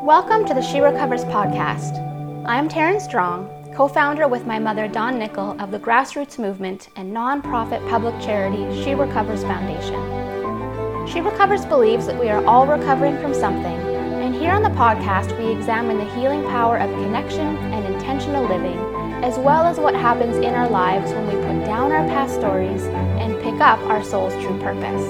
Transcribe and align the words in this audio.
Welcome 0.00 0.46
to 0.46 0.54
the 0.54 0.62
She 0.62 0.80
Recovers 0.80 1.24
podcast. 1.24 1.96
I'm 2.44 2.68
Taryn 2.68 3.00
Strong, 3.00 3.72
co 3.76 3.86
founder 3.86 4.26
with 4.26 4.46
my 4.46 4.58
mother 4.58 4.88
Dawn 4.88 5.18
Nickel 5.18 5.54
of 5.60 5.70
the 5.70 5.78
grassroots 5.78 6.38
movement 6.40 6.88
and 6.96 7.12
nonprofit 7.12 7.88
public 7.88 8.18
charity 8.20 8.82
She 8.82 8.94
Recovers 8.94 9.42
Foundation. 9.42 11.06
She 11.06 11.20
Recovers 11.20 11.64
believes 11.66 12.06
that 12.06 12.18
we 12.18 12.30
are 12.30 12.44
all 12.46 12.66
recovering 12.66 13.16
from 13.18 13.32
something, 13.32 13.78
and 13.78 14.34
here 14.34 14.50
on 14.50 14.64
the 14.64 14.70
podcast, 14.70 15.38
we 15.38 15.52
examine 15.52 15.98
the 15.98 16.14
healing 16.16 16.42
power 16.44 16.78
of 16.78 16.90
connection 16.90 17.56
and 17.56 17.94
intentional 17.94 18.42
living, 18.48 18.78
as 19.22 19.38
well 19.38 19.66
as 19.66 19.78
what 19.78 19.94
happens 19.94 20.36
in 20.38 20.54
our 20.54 20.68
lives 20.68 21.12
when 21.12 21.26
we 21.26 21.34
put 21.34 21.64
down 21.64 21.92
our 21.92 22.08
past 22.08 22.34
stories 22.34 22.82
and 23.20 23.40
pick 23.40 23.60
up 23.60 23.78
our 23.82 24.02
soul's 24.02 24.34
true 24.42 24.58
purpose. 24.58 25.06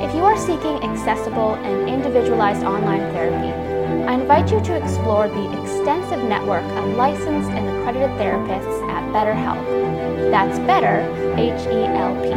If 0.00 0.14
you 0.14 0.22
are 0.24 0.36
seeking 0.36 0.82
accessible 0.82 1.54
and 1.56 1.88
individualized 1.88 2.62
online 2.62 3.02
therapy, 3.12 3.69
I 4.08 4.14
invite 4.14 4.50
you 4.50 4.60
to 4.60 4.76
explore 4.76 5.28
the 5.28 5.62
extensive 5.62 6.22
network 6.24 6.64
of 6.64 6.96
licensed 6.96 7.50
and 7.50 7.68
accredited 7.68 8.10
therapists 8.18 8.88
at 8.88 9.02
BetterHelp. 9.12 10.30
That's 10.30 10.58
Better, 10.60 11.02
H 11.36 11.66
E 11.66 11.84
L 11.86 12.14
P, 12.22 12.30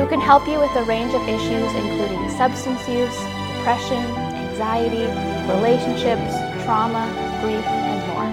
who 0.00 0.08
can 0.08 0.20
help 0.20 0.46
you 0.48 0.58
with 0.58 0.74
a 0.76 0.84
range 0.84 1.14
of 1.14 1.22
issues 1.28 1.70
including 1.74 2.28
substance 2.30 2.88
use, 2.88 3.16
depression, 3.56 4.02
anxiety, 4.34 5.06
relationships, 5.50 6.34
trauma, 6.64 7.06
grief, 7.40 7.64
and 7.64 8.00
more. 8.10 8.28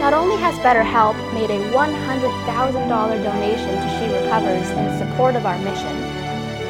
Not 0.00 0.12
only 0.12 0.36
has 0.36 0.54
BetterHelp 0.58 1.16
made 1.34 1.50
a 1.50 1.58
$100,000 1.72 3.24
donation 3.24 3.74
to 3.74 3.88
She 3.98 4.06
Recovers 4.12 4.70
in 4.70 4.98
support 4.98 5.34
of 5.34 5.46
our 5.46 5.58
mission, 5.58 6.13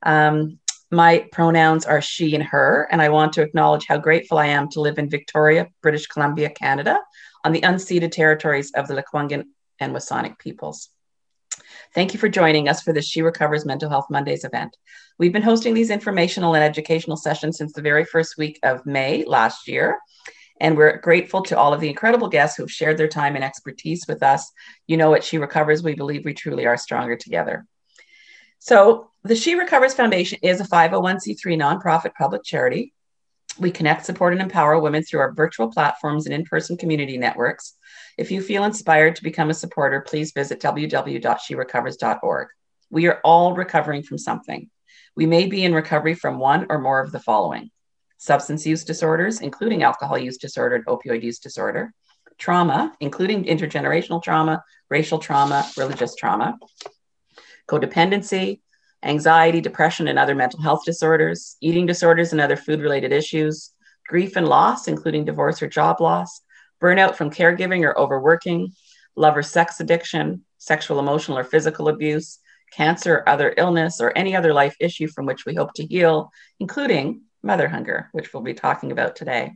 Um, 0.04 0.60
my 0.92 1.28
pronouns 1.32 1.86
are 1.86 2.02
she 2.02 2.36
and 2.36 2.44
her, 2.44 2.88
and 2.92 3.02
I 3.02 3.10
want 3.10 3.34
to 3.34 3.42
acknowledge 3.42 3.86
how 3.88 3.98
grateful 3.98 4.38
I 4.38 4.48
am 4.48 4.70
to 4.70 4.82
live 4.82 5.00
in 5.00 5.10
Victoria, 5.10 5.68
British 5.82 6.06
Columbia, 6.08 6.50
Canada, 6.50 7.00
on 7.44 7.52
the 7.52 7.62
unceded 7.62 8.12
territories 8.12 8.72
of 8.76 8.88
the 8.88 8.94
Lekwungen 8.94 9.46
and 9.80 9.94
WSÁNEĆ 9.94 10.38
peoples. 10.38 10.90
Thank 11.94 12.14
you 12.14 12.20
for 12.20 12.30
joining 12.30 12.70
us 12.70 12.82
for 12.82 12.94
this 12.94 13.08
She 13.08 13.22
Recovers 13.22 13.66
Mental 13.66 13.90
Health 13.90 14.08
Mondays 14.10 14.44
event. 14.44 14.78
We've 15.18 15.34
been 15.34 15.42
hosting 15.42 15.74
these 15.74 15.90
informational 15.90 16.56
and 16.56 16.64
educational 16.64 17.18
sessions 17.18 17.58
since 17.58 17.74
the 17.74 17.82
very 17.82 18.06
first 18.06 18.38
week 18.38 18.60
of 18.64 18.86
May 18.86 19.26
last 19.26 19.68
year. 19.68 20.00
And 20.60 20.78
we're 20.78 20.98
grateful 20.98 21.42
to 21.44 21.58
all 21.58 21.74
of 21.74 21.82
the 21.82 21.90
incredible 21.90 22.30
guests 22.30 22.56
who've 22.56 22.72
shared 22.72 22.98
their 22.98 23.08
time 23.08 23.36
and 23.36 23.44
expertise 23.44 24.06
with 24.08 24.24
us. 24.24 24.52
You 24.88 24.98
know, 24.98 25.14
at 25.14 25.24
She 25.24 25.38
Recovers, 25.38 25.84
we 25.84 25.96
believe 25.96 26.26
we 26.26 26.34
truly 26.34 26.66
are 26.66 26.78
stronger 26.78 27.16
together. 27.16 27.66
So, 28.60 29.12
the 29.26 29.36
She 29.36 29.56
Recovers 29.56 29.94
Foundation 29.94 30.40
is 30.42 30.60
a 30.60 30.66
501c3 30.66 31.58
nonprofit 31.58 32.14
public 32.14 32.44
charity. 32.44 32.94
We 33.58 33.72
connect, 33.72 34.06
support, 34.06 34.34
and 34.34 34.42
empower 34.42 34.78
women 34.80 35.04
through 35.04 35.22
our 35.22 35.32
virtual 35.32 35.72
platforms 35.72 36.26
and 36.26 36.36
in 36.36 36.44
person 36.44 36.76
community 36.76 37.18
networks. 37.18 37.76
If 38.18 38.32
you 38.32 38.42
feel 38.42 38.66
inspired 38.66 39.16
to 39.16 39.24
become 39.24 39.50
a 39.50 39.54
supporter, 39.54 40.02
please 40.02 40.34
visit 40.34 40.60
www.sherecovers.org. 40.60 42.48
We 42.90 43.08
are 43.08 43.22
all 43.24 43.56
recovering 43.56 44.04
from 44.04 44.18
something. 44.18 44.70
We 45.16 45.26
may 45.26 45.46
be 45.46 45.64
in 45.64 45.74
recovery 45.74 46.16
from 46.16 46.38
one 46.40 46.66
or 46.70 46.80
more 46.80 47.00
of 47.00 47.12
the 47.12 47.20
following 47.20 47.70
substance 48.18 48.66
use 48.66 48.84
disorders, 48.86 49.42
including 49.42 49.84
alcohol 49.84 50.18
use 50.18 50.38
disorder 50.38 50.76
and 50.76 50.86
opioid 50.86 51.24
use 51.24 51.40
disorder, 51.40 51.94
trauma, 52.38 52.94
including 53.02 53.44
intergenerational 53.44 54.24
trauma, 54.24 54.64
racial 54.90 55.20
trauma, 55.20 55.70
religious 55.78 56.16
trauma, 56.16 56.58
codependency, 57.70 58.62
anxiety, 59.04 59.62
depression, 59.62 60.08
and 60.08 60.18
other 60.18 60.36
mental 60.36 60.62
health 60.62 60.84
disorders, 60.86 61.58
eating 61.62 61.86
disorders 61.86 62.32
and 62.32 62.42
other 62.42 62.56
food 62.56 62.80
related 62.80 63.12
issues, 63.12 63.72
grief 64.08 64.36
and 64.36 64.48
loss, 64.48 64.88
including 64.88 65.26
divorce 65.26 65.62
or 65.62 65.68
job 65.68 66.02
loss, 66.02 66.42
burnout 66.82 67.16
from 67.16 67.30
caregiving 67.30 67.84
or 67.84 67.98
overworking, 67.98 68.72
love 69.16 69.38
or 69.38 69.44
sex 69.44 69.80
addiction, 69.80 70.44
sexual, 70.58 71.00
emotional, 71.00 71.38
or 71.38 71.44
physical 71.44 71.88
abuse, 71.90 72.40
cancer, 72.72 73.24
other 73.28 73.54
illness, 73.58 74.02
or 74.02 74.18
any 74.18 74.36
other 74.36 74.54
life 74.54 74.76
issue 74.80 75.08
from 75.08 75.26
which 75.26 75.46
we 75.46 75.56
hope 75.56 75.74
to 75.74 75.86
heal, 75.86 76.32
including 76.60 77.22
mother 77.44 77.68
hunger, 77.68 78.10
which 78.14 78.34
we'll 78.34 78.44
be 78.44 78.54
talking 78.54 78.92
about 78.92 79.16
today. 79.16 79.54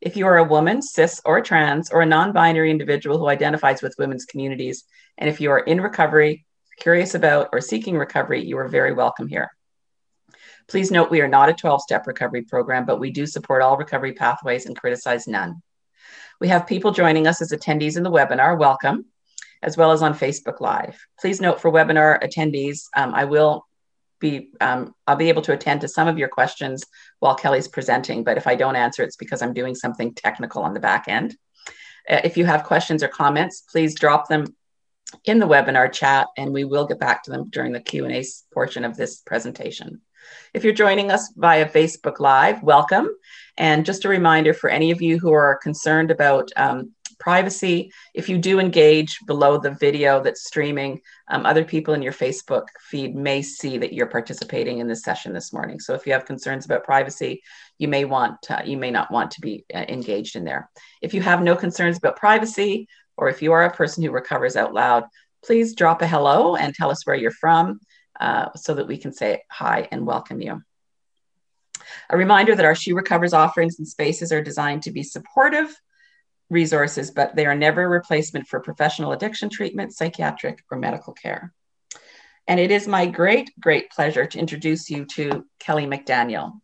If 0.00 0.16
you 0.16 0.26
are 0.26 0.38
a 0.38 0.44
woman, 0.44 0.80
cis 0.80 1.20
or 1.24 1.40
trans, 1.40 1.90
or 1.90 2.02
a 2.02 2.06
non 2.06 2.32
binary 2.32 2.70
individual 2.70 3.18
who 3.18 3.28
identifies 3.28 3.82
with 3.82 3.96
women's 3.98 4.26
communities, 4.26 4.84
and 5.16 5.28
if 5.28 5.40
you 5.40 5.50
are 5.50 5.58
in 5.58 5.80
recovery, 5.80 6.46
curious 6.78 7.14
about, 7.14 7.48
or 7.52 7.60
seeking 7.60 7.96
recovery, 7.96 8.44
you 8.44 8.58
are 8.58 8.68
very 8.68 8.92
welcome 8.92 9.28
here. 9.28 9.50
Please 10.68 10.90
note 10.90 11.10
we 11.10 11.20
are 11.20 11.28
not 11.28 11.48
a 11.48 11.54
12 11.54 11.82
step 11.82 12.06
recovery 12.06 12.42
program, 12.42 12.84
but 12.84 13.00
we 13.00 13.10
do 13.10 13.26
support 13.26 13.62
all 13.62 13.76
recovery 13.76 14.12
pathways 14.12 14.66
and 14.66 14.76
criticize 14.76 15.26
none. 15.26 15.62
We 16.40 16.48
have 16.48 16.66
people 16.66 16.92
joining 16.92 17.26
us 17.26 17.40
as 17.40 17.52
attendees 17.52 17.96
in 17.96 18.02
the 18.02 18.10
webinar. 18.10 18.58
Welcome, 18.58 19.06
as 19.62 19.76
well 19.76 19.92
as 19.92 20.02
on 20.02 20.14
Facebook 20.14 20.60
Live. 20.60 20.98
Please 21.20 21.40
note 21.40 21.60
for 21.60 21.72
webinar 21.72 22.22
attendees, 22.22 22.84
um, 22.96 23.14
I 23.14 23.24
will 23.24 23.66
be 24.20 24.50
um, 24.60 24.94
I'll 25.06 25.16
be 25.16 25.28
able 25.28 25.42
to 25.42 25.52
attend 25.52 25.80
to 25.82 25.88
some 25.88 26.08
of 26.08 26.18
your 26.18 26.28
questions 26.28 26.84
while 27.20 27.34
Kelly's 27.34 27.68
presenting, 27.68 28.24
but 28.24 28.36
if 28.36 28.46
I 28.46 28.54
don't 28.54 28.76
answer, 28.76 29.02
it's 29.02 29.16
because 29.16 29.42
I'm 29.42 29.54
doing 29.54 29.74
something 29.74 30.12
technical 30.14 30.62
on 30.62 30.74
the 30.74 30.80
back 30.80 31.06
end. 31.08 31.36
Uh, 32.08 32.20
if 32.24 32.36
you 32.36 32.44
have 32.44 32.64
questions 32.64 33.02
or 33.02 33.08
comments, 33.08 33.62
please 33.62 33.94
drop 33.94 34.28
them 34.28 34.44
in 35.24 35.38
the 35.38 35.46
webinar 35.46 35.92
chat 35.92 36.28
and 36.36 36.52
we 36.52 36.64
will 36.64 36.86
get 36.86 36.98
back 36.98 37.22
to 37.22 37.30
them 37.30 37.48
during 37.50 37.72
the 37.72 37.80
Q&A 37.80 38.24
portion 38.52 38.84
of 38.84 38.96
this 38.96 39.18
presentation. 39.18 40.00
If 40.52 40.64
you're 40.64 40.72
joining 40.72 41.10
us 41.10 41.32
via 41.36 41.68
Facebook 41.68 42.20
Live, 42.20 42.62
welcome. 42.62 43.08
And 43.56 43.86
just 43.86 44.04
a 44.04 44.08
reminder 44.08 44.52
for 44.52 44.70
any 44.70 44.90
of 44.90 45.00
you 45.00 45.18
who 45.18 45.32
are 45.32 45.58
concerned 45.62 46.10
about 46.10 46.50
um, 46.56 46.92
privacy, 47.18 47.92
if 48.14 48.28
you 48.28 48.38
do 48.38 48.60
engage 48.60 49.18
below 49.26 49.58
the 49.58 49.72
video 49.72 50.22
that's 50.22 50.46
streaming, 50.46 51.00
um, 51.28 51.46
other 51.46 51.64
people 51.64 51.94
in 51.94 52.02
your 52.02 52.12
Facebook 52.12 52.66
feed 52.80 53.14
may 53.14 53.42
see 53.42 53.78
that 53.78 53.92
you're 53.92 54.06
participating 54.06 54.78
in 54.78 54.86
this 54.86 55.02
session 55.02 55.32
this 55.32 55.52
morning. 55.52 55.80
So 55.80 55.94
if 55.94 56.06
you 56.06 56.12
have 56.12 56.24
concerns 56.24 56.64
about 56.64 56.84
privacy, 56.84 57.42
you 57.78 57.88
may 57.88 58.04
want, 58.04 58.40
to, 58.42 58.62
you 58.64 58.76
may 58.76 58.90
not 58.90 59.10
want 59.10 59.32
to 59.32 59.40
be 59.40 59.64
uh, 59.74 59.84
engaged 59.88 60.36
in 60.36 60.44
there. 60.44 60.70
If 61.02 61.14
you 61.14 61.22
have 61.22 61.42
no 61.42 61.56
concerns 61.56 61.98
about 61.98 62.16
privacy, 62.16 62.88
or 63.18 63.28
if 63.28 63.42
you 63.42 63.52
are 63.52 63.64
a 63.64 63.74
person 63.74 64.02
who 64.02 64.10
recovers 64.10 64.56
out 64.56 64.72
loud, 64.72 65.04
please 65.44 65.74
drop 65.74 66.00
a 66.00 66.06
hello 66.06 66.56
and 66.56 66.74
tell 66.74 66.90
us 66.90 67.04
where 67.04 67.16
you're 67.16 67.30
from 67.30 67.80
uh, 68.20 68.48
so 68.56 68.74
that 68.74 68.86
we 68.86 68.96
can 68.96 69.12
say 69.12 69.42
hi 69.50 69.88
and 69.90 70.06
welcome 70.06 70.40
you. 70.40 70.62
A 72.10 72.16
reminder 72.16 72.54
that 72.54 72.64
our 72.64 72.74
She 72.74 72.92
Recovers 72.92 73.32
offerings 73.32 73.78
and 73.78 73.86
spaces 73.86 74.32
are 74.32 74.42
designed 74.42 74.84
to 74.84 74.92
be 74.92 75.02
supportive 75.02 75.74
resources, 76.48 77.10
but 77.10 77.34
they 77.34 77.44
are 77.44 77.54
never 77.54 77.82
a 77.82 77.88
replacement 77.88 78.46
for 78.46 78.60
professional 78.60 79.12
addiction 79.12 79.50
treatment, 79.50 79.94
psychiatric, 79.94 80.62
or 80.70 80.78
medical 80.78 81.12
care. 81.12 81.52
And 82.46 82.58
it 82.58 82.70
is 82.70 82.88
my 82.88 83.06
great, 83.06 83.50
great 83.60 83.90
pleasure 83.90 84.26
to 84.26 84.38
introduce 84.38 84.88
you 84.88 85.04
to 85.16 85.44
Kelly 85.58 85.86
McDaniel. 85.86 86.60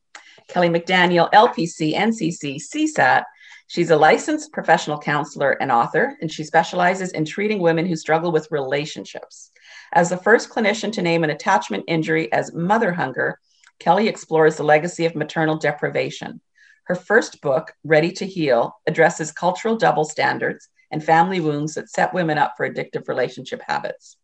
Kelly 0.49 0.69
McDaniel, 0.69 1.31
LPC, 1.33 1.95
NCC, 1.95 2.57
CSAT, 2.57 3.25
She's 3.67 3.91
a 3.91 3.97
licensed 3.97 4.53
professional 4.53 4.99
counselor 4.99 5.53
and 5.53 5.73
author, 5.73 6.17
and 6.21 6.31
she 6.31 6.45
specializes 6.45 7.13
in 7.13 7.25
treating 7.25 7.61
women 7.61 7.87
who 7.87 7.97
struggle 7.97 8.31
with 8.31 8.51
relationships. 8.51 9.51
As 9.93 10.11
the 10.11 10.19
first 10.19 10.51
clinician 10.51 10.93
to 10.93 11.03
name 11.03 11.25
an 11.25 11.31
attachment 11.31 11.85
injury 11.89 12.31
as 12.33 12.53
mother 12.53 12.93
hunger, 12.93 13.41
Kelly 13.79 14.07
explores 14.07 14.57
the 14.57 14.65
legacy 14.65 15.07
of 15.07 15.17
maternal 15.17 15.57
deprivation. 15.57 16.41
Her 16.85 16.95
first 16.95 17.41
book, 17.41 17.73
Ready 17.85 18.13
to 18.13 18.27
Heal, 18.27 18.77
addresses 18.87 19.33
cultural 19.33 19.77
double 19.77 20.05
standards 20.05 20.69
and 20.91 21.03
family 21.03 21.41
wounds 21.41 21.75
that 21.75 21.89
set 21.89 22.13
women 22.13 22.37
up 22.37 22.55
for 22.57 22.69
addictive 22.69 23.09
relationship 23.09 23.63
habits. 23.67 24.17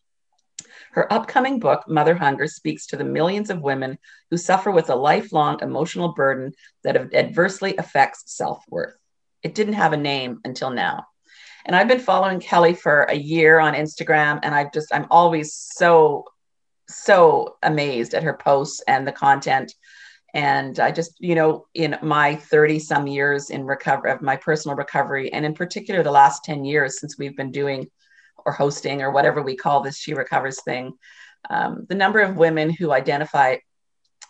Her 0.93 1.11
upcoming 1.13 1.59
book, 1.59 1.89
Mother 1.89 2.15
Hunger, 2.15 2.47
speaks 2.47 2.87
to 2.89 2.97
the 2.97 3.05
millions 3.05 3.49
of 3.49 3.63
women 3.63 3.99
who 4.31 4.37
suffer 4.37 4.71
with 4.71 4.91
a 4.91 4.95
lifelong 4.95 5.59
emotional 5.63 6.13
burden 6.13 6.53
that 6.85 7.15
adversely 7.15 7.77
affects 7.77 8.37
self 8.37 8.63
worth. 8.69 9.00
It 9.43 9.55
didn't 9.55 9.75
have 9.75 9.93
a 9.93 9.97
name 9.97 10.41
until 10.45 10.71
now. 10.71 11.07
And 11.67 11.77
I've 11.77 11.89
been 11.89 12.01
following 12.01 12.41
Kelly 12.41 12.75
for 12.75 13.03
a 13.03 13.15
year 13.15 13.59
on 13.59 13.75
Instagram, 13.75 14.41
and 14.43 14.55
I've 14.55 14.73
just, 14.73 14.95
I'm 14.95 15.07
always 15.11 15.55
so, 15.55 16.25
so 16.89 17.57
amazed 17.63 18.15
at 18.15 18.23
her 18.23 18.35
posts 18.35 18.83
and 18.89 19.07
the 19.07 19.13
content 19.13 19.73
and 20.35 20.79
i 20.79 20.91
just 20.91 21.15
you 21.19 21.35
know 21.35 21.67
in 21.75 21.97
my 22.03 22.35
30 22.35 22.79
some 22.79 23.07
years 23.07 23.51
in 23.51 23.65
recovery 23.65 24.13
of 24.13 24.23
my 24.23 24.37
personal 24.37 24.77
recovery 24.77 25.33
and 25.33 25.45
in 25.45 25.55
particular 25.55 26.03
the 26.03 26.11
last 26.11 26.45
10 26.45 26.65
years 26.65 27.01
since 27.01 27.19
we've 27.19 27.37
been 27.37 27.51
doing 27.51 27.89
or 28.47 28.53
hosting 28.53 29.03
or 29.03 29.11
whatever 29.11 29.43
we 29.43 29.57
call 29.57 29.83
this 29.83 29.99
she 29.99 30.15
recovers 30.15 30.63
thing 30.63 30.93
um, 31.49 31.87
the 31.89 31.95
number 31.95 32.21
of 32.21 32.37
women 32.37 32.71
who 32.71 32.93
identify 32.93 33.57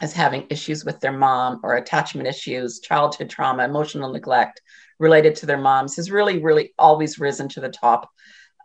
as 0.01 0.13
having 0.13 0.47
issues 0.49 0.85
with 0.85 1.01
their 1.01 1.13
mom 1.13 1.61
or 1.63 1.77
attachment 1.77 2.27
issues 2.27 2.81
childhood 2.81 3.29
trauma 3.29 3.65
emotional 3.65 4.13
neglect 4.13 4.63
related 5.01 5.35
to 5.35 5.47
their 5.47 5.59
moms 5.59 5.97
has 5.97 6.11
really 6.11 6.39
really 6.39 6.73
always 6.79 7.19
risen 7.19 7.49
to 7.49 7.61
the 7.61 7.69
top 7.69 8.09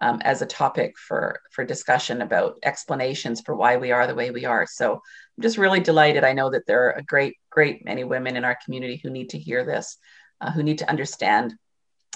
um, 0.02 0.22
as 0.24 0.42
a 0.42 0.46
topic 0.46 0.98
for 0.98 1.40
for 1.52 1.64
discussion 1.64 2.22
about 2.22 2.58
explanations 2.64 3.42
for 3.42 3.56
why 3.56 3.78
we 3.78 3.92
are 3.92 4.06
the 4.06 4.16
way 4.16 4.30
we 4.30 4.46
are. 4.46 4.68
So 4.68 4.94
I'm 4.94 5.42
just 5.42 5.58
really 5.58 5.80
delighted. 5.80 6.24
I 6.24 6.34
know 6.34 6.50
that 6.52 6.66
there 6.68 6.88
are 6.88 6.92
a 6.92 7.04
great, 7.04 7.38
great 7.50 7.84
many 7.84 8.04
women 8.04 8.36
in 8.36 8.46
our 8.46 8.58
community 8.64 9.00
who 9.02 9.10
need 9.10 9.30
to 9.32 9.40
hear 9.40 9.66
this, 9.66 9.98
uh, 10.42 10.52
who 10.52 10.64
need 10.64 10.80
to 10.80 10.90
understand 10.90 11.56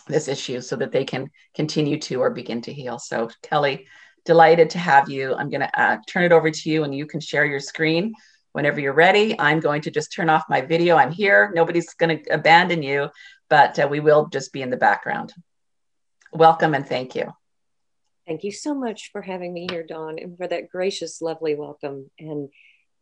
this 0.07 0.27
issue 0.27 0.61
so 0.61 0.75
that 0.75 0.91
they 0.91 1.05
can 1.05 1.29
continue 1.55 1.99
to 1.99 2.21
or 2.21 2.29
begin 2.29 2.61
to 2.61 2.73
heal. 2.73 2.99
So 2.99 3.29
Kelly, 3.43 3.87
delighted 4.25 4.69
to 4.71 4.79
have 4.79 5.09
you. 5.09 5.33
I'm 5.35 5.49
going 5.49 5.61
to 5.61 5.81
uh, 5.81 5.97
turn 6.07 6.23
it 6.23 6.31
over 6.31 6.51
to 6.51 6.69
you, 6.69 6.83
and 6.83 6.93
you 6.93 7.05
can 7.05 7.19
share 7.19 7.45
your 7.45 7.59
screen 7.59 8.13
whenever 8.51 8.79
you're 8.79 8.93
ready. 8.93 9.39
I'm 9.39 9.59
going 9.59 9.81
to 9.83 9.91
just 9.91 10.13
turn 10.13 10.29
off 10.29 10.43
my 10.49 10.61
video. 10.61 10.97
I'm 10.97 11.11
here. 11.11 11.51
Nobody's 11.53 11.93
going 11.93 12.23
to 12.23 12.33
abandon 12.33 12.83
you, 12.83 13.09
but 13.49 13.79
uh, 13.79 13.87
we 13.89 13.99
will 13.99 14.27
just 14.27 14.53
be 14.53 14.61
in 14.61 14.69
the 14.69 14.77
background. 14.77 15.33
Welcome 16.31 16.73
and 16.75 16.87
thank 16.87 17.15
you. 17.15 17.33
Thank 18.27 18.43
you 18.43 18.51
so 18.51 18.75
much 18.75 19.11
for 19.11 19.21
having 19.21 19.53
me 19.53 19.67
here, 19.69 19.83
Dawn, 19.83 20.19
and 20.19 20.37
for 20.37 20.47
that 20.47 20.69
gracious, 20.69 21.21
lovely 21.21 21.55
welcome. 21.55 22.11
And 22.19 22.49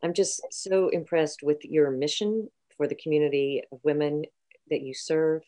I'm 0.02 0.14
just 0.14 0.42
so 0.52 0.88
impressed 0.90 1.44
with 1.44 1.58
your 1.64 1.92
mission 1.92 2.50
for 2.78 2.88
the 2.88 2.96
community 2.96 3.64
of 3.72 3.80
women 3.84 4.24
that 4.70 4.82
you 4.82 4.94
serve 4.94 5.42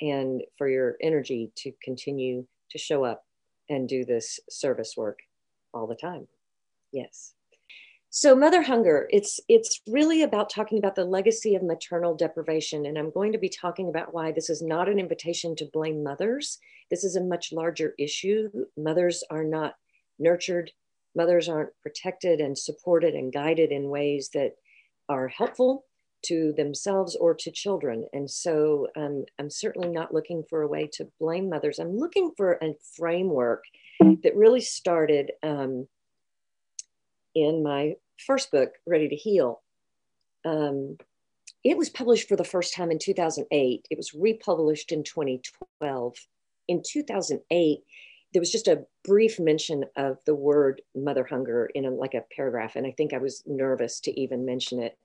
and 0.00 0.42
for 0.58 0.68
your 0.68 0.96
energy 1.00 1.52
to 1.58 1.72
continue 1.84 2.46
to 2.70 2.78
show 2.78 3.04
up 3.04 3.24
and 3.68 3.88
do 3.88 4.04
this 4.04 4.40
service 4.50 4.94
work 4.96 5.20
all 5.72 5.86
the 5.86 5.94
time. 5.94 6.26
Yes. 6.90 7.34
So 8.14 8.36
mother 8.36 8.60
hunger, 8.60 9.08
it's 9.08 9.40
it's 9.48 9.80
really 9.88 10.20
about 10.20 10.50
talking 10.50 10.76
about 10.76 10.96
the 10.96 11.04
legacy 11.06 11.54
of 11.54 11.62
maternal 11.62 12.14
deprivation 12.14 12.84
and 12.84 12.98
I'm 12.98 13.10
going 13.10 13.32
to 13.32 13.38
be 13.38 13.48
talking 13.48 13.88
about 13.88 14.12
why 14.12 14.32
this 14.32 14.50
is 14.50 14.60
not 14.60 14.86
an 14.86 14.98
invitation 14.98 15.56
to 15.56 15.70
blame 15.72 16.04
mothers. 16.04 16.58
This 16.90 17.04
is 17.04 17.16
a 17.16 17.24
much 17.24 17.54
larger 17.54 17.94
issue. 17.98 18.50
Mothers 18.76 19.24
are 19.30 19.44
not 19.44 19.76
nurtured, 20.18 20.70
mothers 21.16 21.48
aren't 21.48 21.70
protected 21.82 22.42
and 22.42 22.56
supported 22.58 23.14
and 23.14 23.32
guided 23.32 23.72
in 23.72 23.88
ways 23.88 24.28
that 24.34 24.56
are 25.08 25.28
helpful 25.28 25.86
to 26.26 26.52
themselves 26.54 27.16
or 27.16 27.32
to 27.32 27.50
children. 27.50 28.06
And 28.12 28.30
so 28.30 28.88
um, 28.94 29.24
I'm 29.38 29.48
certainly 29.48 29.88
not 29.88 30.12
looking 30.12 30.44
for 30.50 30.60
a 30.60 30.68
way 30.68 30.86
to 30.98 31.08
blame 31.18 31.48
mothers. 31.48 31.78
I'm 31.78 31.96
looking 31.96 32.32
for 32.36 32.58
a 32.62 32.74
framework 32.94 33.64
that 34.22 34.36
really 34.36 34.60
started 34.60 35.32
um, 35.42 35.88
in 37.34 37.62
my 37.62 37.96
first 38.26 38.50
book, 38.50 38.72
Ready 38.86 39.08
to 39.08 39.16
Heal. 39.16 39.60
Um, 40.44 40.96
it 41.64 41.76
was 41.76 41.90
published 41.90 42.28
for 42.28 42.36
the 42.36 42.44
first 42.44 42.74
time 42.74 42.90
in 42.90 42.98
2008. 42.98 43.86
It 43.90 43.96
was 43.96 44.14
republished 44.14 44.90
in 44.92 45.04
2012. 45.04 46.16
In 46.68 46.82
2008, 46.84 47.78
there 48.32 48.40
was 48.40 48.50
just 48.50 48.68
a 48.68 48.84
brief 49.04 49.38
mention 49.38 49.84
of 49.96 50.18
the 50.24 50.34
word 50.34 50.80
mother 50.94 51.24
hunger 51.24 51.70
in 51.74 51.84
a, 51.84 51.90
like 51.90 52.14
a 52.14 52.24
paragraph, 52.34 52.76
and 52.76 52.86
I 52.86 52.92
think 52.92 53.12
I 53.12 53.18
was 53.18 53.42
nervous 53.46 54.00
to 54.00 54.20
even 54.20 54.44
mention 54.44 54.82
it. 54.82 54.98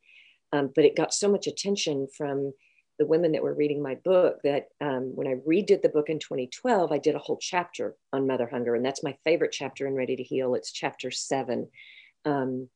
Um, 0.53 0.71
but 0.73 0.85
it 0.85 0.95
got 0.95 1.13
so 1.13 1.29
much 1.29 1.45
attention 1.45 2.07
from 2.07 2.53
the 2.99 3.05
women 3.05 3.33
that 3.33 3.43
were 3.43 3.53
reading 3.53 3.83
my 3.83 3.95
book 3.95 4.41
that 4.43 4.69
um, 4.81 5.11
when 5.15 5.27
I 5.27 5.35
redid 5.47 5.81
the 5.81 5.89
book 5.89 6.09
in 6.09 6.19
2012, 6.19 6.91
I 6.91 6.97
did 6.97 7.15
a 7.15 7.19
whole 7.19 7.37
chapter 7.37 7.95
on 8.13 8.25
mother 8.25 8.47
hunger, 8.47 8.73
and 8.75 8.83
that's 8.83 9.03
my 9.03 9.15
favorite 9.23 9.51
chapter 9.51 9.85
in 9.85 9.93
Ready 9.93 10.15
to 10.15 10.23
Heal. 10.23 10.55
It's 10.55 10.71
chapter 10.71 11.11
seven. 11.11 11.67
Um, 12.27 12.69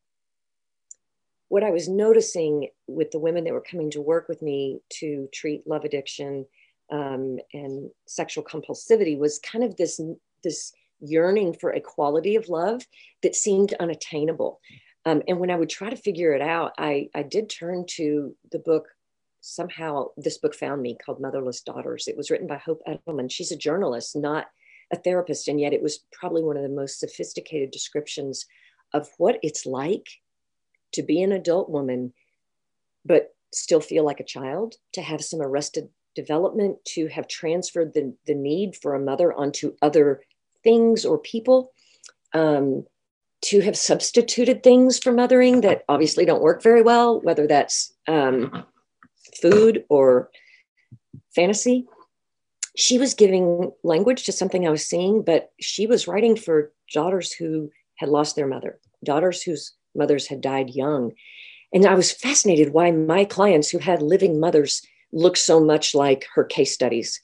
what 1.49 1.63
I 1.63 1.71
was 1.71 1.89
noticing 1.89 2.69
with 2.87 3.11
the 3.11 3.19
women 3.19 3.43
that 3.43 3.53
were 3.53 3.59
coming 3.69 3.91
to 3.91 4.01
work 4.01 4.29
with 4.29 4.41
me 4.41 4.79
to 4.99 5.27
treat 5.33 5.67
love 5.67 5.83
addiction 5.83 6.45
um, 6.91 7.39
and 7.53 7.89
sexual 8.07 8.43
compulsivity 8.43 9.17
was 9.17 9.39
kind 9.39 9.63
of 9.63 9.75
this 9.75 9.99
this 10.43 10.71
yearning 11.01 11.53
for 11.53 11.71
a 11.71 11.81
quality 11.81 12.35
of 12.35 12.47
love 12.47 12.83
that 13.23 13.35
seemed 13.35 13.73
unattainable. 13.79 14.59
Um, 15.05 15.23
and 15.27 15.39
when 15.39 15.49
I 15.49 15.55
would 15.55 15.69
try 15.69 15.89
to 15.89 15.95
figure 15.95 16.33
it 16.33 16.41
out, 16.41 16.73
I, 16.77 17.09
I 17.15 17.23
did 17.23 17.49
turn 17.49 17.85
to 17.97 18.35
the 18.51 18.59
book. 18.59 18.87
Somehow, 19.41 20.09
this 20.17 20.37
book 20.37 20.53
found 20.53 20.81
me 20.81 20.97
called 21.03 21.19
Motherless 21.19 21.61
Daughters. 21.61 22.07
It 22.07 22.15
was 22.15 22.29
written 22.29 22.45
by 22.45 22.57
Hope 22.57 22.81
Edelman. 22.87 23.31
She's 23.31 23.51
a 23.51 23.57
journalist, 23.57 24.15
not 24.15 24.45
a 24.93 24.95
therapist, 24.95 25.47
and 25.47 25.59
yet 25.59 25.73
it 25.73 25.81
was 25.81 26.05
probably 26.13 26.43
one 26.43 26.57
of 26.57 26.63
the 26.63 26.69
most 26.69 26.99
sophisticated 26.99 27.71
descriptions 27.71 28.45
of 28.93 29.07
what 29.17 29.39
it's 29.41 29.65
like 29.65 30.07
to 30.93 31.03
be 31.03 31.21
an 31.21 31.31
adult 31.31 31.69
woman, 31.69 32.13
but 33.05 33.33
still 33.53 33.81
feel 33.81 34.05
like 34.05 34.19
a 34.19 34.25
child, 34.25 34.75
to 34.93 35.01
have 35.01 35.23
some 35.23 35.41
arrested 35.41 35.89
development, 36.15 36.77
to 36.85 37.07
have 37.07 37.27
transferred 37.27 37.93
the, 37.93 38.13
the 38.27 38.35
need 38.35 38.75
for 38.75 38.93
a 38.93 38.99
mother 38.99 39.33
onto 39.33 39.75
other 39.81 40.21
things 40.63 41.05
or 41.05 41.17
people, 41.17 41.71
um, 42.33 42.85
to 43.41 43.61
have 43.61 43.77
substituted 43.77 44.61
things 44.61 44.99
for 44.99 45.11
mothering 45.11 45.61
that 45.61 45.83
obviously 45.89 46.25
don't 46.25 46.43
work 46.43 46.61
very 46.61 46.81
well, 46.81 47.19
whether 47.21 47.47
that's 47.47 47.93
um, 48.07 48.65
food 49.41 49.83
or 49.89 50.29
fantasy. 51.33 51.87
She 52.75 52.97
was 52.97 53.13
giving 53.13 53.71
language 53.83 54.25
to 54.25 54.31
something 54.31 54.65
I 54.65 54.71
was 54.71 54.85
seeing, 54.85 55.23
but 55.23 55.51
she 55.59 55.87
was 55.87 56.07
writing 56.07 56.35
for 56.35 56.71
daughters 56.93 57.33
who 57.33 57.71
had 58.01 58.09
lost 58.09 58.35
their 58.35 58.47
mother, 58.47 58.79
daughters 59.05 59.43
whose 59.43 59.73
mothers 59.95 60.27
had 60.27 60.41
died 60.41 60.71
young. 60.71 61.13
And 61.71 61.85
I 61.85 61.93
was 61.93 62.11
fascinated 62.11 62.73
why 62.73 62.89
my 62.91 63.23
clients 63.23 63.69
who 63.69 63.77
had 63.77 64.01
living 64.01 64.39
mothers 64.39 64.81
looked 65.13 65.37
so 65.37 65.63
much 65.63 65.93
like 65.93 66.25
her 66.33 66.43
case 66.43 66.73
studies. 66.73 67.21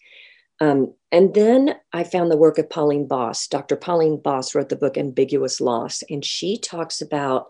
Um, 0.62 0.94
and 1.12 1.34
then 1.34 1.76
I 1.94 2.04
found 2.04 2.30
the 2.30 2.38
work 2.38 2.60
of 2.60 2.70
Pauline 2.70 3.08
Boss. 3.08 3.48
Dr. 3.48 3.76
Pauline 3.76 4.22
Boss 4.22 4.54
wrote 4.54 4.70
the 4.70 4.76
book 4.76 4.98
Ambiguous 4.98 5.60
Loss, 5.60 6.04
and 6.10 6.24
she 6.24 6.60
talks 6.60 7.02
about, 7.02 7.48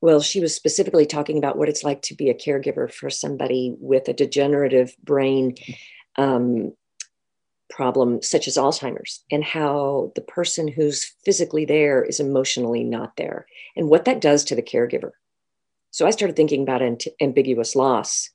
well, 0.00 0.20
she 0.20 0.40
was 0.40 0.54
specifically 0.54 1.06
talking 1.06 1.38
about 1.38 1.56
what 1.56 1.68
it's 1.68 1.84
like 1.84 2.02
to 2.02 2.14
be 2.14 2.30
a 2.30 2.34
caregiver 2.34 2.92
for 2.92 3.10
somebody 3.10 3.74
with 3.78 4.08
a 4.08 4.12
degenerative 4.12 4.94
brain 5.04 5.54
um, 6.16 6.72
problem, 7.70 8.22
such 8.22 8.48
as 8.48 8.56
Alzheimer's, 8.56 9.22
and 9.30 9.44
how 9.44 10.12
the 10.14 10.20
person 10.20 10.68
who's 10.68 11.04
physically 11.24 11.64
there 11.64 12.02
is 12.02 12.20
emotionally 12.20 12.84
not 12.84 13.16
there, 13.16 13.46
and 13.76 13.88
what 13.88 14.04
that 14.06 14.20
does 14.20 14.44
to 14.44 14.54
the 14.54 14.62
caregiver. 14.62 15.10
So 15.90 16.06
I 16.06 16.10
started 16.10 16.36
thinking 16.36 16.62
about 16.62 16.82
ambiguous 17.20 17.74
loss 17.74 18.30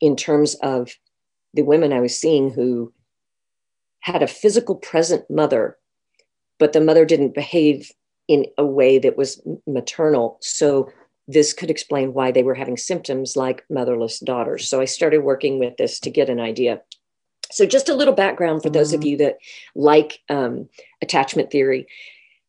in 0.00 0.16
terms 0.16 0.54
of 0.56 0.92
the 1.54 1.62
women 1.62 1.92
I 1.92 2.00
was 2.00 2.18
seeing 2.18 2.50
who 2.50 2.92
had 4.00 4.22
a 4.22 4.26
physical 4.26 4.74
present 4.74 5.28
mother, 5.30 5.78
but 6.58 6.72
the 6.72 6.80
mother 6.80 7.04
didn't 7.04 7.34
behave 7.34 7.90
in 8.28 8.46
a 8.58 8.66
way 8.66 8.98
that 8.98 9.16
was 9.16 9.40
maternal. 9.66 10.38
So 10.40 10.90
this 11.26 11.52
could 11.52 11.70
explain 11.70 12.12
why 12.12 12.30
they 12.30 12.42
were 12.42 12.54
having 12.54 12.76
symptoms 12.76 13.36
like 13.36 13.64
motherless 13.70 14.18
daughters. 14.18 14.68
So 14.68 14.80
I 14.80 14.84
started 14.84 15.18
working 15.18 15.58
with 15.58 15.76
this 15.76 15.98
to 16.00 16.10
get 16.10 16.28
an 16.28 16.40
idea. 16.40 16.82
So, 17.50 17.66
just 17.66 17.88
a 17.88 17.94
little 17.94 18.14
background 18.14 18.62
for 18.62 18.70
those 18.70 18.92
of 18.92 19.00
mm-hmm. 19.00 19.08
you 19.08 19.16
that 19.18 19.38
like 19.74 20.20
um, 20.28 20.68
attachment 21.02 21.50
theory. 21.50 21.86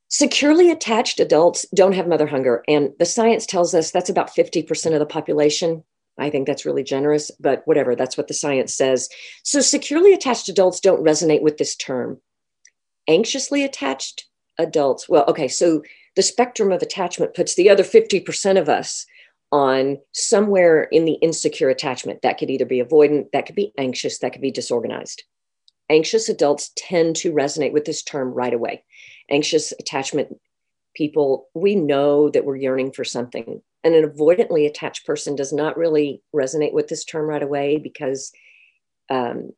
Securely 0.08 0.72
attached 0.72 1.20
adults 1.20 1.66
don't 1.74 1.94
have 1.94 2.08
mother 2.08 2.28
hunger. 2.28 2.64
And 2.68 2.92
the 3.00 3.06
science 3.06 3.46
tells 3.46 3.74
us 3.74 3.92
that's 3.92 4.10
about 4.10 4.34
50% 4.34 4.94
of 4.94 5.00
the 5.00 5.06
population. 5.06 5.84
I 6.18 6.30
think 6.30 6.48
that's 6.48 6.66
really 6.66 6.84
generous, 6.84 7.32
but 7.40 7.64
whatever, 7.66 7.96
that's 7.96 8.16
what 8.16 8.28
the 8.28 8.34
science 8.34 8.74
says. 8.74 9.10
So, 9.44 9.62
securely 9.62 10.14
attached 10.14 10.50
adults 10.50 10.80
don't 10.80 11.04
resonate 11.04 11.42
with 11.42 11.58
this 11.58 11.76
term. 11.76 12.20
Anxiously 13.08 13.64
attached 13.64 14.26
adults, 14.58 15.10
well, 15.10 15.26
okay, 15.28 15.48
so 15.48 15.84
the 16.16 16.22
spectrum 16.22 16.72
of 16.72 16.82
attachment 16.82 17.34
puts 17.34 17.56
the 17.56 17.70
other 17.70 17.84
50% 17.84 18.60
of 18.60 18.70
us 18.70 19.06
on 19.52 19.98
somewhere 20.14 20.84
in 20.84 21.06
the 21.06 21.14
insecure 21.14 21.70
attachment. 21.70 22.22
That 22.22 22.38
could 22.38 22.50
either 22.50 22.66
be 22.66 22.82
avoidant, 22.82 23.32
that 23.32 23.46
could 23.46 23.56
be 23.56 23.74
anxious, 23.78 24.20
that 24.20 24.34
could 24.34 24.42
be 24.42 24.52
disorganized. 24.52 25.24
Anxious 25.90 26.30
adults 26.30 26.72
tend 26.76 27.16
to 27.18 27.32
resonate 27.32 27.72
with 27.72 27.86
this 27.86 28.04
term 28.04 28.34
right 28.34 28.54
away. 28.54 28.84
Anxious 29.30 29.72
attachment 29.80 30.36
people, 30.96 31.48
we 31.54 31.76
know 31.76 32.30
that 32.30 32.46
we're 32.46 32.56
yearning 32.56 32.92
for 32.92 33.04
something. 33.04 33.62
And 33.84 33.94
an 33.94 34.10
avoidantly 34.10 34.66
attached 34.66 35.06
person 35.06 35.36
does 35.36 35.54
not 35.54 35.78
really 35.78 36.24
resonate 36.36 36.74
with 36.74 36.88
this 36.88 37.06
term 37.06 37.28
right 37.28 37.44
away 37.44 37.78
because 37.78 38.32
um, 39.12 39.52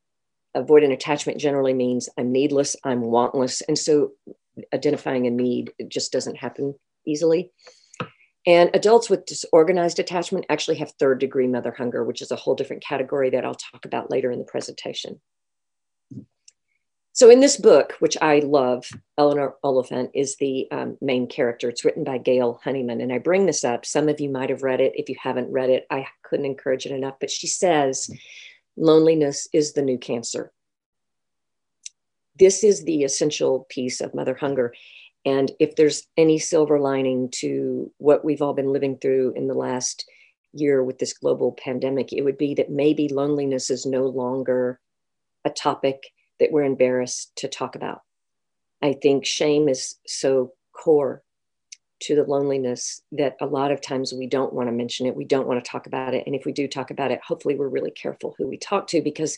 avoidant 0.55 0.91
attachment 0.91 1.39
generally 1.39 1.73
means 1.73 2.09
I'm 2.17 2.31
needless, 2.31 2.75
I'm 2.83 3.03
wantless. 3.03 3.61
And 3.67 3.77
so 3.77 4.11
identifying 4.73 5.27
a 5.27 5.31
need 5.31 5.71
just 5.87 6.11
doesn't 6.11 6.35
happen 6.35 6.75
easily. 7.05 7.51
And 8.47 8.69
adults 8.73 9.09
with 9.09 9.25
disorganized 9.25 9.99
attachment 9.99 10.45
actually 10.47 10.77
have 10.77 10.91
third 10.91 11.19
degree 11.19 11.47
mother 11.47 11.75
hunger, 11.77 12.05
which 12.05 12.21
is 12.21 12.31
a 12.31 12.37
whole 12.37 12.55
different 12.55 12.81
category 12.81 13.29
that 13.29 13.43
I'll 13.43 13.53
talk 13.53 13.83
about 13.83 14.09
later 14.09 14.31
in 14.31 14.39
the 14.39 14.45
presentation. 14.45 15.19
So 17.11 17.29
in 17.29 17.41
this 17.41 17.57
book, 17.57 17.93
which 17.99 18.15
I 18.21 18.39
love, 18.39 18.85
Eleanor 19.17 19.55
Oliphant 19.63 20.11
is 20.13 20.37
the 20.37 20.67
um, 20.71 20.97
main 21.01 21.27
character. 21.27 21.67
It's 21.67 21.83
written 21.83 22.05
by 22.05 22.19
Gail 22.19 22.61
Honeyman. 22.63 23.01
And 23.01 23.11
I 23.11 23.17
bring 23.17 23.47
this 23.47 23.65
up. 23.65 23.85
Some 23.85 24.07
of 24.07 24.21
you 24.21 24.29
might 24.29 24.49
have 24.49 24.63
read 24.63 24.79
it. 24.79 24.93
If 24.95 25.09
you 25.09 25.15
haven't 25.19 25.51
read 25.51 25.69
it, 25.69 25.85
I 25.89 26.05
couldn't 26.23 26.45
encourage 26.45 26.85
it 26.85 26.91
enough. 26.91 27.15
But 27.19 27.31
she 27.31 27.47
says, 27.47 28.09
loneliness 28.77 29.49
is 29.51 29.73
the 29.73 29.81
new 29.81 29.97
cancer. 29.97 30.53
This 32.37 32.63
is 32.63 32.85
the 32.85 33.03
essential 33.03 33.65
piece 33.67 33.99
of 33.99 34.13
mother 34.13 34.35
hunger. 34.35 34.73
And 35.27 35.51
if 35.59 35.75
there's 35.75 36.07
any 36.15 36.39
silver 36.39 36.79
lining 36.79 37.29
to 37.39 37.91
what 37.97 38.23
we've 38.23 38.41
all 38.41 38.53
been 38.53 38.71
living 38.71 38.97
through 38.97 39.33
in 39.35 39.47
the 39.47 39.53
last 39.53 40.09
year 40.53 40.81
with 40.81 40.99
this 40.99 41.11
global 41.11 41.51
pandemic, 41.51 42.13
it 42.13 42.21
would 42.21 42.37
be 42.37 42.53
that 42.53 42.71
maybe 42.71 43.09
loneliness 43.09 43.69
is 43.69 43.85
no 43.85 44.05
longer 44.05 44.79
a 45.43 45.49
topic 45.49 46.01
that 46.39 46.53
we're 46.53 46.63
embarrassed 46.63 47.33
to 47.35 47.49
talk 47.49 47.75
about. 47.75 48.03
I 48.81 48.93
think 48.93 49.25
shame 49.25 49.67
is 49.67 49.95
so 50.07 50.53
core 50.71 51.23
to 52.03 52.15
the 52.15 52.23
loneliness 52.23 53.01
that 53.11 53.35
a 53.41 53.47
lot 53.47 53.71
of 53.71 53.81
times 53.81 54.13
we 54.13 54.27
don't 54.27 54.53
want 54.53 54.69
to 54.69 54.73
mention 54.73 55.07
it. 55.07 55.15
We 55.15 55.25
don't 55.25 55.47
want 55.47 55.61
to 55.61 55.69
talk 55.69 55.87
about 55.87 56.13
it. 56.13 56.23
And 56.25 56.35
if 56.35 56.45
we 56.45 56.53
do 56.53 56.69
talk 56.69 56.89
about 56.89 57.11
it, 57.11 57.19
hopefully 57.27 57.55
we're 57.55 57.67
really 57.67 57.91
careful 57.91 58.33
who 58.37 58.47
we 58.47 58.57
talk 58.57 58.87
to 58.87 59.01
because 59.01 59.37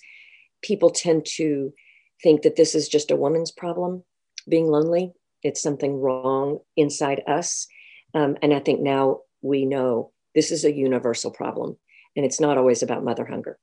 people 0.62 0.92
tend 0.92 1.26
to 1.38 1.74
think 2.22 2.44
that 2.44 2.58
this 2.58 2.76
is 2.76 2.88
just 2.88 3.10
a 3.10 3.16
woman's 3.16 3.50
problem, 3.50 4.04
being 4.48 4.68
lonely. 4.68 5.14
It's 5.44 5.62
something 5.62 6.00
wrong 6.00 6.60
inside 6.76 7.24
us. 7.28 7.68
Um, 8.14 8.38
and 8.42 8.54
I 8.54 8.60
think 8.60 8.82
now 8.82 9.22
we 9.42 9.66
know 9.66 10.12
this 10.36 10.52
is 10.52 10.66
a 10.66 10.74
universal 10.74 11.32
problem 11.32 11.78
and 12.16 12.26
it's 12.26 12.40
not 12.40 12.58
always 12.58 12.84
about 12.84 13.04
mother 13.04 13.26
hunger. 13.26 13.58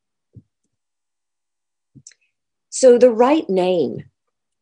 So 2.71 2.99
the 2.99 3.11
right 3.11 3.49
name 3.49 4.05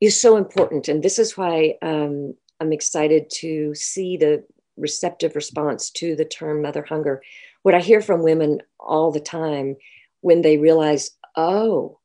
is 0.01 0.21
so 0.21 0.37
important. 0.37 0.89
And 0.89 1.03
this 1.03 1.19
is 1.19 1.37
why 1.37 1.77
um, 1.83 2.35
I'm 2.61 2.73
excited 2.73 3.31
to 3.41 3.75
see 3.75 4.17
the 4.17 4.45
receptive 4.77 5.35
response 5.35 5.91
to 5.91 6.17
the 6.17 6.25
term 6.25 6.63
mother 6.63 6.85
hunger. 6.89 7.23
What 7.63 7.75
I 7.75 7.81
hear 7.81 8.01
from 8.01 8.23
women 8.23 8.61
all 8.79 9.11
the 9.11 9.21
time 9.21 9.77
when 10.21 10.43
they 10.43 10.59
realize, 10.59 11.11
oh, 11.37 11.99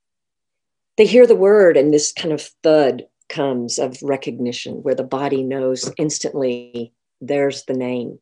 they 0.97 1.05
hear 1.05 1.25
the 1.25 1.35
word 1.35 1.77
and 1.77 1.93
this 1.93 2.11
kind 2.11 2.33
of 2.33 2.41
thud 2.63 3.07
comes 3.29 3.79
of 3.79 3.97
recognition 4.01 4.83
where 4.83 4.95
the 4.95 5.03
body 5.03 5.43
knows 5.43 5.91
instantly 5.97 6.91
there's 7.21 7.63
the 7.65 7.73
name 7.73 8.19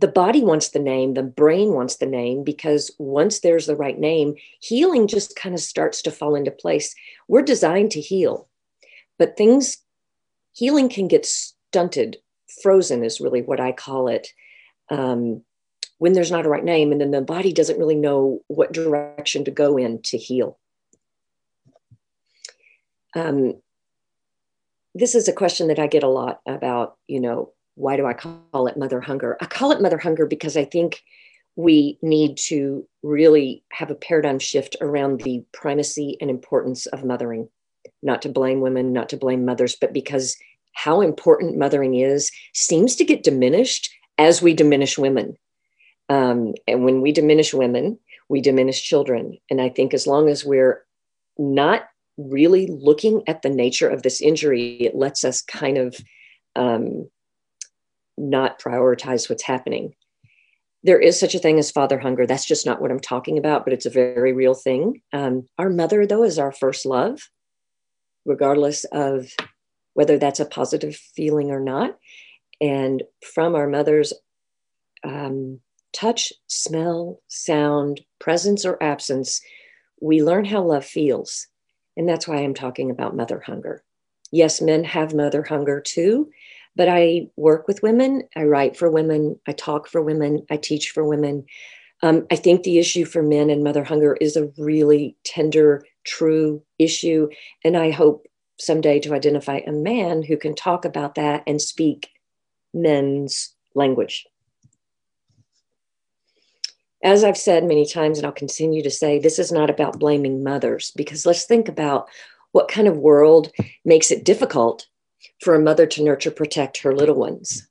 the 0.00 0.08
body 0.08 0.42
wants 0.42 0.70
the 0.70 0.78
name, 0.78 1.12
the 1.12 1.22
brain 1.22 1.74
wants 1.74 1.96
the 1.96 2.06
name, 2.06 2.42
because 2.42 2.90
once 2.98 3.40
there's 3.40 3.66
the 3.66 3.76
right 3.76 3.98
name, 3.98 4.34
healing 4.60 5.06
just 5.06 5.36
kind 5.36 5.54
of 5.54 5.60
starts 5.60 6.00
to 6.02 6.10
fall 6.10 6.34
into 6.34 6.50
place. 6.50 6.94
We're 7.28 7.42
designed 7.42 7.90
to 7.92 8.00
heal, 8.00 8.48
but 9.18 9.36
things, 9.36 9.78
healing 10.52 10.88
can 10.88 11.06
get 11.06 11.26
stunted, 11.26 12.16
frozen 12.62 13.04
is 13.04 13.20
really 13.20 13.42
what 13.42 13.60
I 13.60 13.72
call 13.72 14.08
it. 14.08 14.28
Um, 14.88 15.42
when 15.98 16.14
there's 16.14 16.30
not 16.30 16.46
a 16.46 16.48
right 16.48 16.64
name, 16.64 16.92
and 16.92 17.00
then 17.00 17.10
the 17.10 17.20
body 17.20 17.52
doesn't 17.52 17.78
really 17.78 17.94
know 17.94 18.40
what 18.46 18.72
direction 18.72 19.44
to 19.44 19.50
go 19.50 19.76
in 19.76 20.00
to 20.04 20.16
heal. 20.16 20.58
Um, 23.14 23.60
this 24.94 25.14
is 25.14 25.28
a 25.28 25.32
question 25.32 25.68
that 25.68 25.78
I 25.78 25.86
get 25.86 26.02
a 26.02 26.08
lot 26.08 26.40
about, 26.46 26.96
you 27.06 27.20
know, 27.20 27.52
why 27.74 27.96
do 27.96 28.06
I 28.06 28.14
call 28.14 28.66
it 28.66 28.76
mother 28.76 29.00
hunger? 29.00 29.36
I 29.40 29.46
call 29.46 29.72
it 29.72 29.80
mother 29.80 29.98
hunger 29.98 30.26
because 30.26 30.56
I 30.56 30.64
think 30.64 31.02
we 31.56 31.98
need 32.02 32.36
to 32.36 32.86
really 33.02 33.62
have 33.72 33.90
a 33.90 33.94
paradigm 33.94 34.38
shift 34.38 34.76
around 34.80 35.20
the 35.20 35.44
primacy 35.52 36.16
and 36.20 36.30
importance 36.30 36.86
of 36.86 37.04
mothering. 37.04 37.48
Not 38.02 38.22
to 38.22 38.28
blame 38.28 38.60
women, 38.60 38.92
not 38.92 39.08
to 39.10 39.16
blame 39.16 39.44
mothers, 39.44 39.76
but 39.80 39.92
because 39.92 40.36
how 40.72 41.00
important 41.00 41.58
mothering 41.58 41.94
is 41.94 42.30
seems 42.54 42.96
to 42.96 43.04
get 43.04 43.22
diminished 43.22 43.90
as 44.18 44.42
we 44.42 44.54
diminish 44.54 44.98
women. 44.98 45.36
Um, 46.08 46.54
and 46.66 46.84
when 46.84 47.00
we 47.00 47.12
diminish 47.12 47.54
women, 47.54 47.98
we 48.28 48.40
diminish 48.40 48.82
children. 48.82 49.38
And 49.50 49.60
I 49.60 49.68
think 49.68 49.94
as 49.94 50.06
long 50.06 50.28
as 50.28 50.44
we're 50.44 50.84
not 51.38 51.88
really 52.28 52.66
looking 52.66 53.22
at 53.26 53.42
the 53.42 53.48
nature 53.48 53.88
of 53.88 54.02
this 54.02 54.20
injury, 54.20 54.74
it 54.80 54.94
lets 54.94 55.24
us 55.24 55.42
kind 55.42 55.78
of 55.78 55.96
um, 56.56 57.08
not 58.18 58.60
prioritize 58.60 59.28
what's 59.28 59.42
happening. 59.42 59.94
There 60.82 60.98
is 60.98 61.18
such 61.20 61.34
a 61.34 61.38
thing 61.38 61.58
as 61.58 61.70
father 61.70 61.98
hunger. 61.98 62.26
That's 62.26 62.46
just 62.46 62.64
not 62.66 62.80
what 62.80 62.90
I'm 62.90 63.00
talking 63.00 63.38
about, 63.38 63.64
but 63.64 63.72
it's 63.72 63.86
a 63.86 63.90
very 63.90 64.32
real 64.32 64.54
thing. 64.54 65.02
Um, 65.12 65.46
our 65.58 65.68
mother, 65.68 66.06
though, 66.06 66.24
is 66.24 66.38
our 66.38 66.52
first 66.52 66.86
love, 66.86 67.20
regardless 68.24 68.84
of 68.84 69.28
whether 69.94 70.18
that's 70.18 70.40
a 70.40 70.46
positive 70.46 70.96
feeling 70.96 71.50
or 71.50 71.60
not. 71.60 71.98
And 72.60 73.02
from 73.34 73.54
our 73.54 73.66
mother's 73.66 74.12
um, 75.04 75.60
touch, 75.92 76.32
smell, 76.46 77.20
sound, 77.28 78.00
presence, 78.18 78.64
or 78.64 78.82
absence, 78.82 79.40
we 80.00 80.22
learn 80.22 80.44
how 80.44 80.62
love 80.62 80.84
feels. 80.84 81.46
And 82.00 82.08
that's 82.08 82.26
why 82.26 82.36
I'm 82.36 82.54
talking 82.54 82.90
about 82.90 83.14
mother 83.14 83.40
hunger. 83.40 83.84
Yes, 84.32 84.62
men 84.62 84.84
have 84.84 85.12
mother 85.12 85.42
hunger 85.42 85.82
too, 85.82 86.30
but 86.74 86.88
I 86.88 87.28
work 87.36 87.68
with 87.68 87.82
women, 87.82 88.22
I 88.34 88.44
write 88.44 88.74
for 88.74 88.90
women, 88.90 89.38
I 89.46 89.52
talk 89.52 89.86
for 89.86 90.00
women, 90.00 90.46
I 90.50 90.56
teach 90.56 90.92
for 90.92 91.04
women. 91.04 91.44
Um, 92.02 92.26
I 92.30 92.36
think 92.36 92.62
the 92.62 92.78
issue 92.78 93.04
for 93.04 93.22
men 93.22 93.50
and 93.50 93.62
mother 93.62 93.84
hunger 93.84 94.16
is 94.18 94.34
a 94.34 94.50
really 94.56 95.14
tender, 95.24 95.84
true 96.04 96.62
issue. 96.78 97.28
And 97.66 97.76
I 97.76 97.90
hope 97.90 98.26
someday 98.58 98.98
to 99.00 99.12
identify 99.12 99.58
a 99.58 99.70
man 99.70 100.22
who 100.22 100.38
can 100.38 100.54
talk 100.54 100.86
about 100.86 101.16
that 101.16 101.42
and 101.46 101.60
speak 101.60 102.08
men's 102.72 103.54
language. 103.74 104.26
As 107.02 107.24
I've 107.24 107.36
said 107.36 107.64
many 107.64 107.86
times, 107.86 108.18
and 108.18 108.26
I'll 108.26 108.32
continue 108.32 108.82
to 108.82 108.90
say, 108.90 109.18
this 109.18 109.38
is 109.38 109.50
not 109.50 109.70
about 109.70 109.98
blaming 109.98 110.44
mothers, 110.44 110.92
because 110.96 111.24
let's 111.24 111.44
think 111.44 111.68
about 111.68 112.08
what 112.52 112.68
kind 112.68 112.88
of 112.88 112.98
world 112.98 113.50
makes 113.84 114.10
it 114.10 114.24
difficult 114.24 114.86
for 115.42 115.54
a 115.54 115.60
mother 115.60 115.86
to 115.86 116.02
nurture, 116.02 116.30
protect 116.30 116.78
her 116.78 116.94
little 116.94 117.14
ones. 117.14 117.66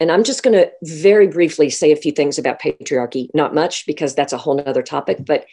And 0.00 0.10
I'm 0.10 0.24
just 0.24 0.42
going 0.42 0.56
to 0.56 0.70
very 0.82 1.26
briefly 1.26 1.70
say 1.70 1.92
a 1.92 1.96
few 1.96 2.12
things 2.12 2.38
about 2.38 2.60
patriarchy, 2.60 3.28
not 3.34 3.54
much 3.54 3.86
because 3.86 4.14
that's 4.14 4.32
a 4.32 4.38
whole 4.38 4.62
other 4.66 4.82
topic. 4.82 5.18
But 5.24 5.46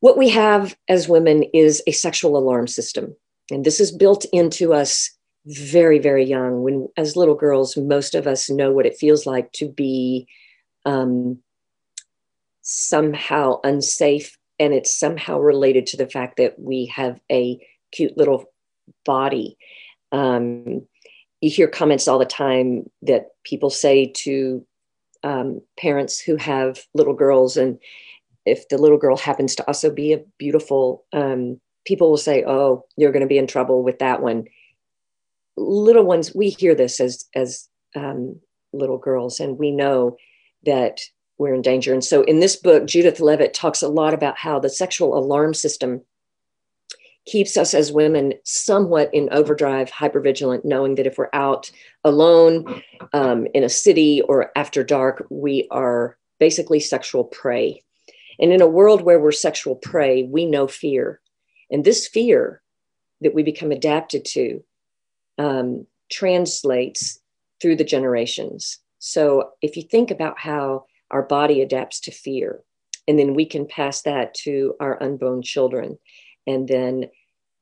what 0.00 0.18
we 0.18 0.28
have 0.30 0.76
as 0.88 1.08
women 1.08 1.44
is 1.54 1.82
a 1.86 1.92
sexual 1.92 2.36
alarm 2.36 2.66
system. 2.66 3.16
And 3.50 3.64
this 3.64 3.80
is 3.80 3.92
built 3.92 4.24
into 4.32 4.74
us 4.74 5.10
very, 5.46 5.98
very 5.98 6.24
young. 6.24 6.62
When, 6.62 6.88
as 6.96 7.16
little 7.16 7.34
girls, 7.34 7.76
most 7.76 8.14
of 8.14 8.26
us 8.26 8.50
know 8.50 8.72
what 8.72 8.86
it 8.86 8.96
feels 8.96 9.26
like 9.26 9.52
to 9.52 9.68
be 9.68 10.26
um, 10.84 11.38
somehow 12.68 13.60
unsafe. 13.64 14.36
And 14.58 14.72
it's 14.72 14.98
somehow 14.98 15.38
related 15.38 15.86
to 15.88 15.96
the 15.96 16.08
fact 16.08 16.38
that 16.38 16.58
we 16.58 16.86
have 16.86 17.20
a 17.30 17.58
cute 17.92 18.16
little 18.16 18.46
body 19.04 19.58
um, 20.12 20.86
you 21.40 21.50
hear 21.50 21.68
comments 21.68 22.08
all 22.08 22.18
the 22.18 22.24
time 22.24 22.90
that 23.02 23.28
people 23.44 23.70
say 23.70 24.06
to 24.06 24.66
um, 25.22 25.60
parents 25.78 26.20
who 26.20 26.36
have 26.36 26.84
little 26.94 27.14
girls, 27.14 27.56
and 27.56 27.78
if 28.44 28.68
the 28.68 28.78
little 28.78 28.98
girl 28.98 29.16
happens 29.16 29.54
to 29.56 29.66
also 29.66 29.90
be 29.90 30.12
a 30.12 30.24
beautiful, 30.38 31.04
um, 31.12 31.60
people 31.84 32.10
will 32.10 32.16
say, 32.16 32.44
"Oh, 32.46 32.84
you're 32.96 33.12
going 33.12 33.22
to 33.22 33.28
be 33.28 33.38
in 33.38 33.46
trouble 33.46 33.82
with 33.82 33.98
that 33.98 34.22
one." 34.22 34.46
Little 35.56 36.04
ones, 36.04 36.34
we 36.34 36.50
hear 36.50 36.74
this 36.74 37.00
as 37.00 37.26
as 37.34 37.68
um, 37.94 38.40
little 38.72 38.98
girls, 38.98 39.40
and 39.40 39.58
we 39.58 39.70
know 39.70 40.16
that 40.64 41.00
we're 41.38 41.54
in 41.54 41.62
danger. 41.62 41.92
And 41.92 42.04
so, 42.04 42.22
in 42.22 42.40
this 42.40 42.56
book, 42.56 42.86
Judith 42.86 43.20
Levitt 43.20 43.54
talks 43.54 43.82
a 43.82 43.88
lot 43.88 44.14
about 44.14 44.38
how 44.38 44.58
the 44.58 44.70
sexual 44.70 45.16
alarm 45.16 45.54
system 45.54 46.02
keeps 47.26 47.56
us 47.56 47.74
as 47.74 47.92
women 47.92 48.32
somewhat 48.44 49.12
in 49.12 49.28
overdrive, 49.32 49.90
hypervigilant, 49.90 50.64
knowing 50.64 50.94
that 50.94 51.06
if 51.06 51.18
we're 51.18 51.28
out 51.32 51.70
alone 52.04 52.82
um, 53.12 53.46
in 53.52 53.64
a 53.64 53.68
city 53.68 54.22
or 54.22 54.52
after 54.56 54.84
dark, 54.84 55.26
we 55.28 55.66
are 55.70 56.16
basically 56.38 56.80
sexual 56.80 57.24
prey. 57.24 57.82
And 58.38 58.52
in 58.52 58.60
a 58.60 58.66
world 58.66 59.02
where 59.02 59.18
we're 59.18 59.32
sexual 59.32 59.74
prey, 59.74 60.22
we 60.22 60.46
know 60.46 60.68
fear. 60.68 61.20
And 61.70 61.84
this 61.84 62.06
fear 62.06 62.62
that 63.22 63.34
we 63.34 63.42
become 63.42 63.72
adapted 63.72 64.24
to 64.26 64.62
um, 65.38 65.86
translates 66.10 67.18
through 67.60 67.76
the 67.76 67.84
generations. 67.84 68.78
So 68.98 69.50
if 69.62 69.76
you 69.76 69.82
think 69.82 70.10
about 70.10 70.38
how 70.38 70.84
our 71.10 71.22
body 71.22 71.62
adapts 71.62 72.00
to 72.00 72.10
fear, 72.10 72.60
and 73.08 73.18
then 73.18 73.34
we 73.34 73.46
can 73.46 73.66
pass 73.66 74.02
that 74.02 74.34
to 74.34 74.74
our 74.80 75.02
unborn 75.02 75.42
children, 75.42 75.98
and 76.46 76.68
then 76.68 77.10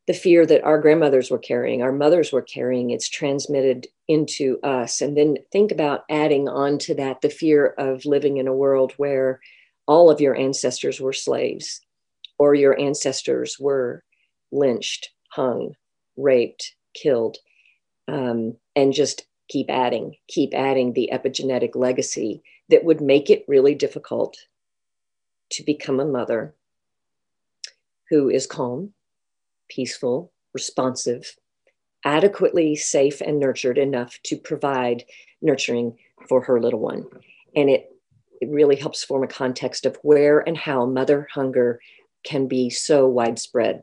the 0.06 0.12
fear 0.12 0.44
that 0.44 0.62
our 0.64 0.78
grandmothers 0.78 1.30
were 1.30 1.38
carrying, 1.38 1.82
our 1.82 1.92
mothers 1.92 2.30
were 2.30 2.42
carrying, 2.42 2.90
it's 2.90 3.08
transmitted 3.08 3.86
into 4.06 4.58
us. 4.62 5.00
And 5.00 5.16
then 5.16 5.36
think 5.50 5.72
about 5.72 6.04
adding 6.10 6.46
on 6.48 6.78
to 6.80 6.94
that 6.96 7.22
the 7.22 7.30
fear 7.30 7.68
of 7.78 8.04
living 8.04 8.36
in 8.36 8.46
a 8.46 8.54
world 8.54 8.92
where 8.98 9.40
all 9.86 10.10
of 10.10 10.20
your 10.20 10.36
ancestors 10.36 11.00
were 11.00 11.14
slaves 11.14 11.80
or 12.38 12.54
your 12.54 12.78
ancestors 12.78 13.56
were 13.58 14.04
lynched, 14.52 15.10
hung, 15.30 15.74
raped, 16.16 16.74
killed, 16.94 17.38
um, 18.06 18.56
and 18.76 18.92
just 18.92 19.26
keep 19.48 19.70
adding, 19.70 20.16
keep 20.28 20.54
adding 20.54 20.92
the 20.92 21.10
epigenetic 21.12 21.74
legacy 21.74 22.42
that 22.70 22.84
would 22.84 23.00
make 23.00 23.30
it 23.30 23.44
really 23.46 23.74
difficult 23.74 24.36
to 25.50 25.62
become 25.62 26.00
a 26.00 26.04
mother 26.04 26.54
who 28.10 28.28
is 28.28 28.46
calm, 28.46 28.92
peaceful, 29.68 30.32
responsive, 30.52 31.36
adequately 32.04 32.76
safe 32.76 33.20
and 33.20 33.38
nurtured 33.38 33.78
enough 33.78 34.18
to 34.22 34.36
provide 34.36 35.04
nurturing 35.40 35.96
for 36.28 36.42
her 36.42 36.60
little 36.60 36.80
one. 36.80 37.06
And 37.56 37.70
it, 37.70 37.90
it 38.40 38.48
really 38.50 38.76
helps 38.76 39.04
form 39.04 39.22
a 39.22 39.28
context 39.28 39.86
of 39.86 39.98
where 40.02 40.40
and 40.40 40.56
how 40.56 40.86
mother 40.86 41.28
hunger 41.32 41.80
can 42.24 42.46
be 42.46 42.70
so 42.70 43.06
widespread. 43.06 43.82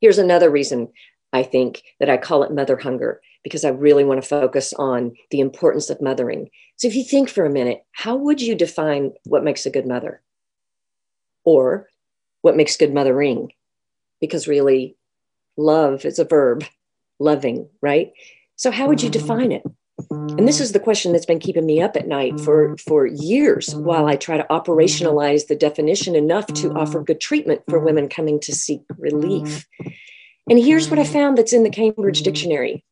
Here's 0.00 0.18
another 0.18 0.50
reason 0.50 0.88
I 1.32 1.42
think 1.42 1.82
that 2.00 2.10
I 2.10 2.16
call 2.16 2.42
it 2.42 2.52
mother 2.52 2.76
hunger 2.76 3.20
because 3.42 3.64
I 3.64 3.70
really 3.70 4.04
want 4.04 4.22
to 4.22 4.28
focus 4.28 4.72
on 4.74 5.14
the 5.30 5.40
importance 5.40 5.90
of 5.90 6.00
mothering. 6.00 6.50
So 6.76 6.88
if 6.88 6.94
you 6.94 7.04
think 7.04 7.28
for 7.28 7.44
a 7.44 7.50
minute, 7.50 7.84
how 7.92 8.16
would 8.16 8.40
you 8.40 8.54
define 8.54 9.12
what 9.24 9.44
makes 9.44 9.66
a 9.66 9.70
good 9.70 9.86
mother? 9.86 10.20
Or 11.44 11.88
what 12.42 12.56
makes 12.56 12.76
good 12.76 12.94
mothering? 12.94 13.52
Because 14.20 14.46
really, 14.46 14.96
love 15.56 16.04
is 16.04 16.18
a 16.18 16.24
verb, 16.24 16.64
loving, 17.18 17.68
right? 17.80 18.12
So 18.56 18.70
how 18.70 18.86
would 18.88 19.02
you 19.02 19.10
mm-hmm. 19.10 19.26
define 19.26 19.52
it? 19.52 19.62
And 20.10 20.48
this 20.48 20.60
is 20.60 20.72
the 20.72 20.80
question 20.80 21.12
that's 21.12 21.26
been 21.26 21.38
keeping 21.38 21.66
me 21.66 21.80
up 21.80 21.96
at 21.96 22.08
night 22.08 22.40
for, 22.40 22.76
for 22.78 23.06
years 23.06 23.74
while 23.74 24.06
I 24.06 24.16
try 24.16 24.36
to 24.36 24.46
operationalize 24.50 25.46
the 25.46 25.54
definition 25.54 26.16
enough 26.16 26.46
to 26.54 26.72
offer 26.72 27.02
good 27.02 27.20
treatment 27.20 27.62
for 27.68 27.78
women 27.78 28.08
coming 28.08 28.40
to 28.40 28.54
seek 28.54 28.82
relief. 28.98 29.66
And 30.48 30.58
here's 30.58 30.90
what 30.90 30.98
I 30.98 31.04
found 31.04 31.38
that's 31.38 31.52
in 31.52 31.62
the 31.62 31.70
Cambridge 31.70 32.22
Dictionary. 32.22 32.84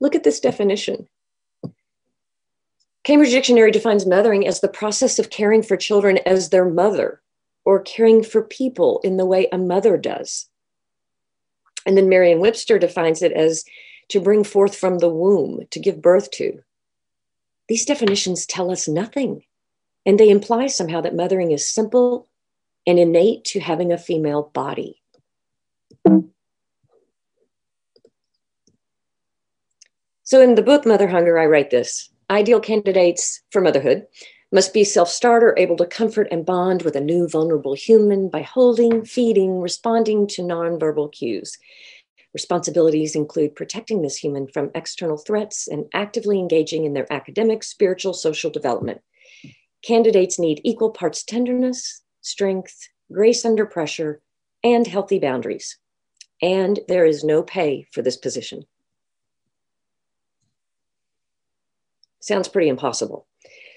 Look 0.00 0.14
at 0.14 0.24
this 0.24 0.40
definition. 0.40 1.08
Cambridge 3.04 3.30
Dictionary 3.30 3.70
defines 3.70 4.06
mothering 4.06 4.46
as 4.46 4.60
the 4.60 4.68
process 4.68 5.18
of 5.18 5.30
caring 5.30 5.62
for 5.62 5.76
children 5.76 6.18
as 6.26 6.50
their 6.50 6.68
mother 6.68 7.22
or 7.64 7.80
caring 7.80 8.22
for 8.22 8.42
people 8.42 9.00
in 9.02 9.16
the 9.16 9.26
way 9.26 9.48
a 9.50 9.58
mother 9.58 9.96
does. 9.96 10.48
And 11.86 11.96
then 11.96 12.08
Merriam 12.08 12.40
Webster 12.40 12.78
defines 12.78 13.22
it 13.22 13.32
as 13.32 13.64
to 14.08 14.20
bring 14.20 14.44
forth 14.44 14.76
from 14.76 14.98
the 14.98 15.08
womb, 15.08 15.66
to 15.70 15.80
give 15.80 16.02
birth 16.02 16.30
to. 16.32 16.62
These 17.68 17.84
definitions 17.84 18.46
tell 18.46 18.70
us 18.70 18.88
nothing, 18.88 19.44
and 20.06 20.18
they 20.18 20.30
imply 20.30 20.66
somehow 20.66 21.00
that 21.02 21.14
mothering 21.14 21.50
is 21.50 21.68
simple 21.68 22.26
and 22.86 22.98
innate 22.98 23.44
to 23.44 23.60
having 23.60 23.92
a 23.92 23.98
female 23.98 24.50
body. 24.54 25.02
So 30.28 30.42
in 30.42 30.56
the 30.56 30.62
book 30.62 30.84
Mother 30.84 31.08
Hunger, 31.08 31.38
I 31.38 31.46
write 31.46 31.70
this 31.70 32.10
ideal 32.28 32.60
candidates 32.60 33.40
for 33.50 33.62
motherhood 33.62 34.06
must 34.52 34.74
be 34.74 34.84
self 34.84 35.08
starter, 35.08 35.54
able 35.56 35.78
to 35.78 35.86
comfort 35.86 36.28
and 36.30 36.44
bond 36.44 36.82
with 36.82 36.96
a 36.96 37.00
new 37.00 37.26
vulnerable 37.26 37.72
human 37.72 38.28
by 38.28 38.42
holding, 38.42 39.06
feeding, 39.06 39.62
responding 39.62 40.26
to 40.26 40.42
nonverbal 40.42 41.10
cues. 41.12 41.56
Responsibilities 42.34 43.16
include 43.16 43.56
protecting 43.56 44.02
this 44.02 44.18
human 44.18 44.48
from 44.48 44.70
external 44.74 45.16
threats 45.16 45.66
and 45.66 45.86
actively 45.94 46.38
engaging 46.38 46.84
in 46.84 46.92
their 46.92 47.10
academic, 47.10 47.64
spiritual, 47.64 48.12
social 48.12 48.50
development. 48.50 49.00
Candidates 49.82 50.38
need 50.38 50.60
equal 50.62 50.90
parts 50.90 51.24
tenderness, 51.24 52.02
strength, 52.20 52.90
grace 53.10 53.46
under 53.46 53.64
pressure, 53.64 54.20
and 54.62 54.86
healthy 54.86 55.18
boundaries. 55.18 55.78
And 56.42 56.80
there 56.86 57.06
is 57.06 57.24
no 57.24 57.42
pay 57.42 57.86
for 57.92 58.02
this 58.02 58.18
position. 58.18 58.66
Sounds 62.20 62.48
pretty 62.48 62.68
impossible. 62.68 63.26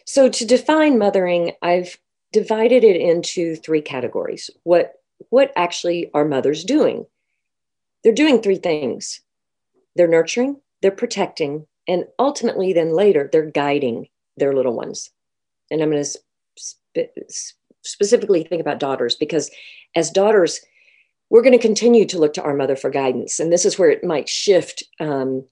So, 0.06 0.30
to 0.30 0.46
define 0.46 0.98
mothering, 0.98 1.54
I've 1.62 1.98
divided 2.32 2.84
it 2.84 2.96
into 2.96 3.56
three 3.56 3.82
categories. 3.82 4.50
What, 4.64 4.94
what 5.30 5.52
actually 5.56 6.10
are 6.14 6.26
mothers 6.26 6.64
doing? 6.64 7.06
They're 8.04 8.14
doing 8.14 8.42
three 8.42 8.58
things 8.58 9.22
they're 9.96 10.08
nurturing, 10.08 10.60
they're 10.82 10.90
protecting, 10.90 11.68
and 11.88 12.06
ultimately, 12.18 12.74
then 12.74 12.96
later, 12.96 13.30
they're 13.32 13.50
guiding 13.52 14.08
their 14.38 14.54
little 14.54 14.74
ones. 14.74 15.10
And 15.70 15.82
I'm 15.82 15.92
going 15.92 16.04
to 16.04 16.20
spe- 16.58 17.42
specifically 17.84 18.44
think 18.44 18.62
about 18.62 18.80
daughters 18.80 19.16
because 19.16 19.52
as 19.96 20.10
daughters, 20.10 20.62
we're 21.30 21.42
going 21.42 21.58
to 21.58 21.60
continue 21.60 22.06
to 22.06 22.20
look 22.20 22.34
to 22.34 22.44
our 22.44 22.54
mother 22.54 22.76
for 22.76 22.90
guidance. 22.90 23.40
And 23.40 23.52
this 23.52 23.66
is 23.66 23.80
where 23.80 23.90
it 23.90 24.04
might 24.04 24.30
shift 24.30 24.84
um, 25.00 25.46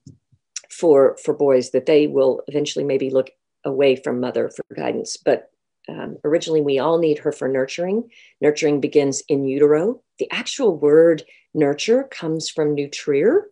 for 0.80 1.16
for 1.22 1.34
boys 1.34 1.70
that 1.70 1.86
they 1.86 2.06
will 2.06 2.42
eventually 2.48 2.84
maybe 2.84 3.10
look 3.10 3.30
away 3.64 3.96
from 3.96 4.20
mother 4.20 4.50
for 4.50 4.64
guidance. 4.74 5.16
But 5.16 5.50
um, 5.88 6.16
originally 6.24 6.62
we 6.62 6.78
all 6.78 6.98
need 6.98 7.18
her 7.18 7.32
for 7.32 7.48
nurturing. 7.48 8.10
Nurturing 8.40 8.80
begins 8.80 9.22
in 9.28 9.44
utero. 9.44 10.02
The 10.18 10.30
actual 10.30 10.76
word 10.76 11.22
nurture 11.54 12.04
comes 12.04 12.48
from 12.48 12.76
nutrire 12.76 13.42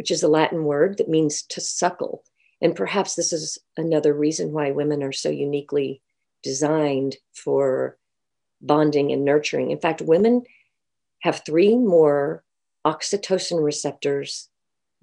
which 0.00 0.10
is 0.10 0.22
a 0.22 0.28
latin 0.28 0.64
word 0.64 0.96
that 0.96 1.10
means 1.10 1.42
to 1.42 1.60
suckle. 1.60 2.24
And 2.62 2.74
perhaps 2.74 3.16
this 3.16 3.34
is 3.34 3.58
another 3.76 4.14
reason 4.14 4.50
why 4.50 4.70
women 4.70 5.02
are 5.02 5.12
so 5.12 5.28
uniquely 5.28 6.00
designed 6.42 7.18
for 7.34 7.98
bonding 8.62 9.12
and 9.12 9.26
nurturing. 9.26 9.70
In 9.70 9.78
fact 9.78 10.00
women 10.00 10.44
have 11.18 11.42
three 11.44 11.76
more 11.76 12.42
oxytocin 12.86 13.62
receptors 13.62 14.48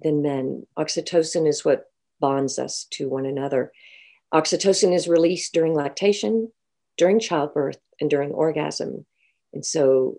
than 0.00 0.22
men. 0.22 0.66
Oxytocin 0.76 1.46
is 1.48 1.64
what 1.64 1.90
bonds 2.20 2.58
us 2.58 2.86
to 2.90 3.08
one 3.08 3.26
another. 3.26 3.72
Oxytocin 4.32 4.94
is 4.94 5.08
released 5.08 5.52
during 5.52 5.74
lactation, 5.74 6.52
during 6.96 7.18
childbirth, 7.20 7.78
and 8.00 8.10
during 8.10 8.32
orgasm. 8.32 9.06
And 9.52 9.64
so 9.64 10.18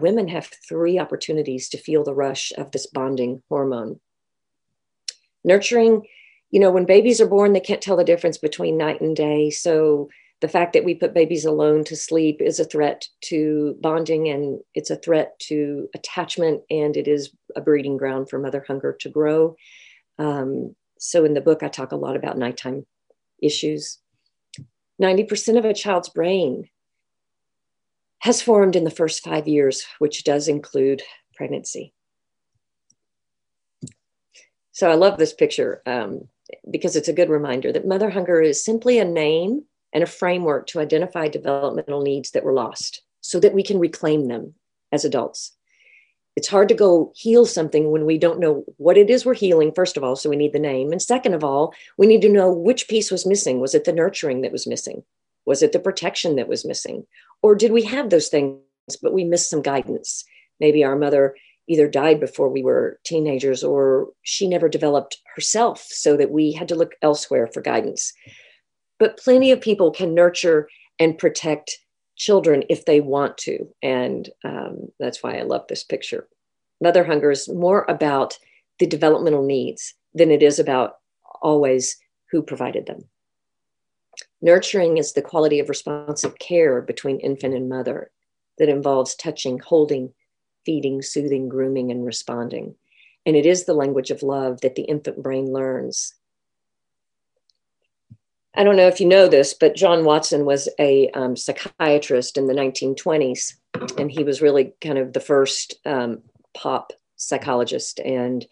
women 0.00 0.28
have 0.28 0.50
three 0.68 0.98
opportunities 0.98 1.68
to 1.70 1.78
feel 1.78 2.04
the 2.04 2.14
rush 2.14 2.52
of 2.56 2.70
this 2.70 2.86
bonding 2.86 3.42
hormone. 3.48 4.00
Nurturing, 5.44 6.06
you 6.50 6.60
know, 6.60 6.70
when 6.70 6.84
babies 6.84 7.20
are 7.20 7.26
born, 7.26 7.52
they 7.52 7.60
can't 7.60 7.82
tell 7.82 7.96
the 7.96 8.04
difference 8.04 8.38
between 8.38 8.76
night 8.76 9.00
and 9.00 9.16
day. 9.16 9.50
So 9.50 10.08
the 10.40 10.48
fact 10.48 10.72
that 10.72 10.84
we 10.84 10.94
put 10.94 11.14
babies 11.14 11.44
alone 11.44 11.84
to 11.84 11.96
sleep 11.96 12.40
is 12.40 12.60
a 12.60 12.64
threat 12.64 13.08
to 13.22 13.76
bonding 13.80 14.28
and 14.28 14.60
it's 14.74 14.90
a 14.90 14.96
threat 14.96 15.38
to 15.40 15.88
attachment 15.94 16.62
and 16.70 16.96
it 16.96 17.08
is 17.08 17.30
a 17.56 17.60
breeding 17.60 17.96
ground 17.96 18.30
for 18.30 18.38
mother 18.38 18.64
hunger 18.66 18.96
to 19.00 19.08
grow. 19.08 19.56
Um, 20.18 20.76
so 20.98 21.24
in 21.24 21.34
the 21.34 21.40
book 21.40 21.62
i 21.62 21.68
talk 21.68 21.92
a 21.92 21.96
lot 21.96 22.16
about 22.16 22.38
nighttime 22.38 22.86
issues. 23.42 23.98
90% 25.00 25.58
of 25.58 25.64
a 25.64 25.74
child's 25.74 26.08
brain 26.08 26.68
has 28.20 28.42
formed 28.42 28.74
in 28.74 28.82
the 28.84 28.90
first 28.90 29.22
five 29.22 29.46
years 29.48 29.86
which 29.98 30.22
does 30.22 30.46
include 30.46 31.02
pregnancy. 31.34 31.92
So 34.70 34.88
i 34.88 34.94
love 34.94 35.18
this 35.18 35.32
picture 35.32 35.82
um, 35.84 36.28
because 36.70 36.94
it's 36.94 37.08
a 37.08 37.12
good 37.12 37.28
reminder 37.28 37.72
that 37.72 37.88
mother 37.88 38.10
hunger 38.10 38.40
is 38.40 38.64
simply 38.64 39.00
a 39.00 39.04
name 39.04 39.64
and 39.92 40.02
a 40.02 40.06
framework 40.06 40.66
to 40.68 40.80
identify 40.80 41.28
developmental 41.28 42.02
needs 42.02 42.30
that 42.32 42.44
were 42.44 42.52
lost 42.52 43.02
so 43.20 43.40
that 43.40 43.54
we 43.54 43.62
can 43.62 43.78
reclaim 43.78 44.28
them 44.28 44.54
as 44.92 45.04
adults. 45.04 45.56
It's 46.36 46.48
hard 46.48 46.68
to 46.68 46.74
go 46.74 47.12
heal 47.16 47.46
something 47.46 47.90
when 47.90 48.06
we 48.06 48.16
don't 48.16 48.38
know 48.38 48.64
what 48.76 48.96
it 48.96 49.10
is 49.10 49.26
we're 49.26 49.34
healing, 49.34 49.72
first 49.72 49.96
of 49.96 50.04
all, 50.04 50.14
so 50.14 50.30
we 50.30 50.36
need 50.36 50.52
the 50.52 50.60
name. 50.60 50.92
And 50.92 51.02
second 51.02 51.34
of 51.34 51.42
all, 51.42 51.74
we 51.96 52.06
need 52.06 52.22
to 52.22 52.28
know 52.28 52.52
which 52.52 52.86
piece 52.86 53.10
was 53.10 53.26
missing. 53.26 53.58
Was 53.60 53.74
it 53.74 53.84
the 53.84 53.92
nurturing 53.92 54.42
that 54.42 54.52
was 54.52 54.66
missing? 54.66 55.02
Was 55.46 55.62
it 55.62 55.72
the 55.72 55.80
protection 55.80 56.36
that 56.36 56.46
was 56.46 56.64
missing? 56.64 57.06
Or 57.42 57.56
did 57.56 57.72
we 57.72 57.82
have 57.84 58.10
those 58.10 58.28
things, 58.28 58.60
but 59.02 59.12
we 59.12 59.24
missed 59.24 59.50
some 59.50 59.62
guidance? 59.62 60.24
Maybe 60.60 60.84
our 60.84 60.94
mother 60.94 61.34
either 61.66 61.88
died 61.88 62.20
before 62.20 62.48
we 62.48 62.62
were 62.62 62.98
teenagers 63.04 63.64
or 63.64 64.08
she 64.22 64.48
never 64.48 64.68
developed 64.68 65.18
herself 65.34 65.86
so 65.90 66.16
that 66.16 66.30
we 66.30 66.52
had 66.52 66.68
to 66.68 66.74
look 66.74 66.94
elsewhere 67.02 67.46
for 67.46 67.60
guidance. 67.60 68.12
But 68.98 69.18
plenty 69.18 69.50
of 69.50 69.60
people 69.60 69.90
can 69.90 70.14
nurture 70.14 70.68
and 70.98 71.18
protect 71.18 71.78
children 72.16 72.64
if 72.68 72.84
they 72.84 73.00
want 73.00 73.38
to. 73.38 73.68
And 73.82 74.28
um, 74.44 74.88
that's 74.98 75.22
why 75.22 75.38
I 75.38 75.42
love 75.42 75.66
this 75.68 75.84
picture. 75.84 76.28
Mother 76.80 77.04
hunger 77.04 77.30
is 77.30 77.48
more 77.48 77.86
about 77.88 78.38
the 78.78 78.86
developmental 78.86 79.44
needs 79.44 79.94
than 80.14 80.30
it 80.30 80.42
is 80.42 80.58
about 80.58 80.98
always 81.42 81.96
who 82.30 82.42
provided 82.42 82.86
them. 82.86 83.04
Nurturing 84.40 84.98
is 84.98 85.12
the 85.12 85.22
quality 85.22 85.58
of 85.58 85.68
responsive 85.68 86.38
care 86.38 86.80
between 86.80 87.20
infant 87.20 87.54
and 87.54 87.68
mother 87.68 88.10
that 88.58 88.68
involves 88.68 89.14
touching, 89.14 89.58
holding, 89.58 90.12
feeding, 90.64 91.02
soothing, 91.02 91.48
grooming, 91.48 91.90
and 91.90 92.04
responding. 92.04 92.74
And 93.26 93.36
it 93.36 93.46
is 93.46 93.64
the 93.64 93.74
language 93.74 94.10
of 94.10 94.22
love 94.22 94.60
that 94.60 94.74
the 94.74 94.82
infant 94.82 95.22
brain 95.22 95.52
learns. 95.52 96.14
I 98.58 98.64
don't 98.64 98.74
know 98.74 98.88
if 98.88 98.98
you 98.98 99.06
know 99.06 99.28
this, 99.28 99.54
but 99.54 99.76
John 99.76 100.04
Watson 100.04 100.44
was 100.44 100.68
a 100.80 101.08
um, 101.10 101.36
psychiatrist 101.36 102.36
in 102.36 102.48
the 102.48 102.54
1920s, 102.54 103.54
and 103.96 104.10
he 104.10 104.24
was 104.24 104.42
really 104.42 104.72
kind 104.80 104.98
of 104.98 105.12
the 105.12 105.20
first 105.20 105.76
um, 105.86 106.22
pop 106.54 106.92
psychologist 107.14 108.00
and 108.00 108.44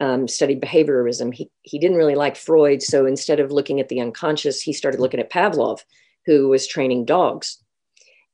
um, 0.00 0.26
studied 0.26 0.60
behaviorism. 0.60 1.32
He, 1.32 1.52
he 1.62 1.78
didn't 1.78 1.98
really 1.98 2.16
like 2.16 2.34
Freud, 2.34 2.82
so 2.82 3.06
instead 3.06 3.38
of 3.38 3.52
looking 3.52 3.78
at 3.78 3.88
the 3.88 4.00
unconscious, 4.00 4.60
he 4.60 4.72
started 4.72 4.98
looking 4.98 5.20
at 5.20 5.30
Pavlov, 5.30 5.78
who 6.26 6.48
was 6.48 6.66
training 6.66 7.04
dogs. 7.04 7.62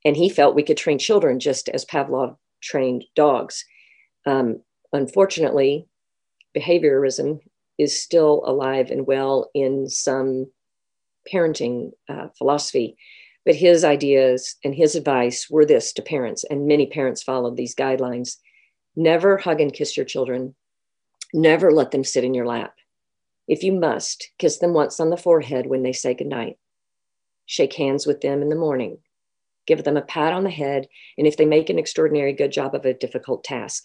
And 0.07 0.17
he 0.17 0.31
felt 0.31 0.55
we 0.55 0.63
could 0.63 0.79
train 0.79 0.99
children 0.99 1.39
just 1.39 1.69
as 1.69 1.85
Pavlov 1.85 2.39
trained 2.63 3.05
dogs. 3.15 3.67
Um, 4.25 4.63
unfortunately, 4.95 5.87
behaviorism 6.57 7.41
is 7.79 8.03
still 8.03 8.43
alive 8.47 8.91
and 8.91 9.07
well 9.07 9.51
in 9.53 9.87
some 9.87 10.47
parenting 11.33 11.93
uh, 12.09 12.29
philosophy. 12.37 12.97
But 13.45 13.57
his 13.57 13.85
ideas 13.85 14.57
and 14.65 14.75
his 14.75 14.95
advice 14.95 15.49
were 15.51 15.65
this 15.65 15.93
to 15.95 16.03
parents, 16.03 16.45
and 16.45 16.67
many 16.67 16.87
parents 16.87 17.23
followed 17.23 17.57
these 17.57 17.75
guidelines 17.75 18.37
never 18.97 19.39
hug 19.39 19.61
and 19.61 19.73
kiss 19.73 19.97
your 19.97 20.07
children, 20.07 20.55
never 21.33 21.73
let 21.73 21.91
them 21.91 22.05
sit 22.05 22.25
in 22.25 22.35
your 22.35 22.47
lap. 22.47 22.75
If 23.49 23.63
you 23.63 23.73
must, 23.73 24.31
kiss 24.39 24.59
them 24.59 24.75
once 24.75 25.01
on 25.01 25.11
the 25.11 25.17
forehead 25.17 25.67
when 25.67 25.83
they 25.83 25.93
say 25.93 26.15
goodnight. 26.15 26.59
Shake 27.47 27.73
hands 27.75 28.07
with 28.07 28.21
them 28.21 28.43
in 28.43 28.49
the 28.49 28.57
morning. 28.57 28.99
Give 29.67 29.83
them 29.83 29.97
a 29.97 30.03
pat 30.03 30.33
on 30.33 30.45
the 30.45 30.51
head, 30.51 30.87
and 31.19 31.27
if 31.27 31.37
they 31.37 31.47
make 31.47 31.71
an 31.71 31.79
extraordinary 31.79 32.33
good 32.33 32.53
job 32.53 32.75
of 32.75 32.85
a 32.85 32.95
difficult 32.95 33.43
task. 33.43 33.85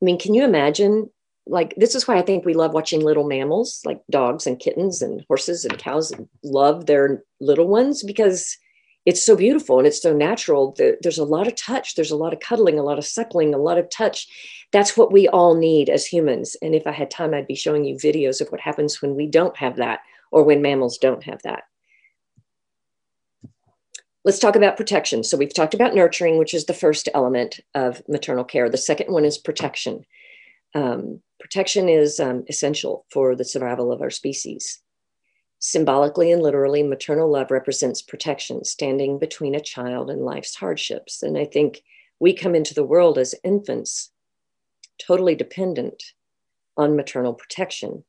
I 0.00 0.04
mean, 0.04 0.18
can 0.18 0.34
you 0.34 0.44
imagine 0.44 1.10
like 1.46 1.74
this 1.76 1.94
is 1.94 2.08
why 2.08 2.16
I 2.16 2.22
think 2.22 2.44
we 2.44 2.54
love 2.54 2.72
watching 2.72 3.00
little 3.00 3.26
mammals 3.26 3.80
like 3.84 4.00
dogs 4.10 4.46
and 4.46 4.58
kittens 4.58 5.00
and 5.00 5.24
horses 5.28 5.64
and 5.64 5.78
cows 5.78 6.12
love 6.42 6.86
their 6.86 7.22
little 7.40 7.68
ones 7.68 8.02
because 8.02 8.56
it's 9.04 9.24
so 9.24 9.36
beautiful 9.36 9.78
and 9.78 9.86
it's 9.86 10.02
so 10.02 10.12
natural. 10.12 10.76
There's 10.76 11.18
a 11.18 11.24
lot 11.24 11.46
of 11.46 11.54
touch, 11.54 11.94
there's 11.94 12.10
a 12.10 12.16
lot 12.16 12.32
of 12.32 12.40
cuddling, 12.40 12.78
a 12.78 12.82
lot 12.82 12.98
of 12.98 13.06
suckling, 13.06 13.54
a 13.54 13.58
lot 13.58 13.78
of 13.78 13.88
touch. 13.88 14.26
That's 14.72 14.96
what 14.96 15.12
we 15.12 15.28
all 15.28 15.54
need 15.54 15.88
as 15.88 16.04
humans. 16.04 16.56
And 16.60 16.74
if 16.74 16.88
I 16.88 16.92
had 16.92 17.10
time, 17.10 17.32
I'd 17.32 17.46
be 17.46 17.54
showing 17.54 17.84
you 17.84 17.94
videos 17.94 18.40
of 18.40 18.48
what 18.48 18.60
happens 18.60 19.00
when 19.00 19.14
we 19.14 19.28
don't 19.28 19.56
have 19.56 19.76
that 19.76 20.00
or 20.32 20.42
when 20.42 20.60
mammals 20.60 20.98
don't 20.98 21.22
have 21.22 21.40
that. 21.42 21.62
Let's 24.24 24.40
talk 24.40 24.56
about 24.56 24.76
protection. 24.76 25.22
So 25.22 25.36
we've 25.36 25.54
talked 25.54 25.74
about 25.74 25.94
nurturing, 25.94 26.36
which 26.36 26.52
is 26.52 26.66
the 26.66 26.74
first 26.74 27.08
element 27.14 27.60
of 27.76 28.02
maternal 28.08 28.42
care. 28.42 28.68
The 28.68 28.76
second 28.76 29.12
one 29.12 29.24
is 29.24 29.38
protection. 29.38 30.04
Um, 30.74 31.22
protection 31.46 31.88
is 31.88 32.18
um, 32.18 32.42
essential 32.48 33.06
for 33.08 33.36
the 33.36 33.44
survival 33.44 33.92
of 33.92 34.02
our 34.02 34.10
species. 34.10 34.82
Symbolically 35.60 36.32
and 36.32 36.42
literally, 36.42 36.82
maternal 36.82 37.30
love 37.30 37.52
represents 37.52 38.02
protection, 38.02 38.64
standing 38.64 39.20
between 39.20 39.54
a 39.54 39.60
child 39.60 40.10
and 40.10 40.22
life's 40.22 40.56
hardships. 40.56 41.22
And 41.22 41.38
I 41.38 41.44
think 41.44 41.84
we 42.18 42.34
come 42.34 42.56
into 42.56 42.74
the 42.74 42.82
world 42.82 43.16
as 43.16 43.32
infants 43.44 44.10
totally 44.98 45.36
dependent 45.36 46.02
on 46.76 46.96
maternal 46.96 47.32
protection. 47.32 48.02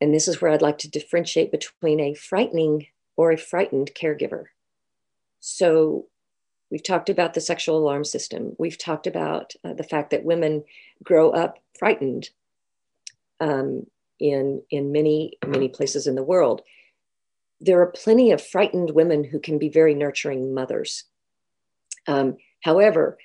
And 0.00 0.14
this 0.14 0.28
is 0.28 0.40
where 0.40 0.52
I'd 0.52 0.62
like 0.62 0.78
to 0.78 0.90
differentiate 0.90 1.50
between 1.50 1.98
a 1.98 2.14
frightening 2.14 2.86
or 3.16 3.32
a 3.32 3.36
frightened 3.36 3.90
caregiver. 4.00 4.44
So, 5.40 6.06
We've 6.72 6.82
talked 6.82 7.10
about 7.10 7.34
the 7.34 7.40
sexual 7.42 7.76
alarm 7.76 8.02
system. 8.06 8.56
We've 8.58 8.78
talked 8.78 9.06
about 9.06 9.52
uh, 9.62 9.74
the 9.74 9.84
fact 9.84 10.10
that 10.10 10.24
women 10.24 10.64
grow 11.04 11.28
up 11.28 11.58
frightened 11.78 12.30
um, 13.40 13.86
in, 14.18 14.62
in 14.70 14.90
many, 14.90 15.36
many 15.46 15.68
places 15.68 16.06
in 16.06 16.14
the 16.14 16.22
world. 16.22 16.62
There 17.60 17.78
are 17.82 17.92
plenty 17.92 18.32
of 18.32 18.40
frightened 18.40 18.92
women 18.92 19.22
who 19.22 19.38
can 19.38 19.58
be 19.58 19.68
very 19.68 19.94
nurturing 19.94 20.54
mothers. 20.54 21.04
Um, 22.08 22.38
however, 22.62 23.18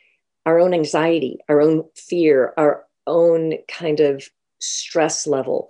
our 0.46 0.60
own 0.60 0.74
anxiety, 0.74 1.40
our 1.48 1.62
own 1.62 1.86
fear, 1.96 2.54
our 2.58 2.84
own 3.08 3.54
kind 3.70 4.02
of 4.02 4.28
stress 4.60 5.26
level 5.26 5.70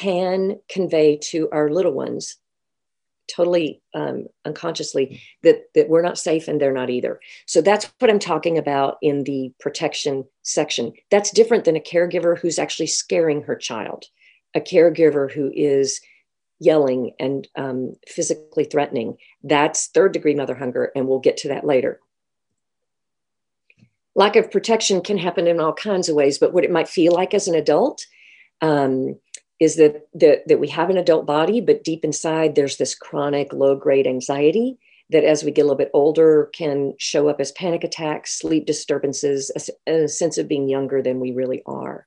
can 0.00 0.58
convey 0.68 1.16
to 1.18 1.48
our 1.52 1.70
little 1.70 1.92
ones 1.92 2.38
totally 3.28 3.80
um, 3.94 4.26
unconsciously 4.44 5.20
that 5.42 5.64
that 5.74 5.88
we're 5.88 6.02
not 6.02 6.18
safe 6.18 6.48
and 6.48 6.60
they're 6.60 6.72
not 6.72 6.90
either. 6.90 7.20
So 7.46 7.60
that's 7.60 7.92
what 7.98 8.10
i'm 8.10 8.18
talking 8.18 8.58
about 8.58 8.98
in 9.02 9.24
the 9.24 9.52
protection 9.60 10.24
section. 10.42 10.92
That's 11.10 11.30
different 11.30 11.64
than 11.64 11.76
a 11.76 11.80
caregiver 11.80 12.38
who's 12.38 12.58
actually 12.58 12.88
scaring 12.88 13.42
her 13.42 13.56
child 13.56 14.06
a 14.54 14.60
caregiver 14.60 15.30
who 15.30 15.50
is 15.54 16.00
yelling 16.60 17.12
and 17.18 17.48
um, 17.56 17.94
physically 18.06 18.64
threatening. 18.64 19.16
That's 19.42 19.88
third 19.88 20.12
degree 20.12 20.34
mother 20.34 20.54
hunger 20.54 20.92
and 20.94 21.06
we'll 21.06 21.18
get 21.18 21.36
to 21.38 21.48
that 21.48 21.66
later. 21.66 22.00
Lack 24.14 24.36
of 24.36 24.50
protection 24.50 25.00
can 25.00 25.18
happen 25.18 25.48
in 25.48 25.58
all 25.60 25.74
kinds 25.74 26.08
of 26.08 26.14
ways 26.14 26.38
but 26.38 26.52
what 26.52 26.64
it 26.64 26.70
might 26.70 26.88
feel 26.88 27.12
like 27.12 27.34
as 27.34 27.48
an 27.48 27.54
adult 27.54 28.06
um, 28.60 29.18
is 29.60 29.76
that, 29.76 30.08
that, 30.14 30.46
that 30.48 30.60
we 30.60 30.68
have 30.68 30.90
an 30.90 30.96
adult 30.96 31.26
body, 31.26 31.60
but 31.60 31.84
deep 31.84 32.04
inside 32.04 32.54
there's 32.54 32.76
this 32.76 32.94
chronic 32.94 33.52
low 33.52 33.76
grade 33.76 34.06
anxiety 34.06 34.78
that 35.10 35.24
as 35.24 35.44
we 35.44 35.50
get 35.50 35.62
a 35.62 35.64
little 35.64 35.76
bit 35.76 35.90
older 35.92 36.50
can 36.54 36.94
show 36.98 37.28
up 37.28 37.40
as 37.40 37.52
panic 37.52 37.84
attacks, 37.84 38.38
sleep 38.38 38.66
disturbances, 38.66 39.50
a, 39.86 39.92
a 39.92 40.08
sense 40.08 40.38
of 40.38 40.48
being 40.48 40.68
younger 40.68 41.02
than 41.02 41.20
we 41.20 41.32
really 41.32 41.62
are. 41.66 42.06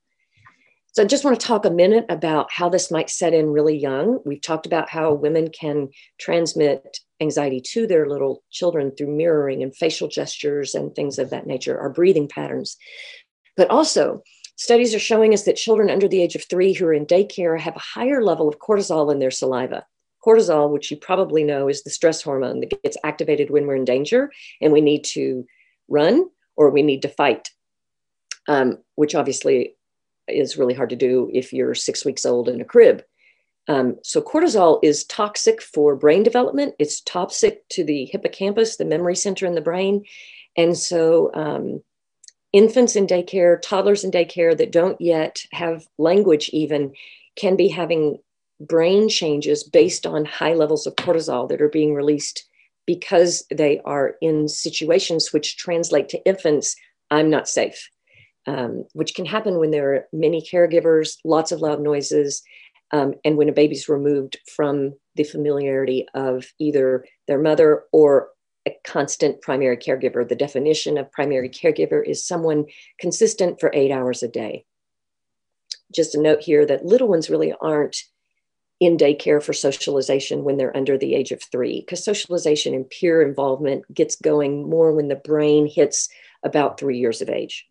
So 0.94 1.04
I 1.04 1.06
just 1.06 1.24
want 1.24 1.40
to 1.40 1.46
talk 1.46 1.64
a 1.64 1.70
minute 1.70 2.08
about 2.10 2.52
how 2.52 2.70
this 2.70 2.90
might 2.90 3.12
set 3.12 3.32
in 3.32 3.52
really 3.52 3.78
young. 3.78 4.20
We've 4.26 4.42
talked 4.42 4.66
about 4.66 4.90
how 4.90 5.14
women 5.14 5.50
can 5.50 5.90
transmit 6.20 7.00
anxiety 7.22 7.62
to 7.74 7.86
their 7.86 8.10
little 8.10 8.44
children 8.50 8.92
through 8.92 9.16
mirroring 9.16 9.62
and 9.62 9.76
facial 9.76 10.08
gestures 10.08 10.74
and 10.74 10.96
things 10.96 11.20
of 11.20 11.30
that 11.30 11.46
nature, 11.46 11.80
our 11.80 11.92
breathing 11.92 12.28
patterns. 12.28 12.78
But 13.56 13.70
also, 13.70 14.24
Studies 14.58 14.96
are 14.96 15.00
showing 15.00 15.36
us 15.36 15.44
that 15.44 15.56
children 15.56 15.90
under 15.90 16.08
the 16.08 16.22
age 16.22 16.36
of 16.36 16.44
three 16.44 16.74
who 16.74 16.88
are 16.88 16.94
in 16.94 17.06
daycare 17.06 17.60
have 17.60 17.76
a 17.76 17.80
higher 17.80 18.24
level 18.24 18.50
of 18.50 18.58
cortisol 18.58 19.12
in 19.12 19.20
their 19.20 19.30
saliva. 19.30 19.86
Cortisol, 20.26 20.72
which 20.72 20.90
you 20.90 20.98
probably 20.98 21.44
know 21.44 21.70
is 21.70 21.84
the 21.84 21.92
stress 21.92 22.24
hormone 22.24 22.60
that 22.62 22.82
gets 22.82 22.98
activated 23.04 23.52
when 23.52 23.68
we're 23.68 23.76
in 23.76 23.86
danger 23.86 24.32
and 24.60 24.74
we 24.74 24.82
need 24.82 25.04
to 25.04 25.46
run 25.88 26.28
or 26.56 26.72
we 26.72 26.82
need 26.82 27.04
to 27.04 27.08
fight, 27.08 27.52
um, 28.48 28.80
which 28.96 29.14
obviously 29.14 29.76
is 30.28 30.58
really 30.58 30.74
hard 30.74 30.90
to 30.90 30.96
do 30.96 31.30
if 31.34 31.54
you're 31.54 31.76
six 31.76 32.04
weeks 32.04 32.26
old 32.26 32.50
in 32.50 32.60
a 32.60 32.66
crib. 32.66 33.04
Um, 33.68 33.98
so, 34.02 34.22
cortisol 34.22 34.80
is 34.82 35.04
toxic 35.04 35.62
for 35.62 35.96
brain 35.96 36.24
development. 36.24 36.74
It's 36.80 37.02
toxic 37.02 37.68
to 37.70 37.84
the 37.84 38.06
hippocampus, 38.06 38.78
the 38.78 38.86
memory 38.86 39.16
center 39.16 39.46
in 39.46 39.56
the 39.56 39.62
brain. 39.62 40.04
And 40.56 40.76
so, 40.76 41.32
um, 41.36 41.84
infants 42.54 42.96
in 42.96 43.08
daycare, 43.08 43.62
toddlers 43.62 44.04
in 44.04 44.12
daycare 44.12 44.58
that 44.58 44.72
don't 44.72 45.00
yet 45.00 45.46
have 45.52 45.88
language, 45.98 46.50
even 46.50 46.94
can 47.36 47.56
be 47.56 47.68
having 47.68 48.20
brain 48.60 49.08
changes 49.10 49.64
based 49.64 50.06
on 50.06 50.26
high 50.26 50.54
levels 50.54 50.88
of 50.88 50.96
cortisol 50.96 51.48
that 51.50 51.62
are 51.62 51.70
being 51.70 51.94
released 51.94 52.46
because 52.86 53.46
they 53.52 53.80
are 53.86 54.16
in 54.22 54.48
situations 54.48 55.32
which 55.32 55.58
translate 55.58 56.10
to 56.10 56.26
infants 56.26 56.76
I'm 57.12 57.30
not 57.30 57.48
safe, 57.48 57.90
um, 58.48 58.86
which 58.94 59.14
can 59.14 59.26
happen 59.26 59.60
when 59.60 59.72
there 59.72 59.94
are 59.94 60.08
many 60.12 60.42
caregivers, 60.42 61.18
lots 61.24 61.52
of 61.52 61.62
loud 61.62 61.82
noises, 61.82 62.42
um, 62.92 63.14
and 63.24 63.38
when 63.38 63.50
a 63.50 63.54
baby's 63.54 63.90
removed 63.90 64.38
from 64.56 64.94
the 65.16 65.24
familiarity 65.24 66.06
of 66.14 66.46
either 66.60 67.06
their 67.28 67.40
mother 67.40 67.84
or 67.92 68.30
a 68.68 68.78
constant 68.84 69.42
primary 69.42 69.78
caregiver. 69.78 70.28
The 70.28 70.36
definition 70.36 70.98
of 70.98 71.12
primary 71.12 71.50
caregiver 71.50 72.06
is 72.06 72.28
someone 72.28 72.66
consistent 73.00 73.60
for 73.60 73.72
eight 73.74 73.92
hours 73.92 74.22
a 74.22 74.28
day. 74.28 74.66
Just 75.94 76.16
a 76.16 76.22
note 76.22 76.42
here 76.42 76.66
that 76.66 76.86
little 76.86 77.08
ones 77.08 77.30
really 77.30 77.54
aren't 77.62 78.04
in 78.80 78.98
daycare 78.98 79.42
for 79.42 79.54
socialization 79.54 80.44
when 80.44 80.58
they're 80.58 80.76
under 80.76 80.98
the 80.98 81.16
age 81.16 81.32
of 81.32 81.42
three, 81.42 81.80
because 81.82 82.04
socialization 82.04 82.76
and 82.76 82.90
peer 82.90 83.22
involvement 83.22 83.92
gets 83.94 84.16
going 84.18 84.70
more 84.70 84.92
when 84.92 85.08
the 85.08 85.16
brain 85.16 85.66
hits 85.66 86.10
about 86.44 86.80
three 86.80 87.00
years 87.00 87.22
of 87.22 87.30
age. 87.30 87.66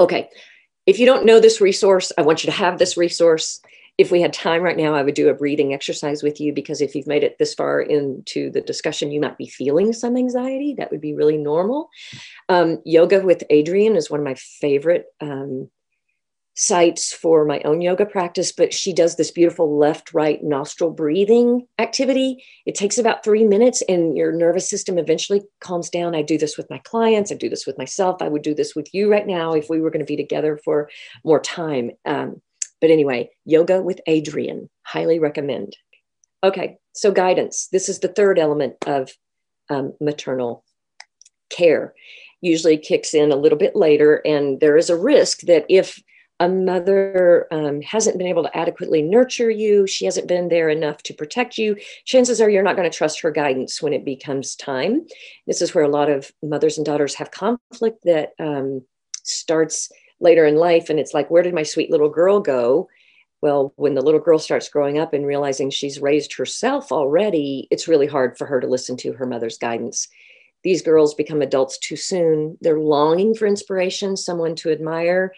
Okay, 0.00 0.30
if 0.86 0.98
you 0.98 1.06
don't 1.06 1.26
know 1.26 1.40
this 1.40 1.60
resource, 1.60 2.12
I 2.16 2.22
want 2.22 2.42
you 2.42 2.50
to 2.50 2.56
have 2.56 2.78
this 2.78 2.96
resource. 2.96 3.60
If 3.98 4.10
we 4.10 4.20
had 4.20 4.32
time 4.32 4.62
right 4.62 4.76
now, 4.76 4.94
I 4.94 5.02
would 5.02 5.14
do 5.14 5.28
a 5.28 5.34
breathing 5.34 5.74
exercise 5.74 6.22
with 6.22 6.40
you 6.40 6.52
because 6.52 6.80
if 6.80 6.94
you've 6.94 7.06
made 7.06 7.22
it 7.22 7.36
this 7.38 7.54
far 7.54 7.80
into 7.80 8.50
the 8.50 8.62
discussion, 8.62 9.12
you 9.12 9.20
might 9.20 9.38
be 9.38 9.46
feeling 9.46 9.92
some 9.92 10.16
anxiety. 10.16 10.74
That 10.76 10.90
would 10.90 11.00
be 11.00 11.14
really 11.14 11.36
normal. 11.36 11.90
Um, 12.48 12.80
yoga 12.84 13.20
with 13.20 13.44
Adriene 13.50 13.96
is 13.96 14.10
one 14.10 14.20
of 14.20 14.24
my 14.24 14.34
favorite 14.34 15.06
um, 15.20 15.70
sites 16.54 17.12
for 17.12 17.44
my 17.44 17.60
own 17.64 17.80
yoga 17.80 18.04
practice, 18.04 18.52
but 18.52 18.74
she 18.74 18.92
does 18.92 19.16
this 19.16 19.30
beautiful 19.30 19.78
left 19.78 20.12
right 20.12 20.42
nostril 20.42 20.90
breathing 20.90 21.66
activity. 21.78 22.44
It 22.66 22.74
takes 22.74 22.98
about 22.98 23.24
three 23.24 23.44
minutes 23.44 23.82
and 23.88 24.16
your 24.16 24.32
nervous 24.32 24.68
system 24.68 24.98
eventually 24.98 25.42
calms 25.60 25.88
down. 25.88 26.14
I 26.14 26.22
do 26.22 26.36
this 26.36 26.56
with 26.56 26.68
my 26.68 26.78
clients, 26.78 27.32
I 27.32 27.36
do 27.36 27.48
this 27.48 27.66
with 27.66 27.78
myself. 27.78 28.20
I 28.20 28.28
would 28.28 28.42
do 28.42 28.54
this 28.54 28.74
with 28.74 28.92
you 28.92 29.10
right 29.10 29.26
now 29.26 29.52
if 29.52 29.68
we 29.70 29.80
were 29.80 29.90
going 29.90 30.04
to 30.04 30.10
be 30.10 30.16
together 30.16 30.58
for 30.62 30.90
more 31.24 31.40
time. 31.40 31.92
Um, 32.04 32.42
but 32.82 32.90
anyway, 32.90 33.30
yoga 33.44 33.80
with 33.80 34.00
Adriene, 34.08 34.68
highly 34.82 35.20
recommend. 35.20 35.76
Okay, 36.42 36.78
so 36.92 37.12
guidance. 37.12 37.68
This 37.70 37.88
is 37.88 38.00
the 38.00 38.08
third 38.08 38.40
element 38.40 38.74
of 38.86 39.12
um, 39.70 39.94
maternal 40.00 40.64
care. 41.48 41.94
Usually 42.40 42.76
kicks 42.76 43.14
in 43.14 43.30
a 43.30 43.36
little 43.36 43.56
bit 43.56 43.76
later, 43.76 44.20
and 44.26 44.58
there 44.58 44.76
is 44.76 44.90
a 44.90 44.98
risk 44.98 45.42
that 45.42 45.64
if 45.68 46.02
a 46.40 46.48
mother 46.48 47.46
um, 47.52 47.80
hasn't 47.82 48.18
been 48.18 48.26
able 48.26 48.42
to 48.42 48.56
adequately 48.56 49.00
nurture 49.00 49.48
you, 49.48 49.86
she 49.86 50.04
hasn't 50.04 50.26
been 50.26 50.48
there 50.48 50.68
enough 50.68 51.04
to 51.04 51.14
protect 51.14 51.56
you, 51.56 51.76
chances 52.04 52.40
are 52.40 52.50
you're 52.50 52.64
not 52.64 52.74
going 52.74 52.90
to 52.90 52.96
trust 52.96 53.20
her 53.20 53.30
guidance 53.30 53.80
when 53.80 53.92
it 53.92 54.04
becomes 54.04 54.56
time. 54.56 55.06
This 55.46 55.62
is 55.62 55.72
where 55.72 55.84
a 55.84 55.88
lot 55.88 56.10
of 56.10 56.32
mothers 56.42 56.78
and 56.78 56.84
daughters 56.84 57.14
have 57.14 57.30
conflict 57.30 58.02
that 58.02 58.30
um, 58.40 58.82
starts 59.22 59.92
later 60.22 60.46
in 60.46 60.56
life. 60.56 60.88
And 60.88 60.98
it's 60.98 61.14
like, 61.14 61.30
where 61.30 61.42
did 61.42 61.54
my 61.54 61.62
sweet 61.62 61.90
little 61.90 62.08
girl 62.08 62.40
go? 62.40 62.88
Well, 63.42 63.72
when 63.76 63.94
the 63.94 64.02
little 64.02 64.20
girl 64.20 64.38
starts 64.38 64.68
growing 64.68 64.98
up 64.98 65.12
and 65.12 65.26
realizing 65.26 65.70
she's 65.70 66.00
raised 66.00 66.34
herself 66.34 66.92
already, 66.92 67.66
it's 67.70 67.88
really 67.88 68.06
hard 68.06 68.38
for 68.38 68.46
her 68.46 68.60
to 68.60 68.68
listen 68.68 68.96
to 68.98 69.12
her 69.14 69.26
mother's 69.26 69.58
guidance. 69.58 70.08
These 70.62 70.82
girls 70.82 71.14
become 71.14 71.42
adults 71.42 71.76
too 71.76 71.96
soon. 71.96 72.56
They're 72.60 72.78
longing 72.78 73.34
for 73.34 73.46
inspiration, 73.46 74.16
someone 74.16 74.54
to 74.56 74.70
admire 74.70 75.32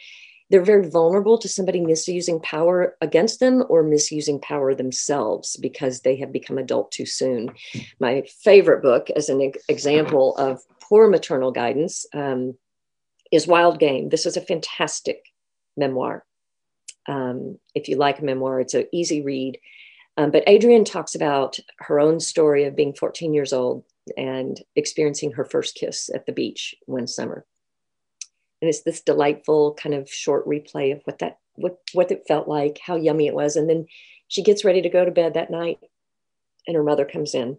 they're 0.50 0.62
very 0.62 0.88
vulnerable 0.88 1.38
to 1.38 1.48
somebody 1.48 1.80
misusing 1.80 2.40
power 2.40 2.96
against 3.00 3.40
them 3.40 3.64
or 3.68 3.82
misusing 3.82 4.40
power 4.40 4.74
themselves 4.74 5.56
because 5.56 6.00
they 6.00 6.16
have 6.16 6.32
become 6.32 6.58
adult 6.58 6.92
too 6.92 7.06
soon. 7.06 7.50
My 7.98 8.22
favorite 8.42 8.82
book, 8.82 9.10
as 9.10 9.28
an 9.28 9.52
example 9.68 10.36
of 10.36 10.60
poor 10.80 11.08
maternal 11.08 11.50
guidance, 11.50 12.06
um, 12.12 12.56
is 13.34 13.46
Wild 13.46 13.78
Game. 13.78 14.08
This 14.08 14.26
is 14.26 14.36
a 14.36 14.40
fantastic 14.40 15.32
memoir. 15.76 16.24
Um, 17.06 17.58
if 17.74 17.88
you 17.88 17.96
like 17.96 18.18
a 18.18 18.24
memoir, 18.24 18.60
it's 18.60 18.74
an 18.74 18.86
easy 18.92 19.22
read. 19.22 19.58
Um, 20.16 20.30
but 20.30 20.48
Adrienne 20.48 20.84
talks 20.84 21.14
about 21.14 21.58
her 21.78 21.98
own 21.98 22.20
story 22.20 22.64
of 22.64 22.76
being 22.76 22.94
14 22.94 23.34
years 23.34 23.52
old 23.52 23.84
and 24.16 24.60
experiencing 24.76 25.32
her 25.32 25.44
first 25.44 25.74
kiss 25.74 26.10
at 26.14 26.26
the 26.26 26.32
beach 26.32 26.74
one 26.86 27.06
summer 27.06 27.44
and 28.64 28.68
it's 28.70 28.80
this 28.80 29.02
delightful 29.02 29.74
kind 29.74 29.94
of 29.94 30.08
short 30.08 30.46
replay 30.46 30.90
of 30.90 31.02
what 31.04 31.18
that 31.18 31.38
what 31.56 31.78
what 31.92 32.10
it 32.10 32.24
felt 32.26 32.48
like 32.48 32.78
how 32.82 32.96
yummy 32.96 33.26
it 33.26 33.34
was 33.34 33.56
and 33.56 33.68
then 33.68 33.86
she 34.28 34.42
gets 34.42 34.64
ready 34.64 34.80
to 34.80 34.88
go 34.88 35.04
to 35.04 35.10
bed 35.10 35.34
that 35.34 35.50
night 35.50 35.78
and 36.66 36.74
her 36.74 36.82
mother 36.82 37.04
comes 37.04 37.34
in 37.34 37.58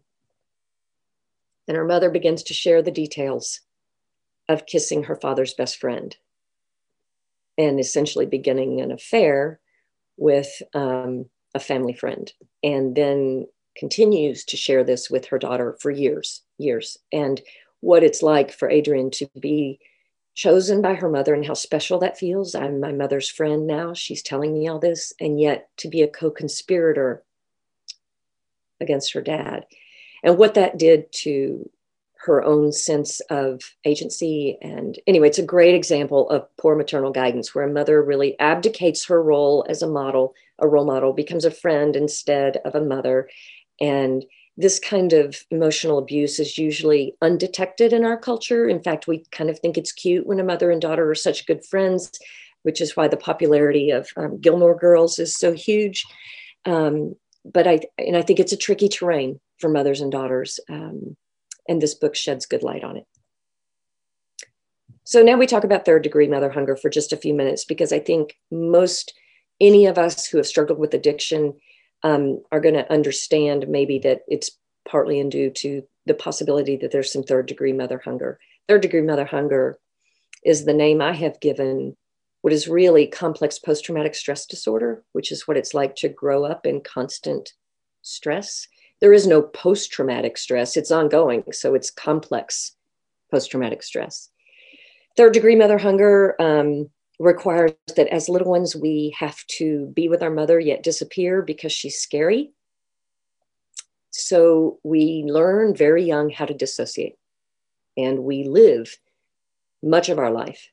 and 1.67 1.77
her 1.77 1.85
mother 1.85 2.09
begins 2.09 2.41
to 2.41 2.55
share 2.55 2.81
the 2.81 2.89
details 2.89 3.61
of 4.49 4.65
kissing 4.65 5.03
her 5.03 5.15
father's 5.15 5.53
best 5.53 5.77
friend 5.77 6.15
and 7.57 7.79
essentially 7.79 8.25
beginning 8.25 8.81
an 8.81 8.91
affair 8.91 9.59
with 10.17 10.61
um, 10.73 11.25
a 11.53 11.59
family 11.59 11.93
friend 11.93 12.31
and 12.63 12.95
then 12.95 13.47
continues 13.77 14.43
to 14.45 14.57
share 14.57 14.83
this 14.83 15.09
with 15.09 15.25
her 15.25 15.37
daughter 15.37 15.77
for 15.81 15.91
years 15.91 16.41
years 16.57 16.97
and 17.11 17.41
what 17.81 18.03
it's 18.03 18.23
like 18.23 18.51
for 18.51 18.71
Adrienne 18.71 19.11
to 19.11 19.27
be 19.39 19.79
chosen 20.33 20.81
by 20.81 20.93
her 20.93 21.09
mother 21.09 21.33
and 21.33 21.45
how 21.45 21.53
special 21.53 21.97
that 21.99 22.17
feels. 22.17 22.55
I'm 22.55 22.79
my 22.79 22.91
mother's 22.91 23.29
friend 23.29 23.65
now. 23.65 23.93
She's 23.93 24.21
telling 24.21 24.53
me 24.53 24.67
all 24.67 24.79
this, 24.79 25.13
and 25.19 25.39
yet 25.39 25.69
to 25.77 25.87
be 25.87 26.01
a 26.01 26.07
co 26.07 26.29
conspirator 26.29 27.23
against 28.81 29.13
her 29.13 29.21
dad. 29.21 29.65
And 30.23 30.37
what 30.37 30.55
that 30.55 30.77
did 30.77 31.11
to 31.23 31.69
her 32.25 32.43
own 32.43 32.71
sense 32.71 33.19
of 33.29 33.61
agency. 33.85 34.57
And 34.61 34.99
anyway, 35.07 35.27
it's 35.27 35.39
a 35.39 35.43
great 35.43 35.75
example 35.75 36.29
of 36.29 36.47
poor 36.57 36.75
maternal 36.75 37.11
guidance 37.11 37.53
where 37.53 37.65
a 37.65 37.71
mother 37.71 38.03
really 38.03 38.39
abdicates 38.39 39.05
her 39.05 39.21
role 39.21 39.65
as 39.69 39.81
a 39.81 39.87
model, 39.87 40.33
a 40.59 40.67
role 40.67 40.85
model, 40.85 41.13
becomes 41.13 41.45
a 41.45 41.51
friend 41.51 41.95
instead 41.95 42.57
of 42.65 42.75
a 42.75 42.83
mother. 42.83 43.29
And 43.79 44.25
this 44.57 44.79
kind 44.79 45.13
of 45.13 45.37
emotional 45.51 45.97
abuse 45.97 46.39
is 46.39 46.57
usually 46.57 47.15
undetected 47.21 47.91
in 47.91 48.05
our 48.05 48.17
culture. 48.17 48.67
In 48.67 48.81
fact, 48.81 49.07
we 49.07 49.25
kind 49.31 49.49
of 49.49 49.59
think 49.59 49.77
it's 49.77 49.91
cute 49.91 50.25
when 50.25 50.39
a 50.39 50.45
mother 50.45 50.71
and 50.71 50.81
daughter 50.81 51.09
are 51.09 51.15
such 51.15 51.45
good 51.45 51.65
friends, 51.65 52.11
which 52.63 52.79
is 52.79 52.95
why 52.95 53.07
the 53.07 53.17
popularity 53.17 53.91
of 53.91 54.09
um, 54.15 54.39
Gilmore 54.39 54.77
Girls 54.77 55.19
is 55.19 55.35
so 55.35 55.51
huge. 55.53 56.05
Um, 56.65 57.15
but 57.43 57.67
I 57.67 57.81
and 57.97 58.17
I 58.17 58.21
think 58.21 58.39
it's 58.39 58.53
a 58.53 58.57
tricky 58.57 58.89
terrain 58.89 59.39
for 59.59 59.69
mothers 59.69 60.01
and 60.01 60.11
daughters, 60.11 60.59
um, 60.69 61.15
and 61.67 61.81
this 61.81 61.95
book 61.95 62.15
sheds 62.15 62.45
good 62.45 62.63
light 62.63 62.83
on 62.83 62.97
it. 62.97 63.05
So 65.03 65.21
now 65.21 65.37
we 65.37 65.45
talk 65.45 65.63
about 65.63 65.85
third 65.85 66.01
degree 66.01 66.27
mother 66.27 66.49
hunger 66.49 66.75
for 66.75 66.89
just 66.89 67.13
a 67.13 67.17
few 67.17 67.33
minutes 67.33 67.63
because 67.63 67.93
I 67.93 67.99
think 67.99 68.37
most 68.51 69.13
any 69.61 69.85
of 69.85 69.97
us 69.97 70.25
who 70.25 70.37
have 70.37 70.47
struggled 70.47 70.79
with 70.79 70.93
addiction 70.93 71.53
um, 72.03 72.41
are 72.51 72.59
going 72.59 72.75
to 72.75 72.91
understand 72.91 73.67
maybe 73.67 73.99
that 73.99 74.21
it's 74.27 74.51
partly 74.87 75.19
in 75.19 75.29
due 75.29 75.49
to 75.49 75.83
the 76.05 76.13
possibility 76.13 76.75
that 76.77 76.91
there's 76.91 77.11
some 77.11 77.23
third 77.23 77.45
degree 77.45 77.73
mother 77.73 78.01
hunger. 78.03 78.39
Third 78.67 78.81
degree 78.81 79.01
mother 79.01 79.25
hunger 79.25 79.77
is 80.43 80.65
the 80.65 80.73
name 80.73 81.01
I 81.01 81.13
have 81.13 81.39
given 81.39 81.95
what 82.41 82.53
is 82.53 82.67
really 82.67 83.07
complex 83.07 83.57
post 83.57 83.85
traumatic 83.85 84.13
stress 84.13 84.45
disorder, 84.45 85.03
which 85.13 85.31
is 85.31 85.47
what 85.47 85.57
it's 85.57 85.73
like 85.73 85.95
to 85.95 86.09
grow 86.09 86.45
up 86.45 86.67
in 86.67 86.79
constant 86.81 87.53
stress. 88.03 88.67
There 89.01 89.13
is 89.13 89.27
no 89.27 89.41
post 89.41 89.91
traumatic 89.91 90.37
stress, 90.37 90.77
it's 90.77 90.91
ongoing. 90.91 91.43
So 91.51 91.75
it's 91.75 91.89
complex 91.91 92.75
post 93.31 93.51
traumatic 93.51 93.83
stress. 93.83 94.29
Third 95.17 95.33
degree 95.33 95.55
mother 95.55 95.77
hunger 95.77 96.35
um, 96.41 96.89
requires 97.19 97.73
that 97.95 98.07
as 98.07 98.29
little 98.29 98.49
ones, 98.49 98.75
we 98.75 99.15
have 99.17 99.45
to 99.57 99.87
be 99.95 100.09
with 100.09 100.21
our 100.21 100.29
mother 100.29 100.59
yet 100.59 100.83
disappear 100.83 101.41
because 101.41 101.71
she's 101.71 101.99
scary. 101.99 102.51
So 104.11 104.79
we 104.83 105.23
learn 105.25 105.75
very 105.75 106.03
young 106.03 106.29
how 106.29 106.45
to 106.45 106.53
dissociate. 106.53 107.17
And 107.97 108.23
we 108.23 108.43
live 108.43 108.97
much 109.81 110.09
of 110.09 110.19
our 110.19 110.31
life 110.31 110.69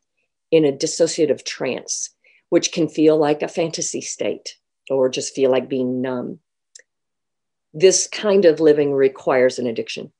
in 0.50 0.64
a 0.64 0.72
dissociative 0.72 1.44
trance, 1.44 2.10
which 2.48 2.72
can 2.72 2.88
feel 2.88 3.16
like 3.16 3.42
a 3.42 3.48
fantasy 3.48 4.00
state 4.00 4.56
or 4.90 5.08
just 5.08 5.34
feel 5.34 5.50
like 5.50 5.68
being 5.68 6.02
numb. 6.02 6.40
This 7.74 8.06
kind 8.06 8.44
of 8.44 8.60
living 8.60 8.92
requires 8.92 9.58
an 9.58 9.66
addiction. 9.66 10.12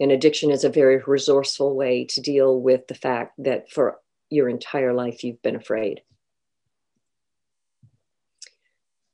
And 0.00 0.12
addiction 0.12 0.50
is 0.50 0.64
a 0.64 0.68
very 0.68 1.00
resourceful 1.06 1.74
way 1.74 2.04
to 2.06 2.20
deal 2.20 2.60
with 2.60 2.86
the 2.88 2.94
fact 2.94 3.34
that 3.38 3.70
for 3.70 3.98
your 4.28 4.48
entire 4.48 4.92
life 4.92 5.24
you've 5.24 5.42
been 5.42 5.56
afraid. 5.56 6.02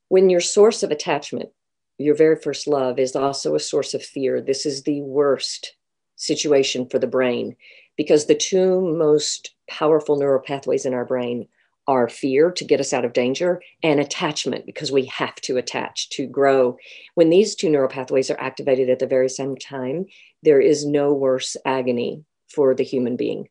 When 0.09 0.29
your 0.29 0.41
source 0.41 0.83
of 0.83 0.91
attachment, 0.91 1.51
your 1.99 2.15
very 2.15 2.37
first 2.37 2.67
love, 2.67 2.99
is 2.99 3.15
also 3.15 3.55
a 3.55 3.61
source 3.61 3.95
of 3.95 4.03
fear, 4.03 4.41
this 4.41 4.67
is 4.67 4.83
the 4.83 5.01
worst 5.03 5.77
situation 6.17 6.87
for 6.87 6.99
the 6.99 7.07
brain 7.07 7.57
because 7.97 8.27
the 8.27 8.35
two 8.35 8.81
most 8.81 9.55
powerful 9.69 10.17
neural 10.17 10.41
pathways 10.41 10.85
in 10.85 10.95
our 10.95 11.05
brain 11.05 11.47
are 11.89 12.09
fear 12.09 12.51
to 12.53 12.65
get 12.65 12.81
us 12.81 12.93
out 12.93 13.05
of 13.05 13.13
danger 13.13 13.61
and 13.83 13.99
attachment 13.99 14.67
because 14.67 14.93
we 14.93 15.05
have 15.07 15.35
to 15.37 15.57
attach 15.57 16.11
to 16.11 16.27
grow. 16.27 16.77
When 17.15 17.31
these 17.31 17.55
two 17.55 17.69
neural 17.69 17.89
pathways 17.89 18.31
are 18.31 18.41
activated 18.41 18.89
at 18.89 18.99
the 18.99 19.07
very 19.07 19.29
same 19.29 19.57
time, 19.57 20.07
there 20.43 20.61
is 20.61 20.87
no 20.87 21.13
worse 21.13 21.57
agony 21.65 22.25
for 22.49 22.75
the 22.75 22.85
human 22.85 23.17
being 23.17 23.49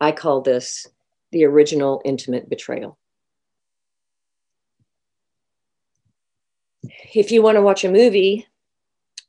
I 0.00 0.12
call 0.12 0.40
this 0.42 0.86
the 1.32 1.44
original 1.44 2.00
intimate 2.04 2.48
betrayal. 2.48 2.98
If 7.14 7.32
you 7.32 7.42
want 7.42 7.56
to 7.56 7.62
watch 7.62 7.84
a 7.84 7.90
movie 7.90 8.46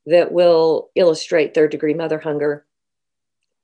that 0.05 0.31
will 0.31 0.91
illustrate 0.95 1.53
third 1.53 1.71
degree 1.71 1.93
mother 1.93 2.19
hunger, 2.19 2.65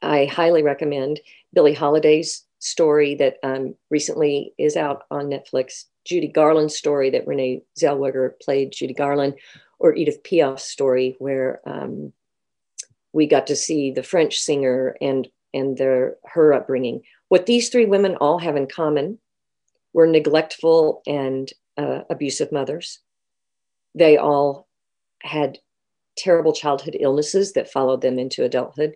I 0.01 0.25
highly 0.25 0.63
recommend 0.63 1.19
Billie 1.53 1.73
Holiday's 1.73 2.44
story 2.59 3.15
that 3.15 3.37
um, 3.43 3.75
recently 3.89 4.53
is 4.57 4.75
out 4.75 5.03
on 5.11 5.25
Netflix, 5.25 5.85
Judy 6.05 6.27
Garland's 6.27 6.77
story 6.77 7.09
that 7.09 7.27
Renee 7.27 7.61
Zellweger 7.79 8.31
played 8.41 8.71
Judy 8.71 8.93
Garland, 8.93 9.35
or 9.79 9.95
Edith 9.95 10.23
Piaf's 10.23 10.63
story 10.63 11.15
where 11.19 11.61
um, 11.65 12.13
we 13.13 13.27
got 13.27 13.47
to 13.47 13.55
see 13.55 13.91
the 13.91 14.03
French 14.03 14.39
singer 14.39 14.95
and 15.01 15.27
and 15.53 15.77
their 15.77 16.17
her 16.25 16.53
upbringing. 16.53 17.01
What 17.29 17.45
these 17.45 17.69
three 17.69 17.85
women 17.85 18.15
all 18.15 18.39
have 18.39 18.55
in 18.55 18.67
common 18.67 19.19
were 19.93 20.07
neglectful 20.07 21.01
and 21.07 21.51
uh, 21.77 22.01
abusive 22.09 22.51
mothers. 22.51 22.99
They 23.95 24.17
all 24.17 24.67
had 25.21 25.59
terrible 26.17 26.53
childhood 26.53 26.97
illnesses 26.99 27.53
that 27.53 27.71
followed 27.71 28.01
them 28.01 28.19
into 28.19 28.43
adulthood. 28.43 28.95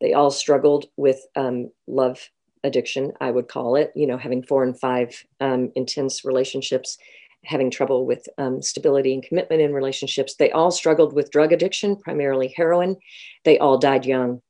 They 0.00 0.12
all 0.12 0.30
struggled 0.30 0.86
with 0.96 1.20
um, 1.36 1.70
love 1.86 2.28
addiction, 2.64 3.12
I 3.20 3.30
would 3.30 3.48
call 3.48 3.76
it, 3.76 3.92
you 3.94 4.06
know, 4.06 4.18
having 4.18 4.42
four 4.42 4.62
and 4.62 4.78
five 4.78 5.24
um, 5.40 5.72
intense 5.74 6.24
relationships, 6.24 6.98
having 7.44 7.70
trouble 7.70 8.06
with 8.06 8.28
um, 8.38 8.62
stability 8.62 9.14
and 9.14 9.22
commitment 9.22 9.62
in 9.62 9.72
relationships. 9.72 10.34
They 10.34 10.50
all 10.50 10.70
struggled 10.70 11.14
with 11.14 11.30
drug 11.30 11.52
addiction, 11.52 11.96
primarily 11.96 12.48
heroin. 12.56 12.96
They 13.44 13.58
all 13.58 13.78
died 13.78 14.04
young. 14.04 14.42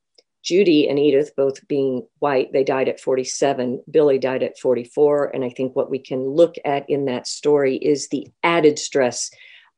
Judy 0.42 0.88
and 0.88 0.98
Edith, 0.98 1.36
both 1.36 1.66
being 1.68 2.06
white, 2.18 2.52
they 2.52 2.64
died 2.64 2.88
at 2.88 3.00
47. 3.00 3.82
Billie 3.90 4.18
died 4.18 4.42
at 4.42 4.58
44. 4.58 5.34
And 5.34 5.44
I 5.44 5.50
think 5.50 5.76
what 5.76 5.90
we 5.90 5.98
can 5.98 6.20
look 6.20 6.54
at 6.64 6.88
in 6.88 7.04
that 7.04 7.26
story 7.26 7.76
is 7.76 8.08
the 8.08 8.26
added 8.42 8.78
stress 8.78 9.30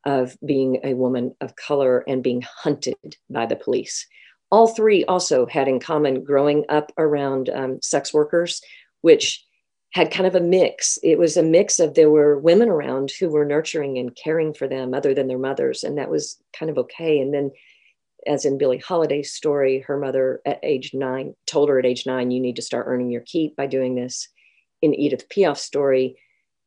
of 0.05 0.37
being 0.45 0.79
a 0.85 0.95
woman 0.95 1.35
of 1.41 1.57
color 1.57 2.05
and 2.07 2.23
being 2.23 2.43
hunted 2.43 3.17
by 3.29 3.47
the 3.47 3.57
police. 3.57 4.07
All 4.53 4.69
three 4.69 5.03
also 5.07 5.47
had 5.47 5.67
in 5.67 5.81
common 5.81 6.23
growing 6.23 6.67
up 6.69 6.93
around 6.99 7.49
um, 7.49 7.81
sex 7.81 8.13
workers, 8.13 8.61
which 9.01 9.43
had 9.93 10.11
kind 10.11 10.27
of 10.27 10.35
a 10.35 10.41
mix. 10.41 10.99
It 11.03 11.19
was 11.19 11.37
a 11.39 11.43
mix 11.43 11.81
of 11.81 11.95
there 11.95 12.11
were 12.11 12.39
women 12.39 12.69
around 12.69 13.11
who 13.19 13.31
were 13.31 13.47
nurturing 13.47 13.99
and 13.99 14.15
caring 14.15 14.53
for 14.53 14.69
them 14.69 14.93
other 14.93 15.15
than 15.15 15.27
their 15.27 15.39
mothers, 15.39 15.83
and 15.83 15.97
that 15.97 16.11
was 16.11 16.39
kind 16.53 16.71
of 16.71 16.77
okay. 16.79 17.19
And 17.19 17.33
then, 17.33 17.51
as 18.27 18.45
in 18.45 18.59
Billie 18.59 18.79
Holiday's 18.79 19.33
story, 19.33 19.81
her 19.81 19.97
mother 19.97 20.43
at 20.45 20.61
age 20.63 20.93
nine 20.93 21.35
told 21.47 21.71
her 21.71 21.79
at 21.79 21.87
age 21.87 22.05
nine, 22.07 22.31
you 22.31 22.39
need 22.39 22.57
to 22.57 22.63
start 22.63 22.87
earning 22.87 23.11
your 23.11 23.23
keep 23.23 23.57
by 23.57 23.67
doing 23.67 23.95
this. 23.95 24.29
In 24.83 24.95
Edith 24.95 25.31
Piaf's 25.31 25.63
story, 25.63 26.17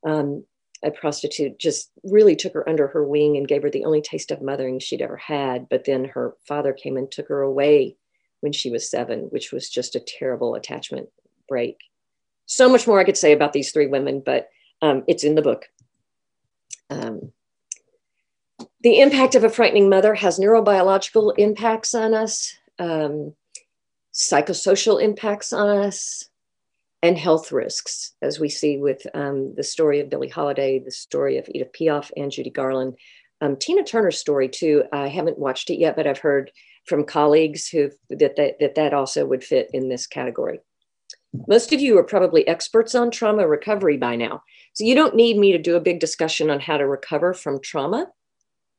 um, 0.03 0.43
a 0.85 0.91
prostitute 0.91 1.59
just 1.59 1.91
really 2.03 2.35
took 2.35 2.53
her 2.53 2.67
under 2.69 2.87
her 2.87 3.05
wing 3.05 3.35
and 3.35 3.47
gave 3.47 3.63
her 3.63 3.69
the 3.69 3.85
only 3.85 4.01
taste 4.01 4.31
of 4.31 4.41
mothering 4.41 4.79
she'd 4.79 5.01
ever 5.01 5.17
had. 5.17 5.67
But 5.67 5.85
then 5.85 6.05
her 6.05 6.35
father 6.47 6.73
came 6.73 6.95
and 6.95 7.11
took 7.11 7.27
her 7.27 7.41
away 7.41 7.97
when 8.41 8.53
she 8.53 8.69
was 8.69 8.89
seven, 8.89 9.21
which 9.31 9.51
was 9.51 9.69
just 9.69 9.95
a 9.95 9.99
terrible 9.99 10.55
attachment 10.55 11.09
break. 11.49 11.77
So 12.45 12.69
much 12.69 12.85
more 12.87 12.99
I 12.99 13.03
could 13.03 13.17
say 13.17 13.31
about 13.31 13.53
these 13.53 13.71
three 13.71 13.87
women, 13.87 14.21
but 14.23 14.49
um, 14.81 15.03
it's 15.07 15.23
in 15.23 15.35
the 15.35 15.41
book. 15.41 15.65
Um, 16.89 17.31
the 18.81 18.99
impact 18.99 19.33
of 19.33 19.43
a 19.43 19.49
frightening 19.49 19.89
mother 19.89 20.13
has 20.13 20.37
neurobiological 20.37 21.33
impacts 21.39 21.95
on 21.95 22.13
us, 22.13 22.55
um, 22.77 23.33
psychosocial 24.13 25.01
impacts 25.01 25.51
on 25.51 25.67
us, 25.67 26.29
and 27.05 27.19
health 27.19 27.51
risks, 27.51 28.13
as 28.23 28.39
we 28.39 28.49
see 28.49 28.77
with 28.77 29.05
um, 29.13 29.53
the 29.55 29.63
story 29.63 29.99
of 29.99 30.09
Billie 30.09 30.27
Holiday, 30.27 30.79
the 30.79 30.89
story 30.89 31.37
of 31.37 31.47
Edith 31.53 31.71
Piaf 31.79 32.09
and 32.17 32.31
Judy 32.31 32.49
Garland. 32.49 32.95
Um, 33.41 33.57
Tina 33.57 33.83
Turner's 33.83 34.17
story 34.17 34.49
too. 34.49 34.85
I 34.91 35.07
haven't 35.07 35.37
watched 35.37 35.69
it 35.69 35.77
yet, 35.77 35.95
but 35.95 36.07
I've 36.07 36.17
heard 36.17 36.49
from 36.87 37.03
colleagues 37.03 37.67
who 37.67 37.91
that, 38.09 38.35
that 38.37 38.55
that 38.59 38.73
that 38.75 38.93
also 38.95 39.23
would 39.23 39.43
fit 39.43 39.69
in 39.71 39.87
this 39.87 40.07
category. 40.07 40.61
Most 41.47 41.71
of 41.73 41.79
you 41.79 41.95
are 41.99 42.03
probably 42.03 42.47
experts 42.47 42.95
on 42.95 43.11
trauma 43.11 43.47
recovery 43.47 43.97
by 43.97 44.15
now, 44.15 44.41
so 44.73 44.83
you 44.83 44.95
don't 44.95 45.15
need 45.15 45.37
me 45.37 45.51
to 45.51 45.59
do 45.59 45.75
a 45.75 45.81
big 45.81 45.99
discussion 45.99 46.49
on 46.49 46.59
how 46.59 46.77
to 46.77 46.87
recover 46.87 47.35
from 47.35 47.61
trauma, 47.61 48.07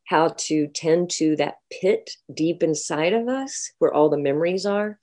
how 0.08 0.34
to 0.38 0.66
tend 0.66 1.10
to 1.10 1.36
that 1.36 1.58
pit 1.70 2.10
deep 2.34 2.64
inside 2.64 3.12
of 3.12 3.28
us 3.28 3.70
where 3.78 3.94
all 3.94 4.08
the 4.08 4.18
memories 4.18 4.66
are. 4.66 4.98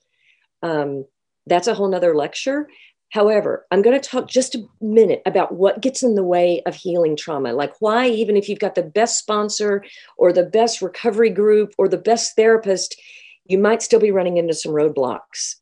Um, 0.61 1.05
that's 1.45 1.67
a 1.67 1.73
whole 1.73 1.89
nother 1.89 2.15
lecture 2.15 2.67
However, 3.13 3.67
I'm 3.69 3.83
going 3.83 3.99
to 3.99 4.09
talk 4.09 4.27
just 4.27 4.55
a 4.55 4.65
minute 4.81 5.21
about 5.27 5.53
what 5.53 5.81
gets 5.81 6.01
in 6.01 6.15
the 6.15 6.23
way 6.23 6.63
of 6.65 6.73
healing 6.73 7.15
trauma. 7.15 7.53
Like, 7.53 7.75
why, 7.79 8.07
even 8.07 8.35
if 8.35 8.49
you've 8.49 8.57
got 8.57 8.73
the 8.73 8.81
best 8.81 9.19
sponsor 9.19 9.85
or 10.17 10.33
the 10.33 10.47
best 10.47 10.81
recovery 10.81 11.29
group 11.29 11.75
or 11.77 11.87
the 11.87 11.99
best 11.99 12.35
therapist, 12.35 12.99
you 13.45 13.59
might 13.59 13.83
still 13.83 13.99
be 13.99 14.09
running 14.09 14.37
into 14.37 14.55
some 14.55 14.71
roadblocks. 14.71 15.57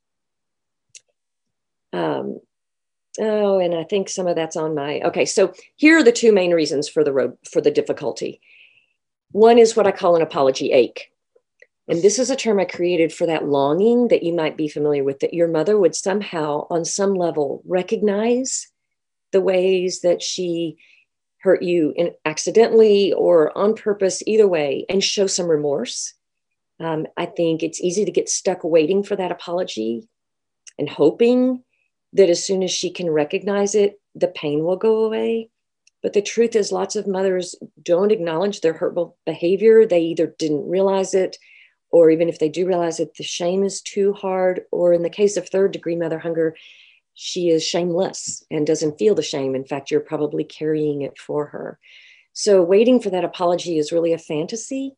Um, 1.91 2.39
oh, 3.19 3.59
and 3.59 3.75
I 3.75 3.83
think 3.83 4.07
some 4.07 4.27
of 4.27 4.37
that's 4.37 4.55
on 4.55 4.73
my. 4.73 5.01
Okay, 5.01 5.25
so 5.25 5.53
here 5.75 5.97
are 5.97 6.03
the 6.03 6.13
two 6.13 6.31
main 6.31 6.53
reasons 6.53 6.87
for 6.87 7.03
the 7.03 7.11
road 7.11 7.37
for 7.51 7.59
the 7.59 7.69
difficulty. 7.69 8.39
One 9.33 9.57
is 9.57 9.75
what 9.75 9.87
I 9.87 9.91
call 9.91 10.15
an 10.15 10.21
apology 10.21 10.71
ache. 10.71 11.10
And 11.87 12.01
this 12.01 12.19
is 12.19 12.29
a 12.29 12.35
term 12.35 12.59
I 12.59 12.65
created 12.65 13.11
for 13.11 13.25
that 13.25 13.45
longing 13.45 14.09
that 14.09 14.23
you 14.23 14.33
might 14.33 14.55
be 14.55 14.67
familiar 14.67 15.03
with 15.03 15.19
that 15.19 15.33
your 15.33 15.47
mother 15.47 15.77
would 15.77 15.95
somehow, 15.95 16.67
on 16.69 16.85
some 16.85 17.15
level, 17.15 17.61
recognize 17.65 18.67
the 19.31 19.41
ways 19.41 20.01
that 20.01 20.21
she 20.21 20.77
hurt 21.39 21.63
you 21.63 21.91
in, 21.95 22.11
accidentally 22.23 23.13
or 23.13 23.55
on 23.57 23.73
purpose, 23.73 24.21
either 24.27 24.47
way, 24.47 24.85
and 24.89 25.03
show 25.03 25.27
some 25.27 25.47
remorse. 25.47 26.13
Um, 26.79 27.07
I 27.17 27.25
think 27.25 27.63
it's 27.63 27.81
easy 27.81 28.05
to 28.05 28.11
get 28.11 28.29
stuck 28.29 28.63
waiting 28.63 29.03
for 29.03 29.15
that 29.15 29.31
apology 29.31 30.07
and 30.77 30.89
hoping 30.89 31.63
that 32.13 32.29
as 32.29 32.43
soon 32.43 32.63
as 32.63 32.71
she 32.71 32.91
can 32.91 33.09
recognize 33.09 33.75
it, 33.75 33.99
the 34.15 34.27
pain 34.27 34.63
will 34.63 34.77
go 34.77 35.05
away. 35.05 35.49
But 36.03 36.13
the 36.13 36.21
truth 36.21 36.55
is, 36.55 36.71
lots 36.71 36.95
of 36.95 37.07
mothers 37.07 37.55
don't 37.81 38.11
acknowledge 38.11 38.61
their 38.61 38.73
hurtful 38.73 39.17
behavior. 39.25 39.85
They 39.85 40.01
either 40.01 40.33
didn't 40.37 40.67
realize 40.67 41.13
it 41.13 41.37
or 41.91 42.09
even 42.09 42.29
if 42.29 42.39
they 42.39 42.49
do 42.49 42.67
realize 42.67 42.97
that 42.97 43.15
the 43.15 43.23
shame 43.23 43.63
is 43.63 43.81
too 43.81 44.13
hard, 44.13 44.61
or 44.71 44.93
in 44.93 45.03
the 45.03 45.09
case 45.09 45.37
of 45.37 45.47
third 45.47 45.71
degree 45.71 45.95
mother 45.95 46.19
hunger, 46.19 46.55
she 47.13 47.49
is 47.49 47.65
shameless 47.65 48.43
and 48.49 48.65
doesn't 48.65 48.97
feel 48.97 49.15
the 49.15 49.21
shame. 49.21 49.53
In 49.55 49.65
fact, 49.65 49.91
you're 49.91 49.99
probably 49.99 50.43
carrying 50.43 51.01
it 51.01 51.17
for 51.19 51.47
her. 51.47 51.77
So, 52.33 52.63
waiting 52.63 53.01
for 53.01 53.09
that 53.09 53.25
apology 53.25 53.77
is 53.77 53.91
really 53.91 54.13
a 54.13 54.17
fantasy. 54.17 54.95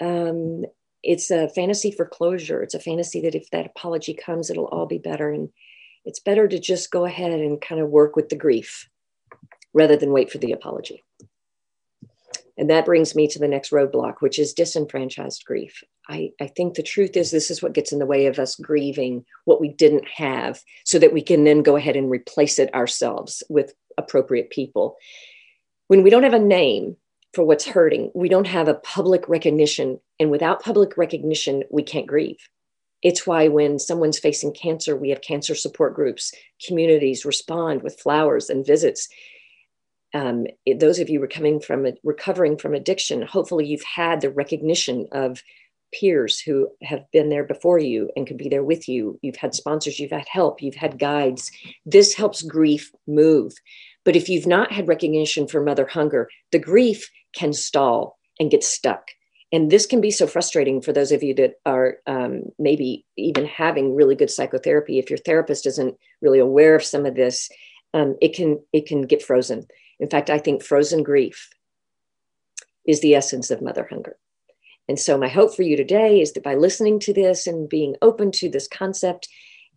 Um, 0.00 0.64
it's 1.02 1.30
a 1.30 1.48
fantasy 1.50 1.90
for 1.90 2.06
closure. 2.06 2.62
It's 2.62 2.74
a 2.74 2.80
fantasy 2.80 3.20
that 3.22 3.34
if 3.34 3.50
that 3.50 3.66
apology 3.66 4.14
comes, 4.14 4.48
it'll 4.48 4.66
all 4.66 4.86
be 4.86 4.98
better. 4.98 5.30
And 5.30 5.50
it's 6.04 6.20
better 6.20 6.48
to 6.48 6.58
just 6.58 6.90
go 6.90 7.04
ahead 7.04 7.32
and 7.32 7.60
kind 7.60 7.80
of 7.80 7.90
work 7.90 8.16
with 8.16 8.28
the 8.28 8.36
grief 8.36 8.88
rather 9.74 9.96
than 9.96 10.12
wait 10.12 10.30
for 10.30 10.38
the 10.38 10.52
apology. 10.52 11.02
And 12.56 12.70
that 12.70 12.84
brings 12.84 13.14
me 13.14 13.28
to 13.28 13.38
the 13.38 13.48
next 13.48 13.70
roadblock, 13.70 14.16
which 14.20 14.38
is 14.38 14.52
disenfranchised 14.52 15.44
grief. 15.44 15.82
I, 16.08 16.32
I 16.40 16.48
think 16.48 16.74
the 16.74 16.82
truth 16.82 17.16
is, 17.16 17.30
this 17.30 17.50
is 17.50 17.62
what 17.62 17.74
gets 17.74 17.92
in 17.92 17.98
the 17.98 18.06
way 18.06 18.26
of 18.26 18.38
us 18.38 18.56
grieving 18.56 19.24
what 19.44 19.60
we 19.60 19.68
didn't 19.68 20.06
have 20.08 20.60
so 20.84 20.98
that 20.98 21.12
we 21.12 21.22
can 21.22 21.44
then 21.44 21.62
go 21.62 21.76
ahead 21.76 21.96
and 21.96 22.10
replace 22.10 22.58
it 22.58 22.74
ourselves 22.74 23.42
with 23.48 23.72
appropriate 23.98 24.50
people. 24.50 24.96
When 25.88 26.02
we 26.02 26.10
don't 26.10 26.24
have 26.24 26.34
a 26.34 26.38
name 26.38 26.96
for 27.34 27.44
what's 27.44 27.66
hurting, 27.66 28.10
we 28.14 28.28
don't 28.28 28.46
have 28.46 28.68
a 28.68 28.74
public 28.74 29.28
recognition. 29.28 30.00
And 30.18 30.30
without 30.30 30.62
public 30.62 30.96
recognition, 30.96 31.62
we 31.70 31.82
can't 31.82 32.06
grieve. 32.06 32.48
It's 33.02 33.26
why 33.26 33.48
when 33.48 33.78
someone's 33.78 34.18
facing 34.18 34.54
cancer, 34.54 34.96
we 34.96 35.10
have 35.10 35.22
cancer 35.22 35.54
support 35.54 35.94
groups, 35.94 36.32
communities 36.66 37.24
respond 37.24 37.82
with 37.82 38.00
flowers 38.00 38.48
and 38.48 38.66
visits 38.66 39.08
um, 40.14 40.46
those 40.78 40.98
of 40.98 41.08
you 41.08 41.20
were 41.20 41.26
coming 41.26 41.60
from 41.60 41.86
recovering 42.04 42.58
from 42.58 42.74
addiction, 42.74 43.22
hopefully 43.22 43.66
you've 43.66 43.82
had 43.82 44.20
the 44.20 44.30
recognition 44.30 45.06
of 45.12 45.42
peers 45.92 46.40
who 46.40 46.68
have 46.82 47.04
been 47.12 47.28
there 47.28 47.44
before 47.44 47.78
you 47.78 48.10
and 48.16 48.26
could 48.26 48.38
be 48.38 48.48
there 48.48 48.64
with 48.64 48.88
you. 48.88 49.18
You've 49.22 49.36
had 49.36 49.54
sponsors, 49.54 49.98
you've 49.98 50.10
had 50.10 50.28
help, 50.28 50.62
you've 50.62 50.74
had 50.74 50.98
guides. 50.98 51.50
This 51.86 52.14
helps 52.14 52.42
grief 52.42 52.90
move. 53.06 53.52
But 54.04 54.16
if 54.16 54.28
you've 54.28 54.46
not 54.46 54.72
had 54.72 54.88
recognition 54.88 55.46
for 55.46 55.62
mother 55.62 55.86
hunger, 55.86 56.28
the 56.50 56.58
grief 56.58 57.10
can 57.34 57.52
stall 57.52 58.18
and 58.40 58.50
get 58.50 58.64
stuck. 58.64 59.08
And 59.52 59.70
this 59.70 59.84
can 59.84 60.00
be 60.00 60.10
so 60.10 60.26
frustrating 60.26 60.80
for 60.80 60.92
those 60.92 61.12
of 61.12 61.22
you 61.22 61.34
that 61.34 61.54
are 61.66 61.98
um, 62.06 62.44
maybe 62.58 63.04
even 63.18 63.44
having 63.44 63.94
really 63.94 64.14
good 64.14 64.30
psychotherapy. 64.30 64.98
If 64.98 65.10
your 65.10 65.18
therapist 65.18 65.66
isn't 65.66 65.94
really 66.22 66.38
aware 66.38 66.74
of 66.74 66.82
some 66.82 67.04
of 67.04 67.14
this, 67.14 67.50
um, 67.92 68.16
it 68.22 68.34
can 68.34 68.60
it 68.72 68.86
can 68.86 69.02
get 69.02 69.22
frozen. 69.22 69.66
In 70.00 70.08
fact, 70.08 70.30
I 70.30 70.38
think 70.38 70.62
frozen 70.62 71.02
grief 71.02 71.50
is 72.86 73.00
the 73.00 73.14
essence 73.14 73.50
of 73.50 73.60
mother 73.60 73.86
hunger. 73.88 74.16
And 74.88 74.98
so, 74.98 75.16
my 75.16 75.28
hope 75.28 75.54
for 75.54 75.62
you 75.62 75.76
today 75.76 76.20
is 76.20 76.32
that 76.32 76.42
by 76.42 76.54
listening 76.54 76.98
to 77.00 77.12
this 77.12 77.46
and 77.46 77.68
being 77.68 77.96
open 78.02 78.32
to 78.32 78.48
this 78.48 78.68
concept, 78.68 79.28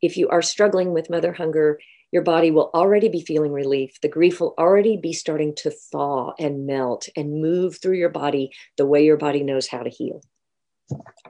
if 0.01 0.17
you 0.17 0.27
are 0.29 0.41
struggling 0.41 0.93
with 0.93 1.09
mother 1.09 1.33
hunger, 1.33 1.79
your 2.11 2.23
body 2.23 2.51
will 2.51 2.71
already 2.73 3.09
be 3.09 3.21
feeling 3.21 3.51
relief. 3.51 3.99
The 4.01 4.07
grief 4.07 4.39
will 4.39 4.53
already 4.57 4.97
be 4.97 5.13
starting 5.13 5.53
to 5.55 5.71
thaw 5.71 6.33
and 6.39 6.65
melt 6.65 7.09
and 7.15 7.41
move 7.41 7.77
through 7.81 7.97
your 7.97 8.09
body 8.09 8.51
the 8.77 8.85
way 8.85 9.03
your 9.05 9.17
body 9.17 9.43
knows 9.43 9.67
how 9.67 9.83
to 9.83 9.89
heal. 9.89 10.21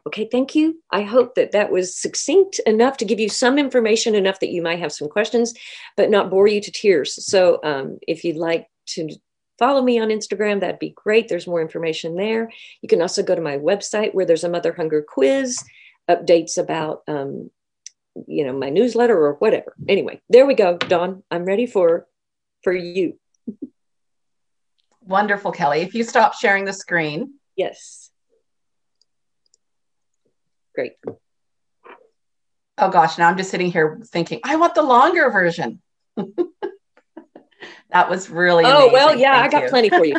Okay, 0.07 0.27
thank 0.31 0.53
you. 0.53 0.81
I 0.91 1.03
hope 1.03 1.35
that 1.35 1.53
that 1.53 1.71
was 1.71 1.97
succinct 1.97 2.59
enough 2.65 2.97
to 2.97 3.05
give 3.05 3.19
you 3.19 3.29
some 3.29 3.57
information, 3.57 4.13
enough 4.13 4.39
that 4.41 4.51
you 4.51 4.61
might 4.61 4.79
have 4.79 4.91
some 4.91 5.07
questions, 5.07 5.53
but 5.97 6.09
not 6.09 6.29
bore 6.29 6.47
you 6.47 6.61
to 6.61 6.71
tears. 6.71 7.25
So, 7.25 7.59
um, 7.63 7.97
if 8.07 8.23
you'd 8.23 8.35
like 8.35 8.67
to 8.89 9.09
follow 9.57 9.81
me 9.81 9.99
on 9.99 10.09
Instagram, 10.09 10.59
that'd 10.59 10.79
be 10.79 10.91
great. 10.91 11.27
There's 11.27 11.47
more 11.47 11.61
information 11.61 12.15
there. 12.15 12.51
You 12.81 12.89
can 12.89 13.01
also 13.01 13.23
go 13.23 13.35
to 13.35 13.41
my 13.41 13.57
website 13.57 14.13
where 14.13 14.25
there's 14.25 14.43
a 14.43 14.49
Mother 14.49 14.73
Hunger 14.73 15.01
quiz, 15.07 15.63
updates 16.09 16.57
about, 16.57 17.03
um, 17.07 17.49
you 18.27 18.45
know, 18.45 18.53
my 18.53 18.69
newsletter 18.69 19.17
or 19.17 19.33
whatever. 19.33 19.75
Anyway, 19.87 20.21
there 20.29 20.45
we 20.45 20.53
go, 20.53 20.77
Dawn. 20.77 21.23
I'm 21.31 21.45
ready 21.45 21.65
for 21.65 22.07
for 22.63 22.73
you. 22.73 23.19
Wonderful, 25.01 25.51
Kelly. 25.51 25.81
If 25.81 25.93
you 25.93 26.03
stop 26.03 26.33
sharing 26.33 26.65
the 26.65 26.73
screen. 26.73 27.35
Yes. 27.55 28.09
Great. 30.73 30.93
Oh 32.77 32.89
gosh, 32.89 33.17
now 33.17 33.29
I'm 33.29 33.37
just 33.37 33.51
sitting 33.51 33.71
here 33.71 34.01
thinking, 34.07 34.41
I 34.43 34.57
want 34.57 34.75
the 34.75 34.83
longer 34.83 35.29
version. 35.31 35.81
that 37.91 38.09
was 38.09 38.29
really 38.29 38.63
Oh, 38.65 38.89
well, 38.91 39.15
yeah, 39.15 39.41
Thank 39.41 39.53
I 39.53 39.59
got 39.59 39.63
you. 39.63 39.69
plenty 39.69 39.89
for 39.89 40.05
you. 40.05 40.15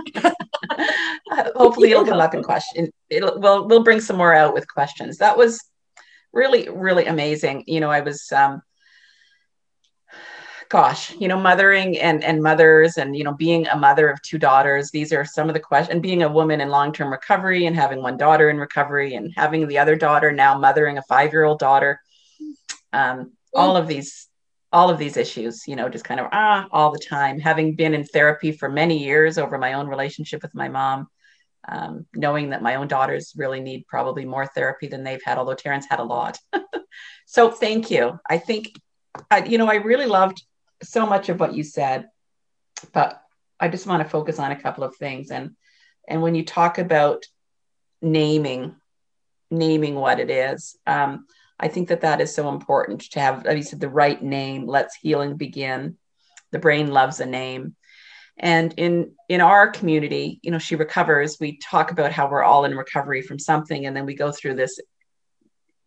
Hopefully 1.56 1.90
it'll 1.92 2.04
come 2.04 2.20
up 2.20 2.34
in 2.34 2.42
question. 2.42 2.90
It'll 3.10 3.38
we'll 3.40 3.66
we'll 3.66 3.82
bring 3.82 4.00
some 4.00 4.16
more 4.16 4.34
out 4.34 4.54
with 4.54 4.66
questions. 4.72 5.18
That 5.18 5.36
was 5.36 5.62
really, 6.32 6.68
really 6.68 7.06
amazing. 7.06 7.64
You 7.66 7.80
know, 7.80 7.90
I 7.90 8.00
was 8.00 8.30
um 8.32 8.62
gosh, 10.68 11.14
you 11.18 11.28
know, 11.28 11.38
mothering 11.38 11.98
and 11.98 12.24
and 12.24 12.42
mothers 12.42 12.98
and 12.98 13.16
you 13.16 13.24
know, 13.24 13.34
being 13.34 13.66
a 13.68 13.76
mother 13.76 14.08
of 14.08 14.20
two 14.22 14.38
daughters, 14.38 14.90
these 14.90 15.12
are 15.12 15.24
some 15.24 15.48
of 15.48 15.54
the 15.54 15.60
questions 15.60 15.92
and 15.92 16.02
being 16.02 16.22
a 16.22 16.28
woman 16.28 16.60
in 16.60 16.68
long-term 16.68 17.10
recovery 17.10 17.66
and 17.66 17.76
having 17.76 18.02
one 18.02 18.16
daughter 18.16 18.50
in 18.50 18.58
recovery 18.58 19.14
and 19.14 19.32
having 19.36 19.66
the 19.68 19.78
other 19.78 19.96
daughter 19.96 20.32
now 20.32 20.58
mothering 20.58 20.98
a 20.98 21.02
five-year-old 21.02 21.58
daughter. 21.58 22.00
Um, 22.92 23.32
all 23.54 23.76
of 23.76 23.86
these 23.86 24.28
all 24.76 24.90
of 24.90 24.98
these 24.98 25.16
issues, 25.16 25.66
you 25.66 25.74
know, 25.74 25.88
just 25.88 26.04
kind 26.04 26.20
of 26.20 26.26
ah 26.32 26.66
all 26.70 26.92
the 26.92 26.98
time. 26.98 27.40
Having 27.40 27.76
been 27.76 27.94
in 27.94 28.04
therapy 28.04 28.52
for 28.52 28.68
many 28.68 29.02
years 29.02 29.38
over 29.38 29.56
my 29.56 29.72
own 29.72 29.88
relationship 29.88 30.42
with 30.42 30.54
my 30.54 30.68
mom, 30.68 31.08
um, 31.66 32.04
knowing 32.14 32.50
that 32.50 32.60
my 32.60 32.74
own 32.74 32.86
daughters 32.86 33.32
really 33.36 33.60
need 33.60 33.86
probably 33.86 34.26
more 34.26 34.46
therapy 34.54 34.86
than 34.86 35.02
they've 35.02 35.22
had, 35.24 35.38
although 35.38 35.54
Terrence 35.54 35.86
had 35.88 35.98
a 35.98 36.04
lot. 36.04 36.38
so 37.26 37.50
thank 37.50 37.90
you. 37.90 38.20
I 38.28 38.36
think, 38.36 38.78
I, 39.30 39.46
you 39.46 39.56
know, 39.56 39.66
I 39.66 39.76
really 39.76 40.04
loved 40.04 40.44
so 40.82 41.06
much 41.06 41.30
of 41.30 41.40
what 41.40 41.54
you 41.54 41.64
said, 41.64 42.08
but 42.92 43.18
I 43.58 43.68
just 43.68 43.86
want 43.86 44.02
to 44.02 44.08
focus 44.10 44.38
on 44.38 44.52
a 44.52 44.60
couple 44.60 44.84
of 44.84 44.94
things. 44.96 45.30
And 45.30 45.56
and 46.06 46.20
when 46.20 46.34
you 46.34 46.44
talk 46.44 46.76
about 46.76 47.24
naming, 48.02 48.76
naming 49.50 49.94
what 49.94 50.20
it 50.20 50.28
is, 50.28 50.76
um, 50.86 51.24
I 51.58 51.68
think 51.68 51.88
that 51.88 52.02
that 52.02 52.20
is 52.20 52.34
so 52.34 52.48
important 52.48 53.00
to 53.12 53.20
have, 53.20 53.46
you 53.50 53.62
said, 53.62 53.80
the 53.80 53.88
right 53.88 54.22
name. 54.22 54.66
Let's 54.66 54.94
healing 54.96 55.36
begin. 55.36 55.96
The 56.52 56.58
brain 56.58 56.88
loves 56.88 57.20
a 57.20 57.26
name. 57.26 57.76
And 58.38 58.74
in 58.76 59.12
in 59.30 59.40
our 59.40 59.70
community, 59.70 60.38
you 60.42 60.50
know, 60.50 60.58
she 60.58 60.76
recovers. 60.76 61.38
We 61.40 61.58
talk 61.58 61.90
about 61.90 62.12
how 62.12 62.28
we're 62.28 62.44
all 62.44 62.66
in 62.66 62.76
recovery 62.76 63.22
from 63.22 63.38
something, 63.38 63.86
and 63.86 63.96
then 63.96 64.04
we 64.04 64.14
go 64.14 64.30
through 64.30 64.56
this 64.56 64.78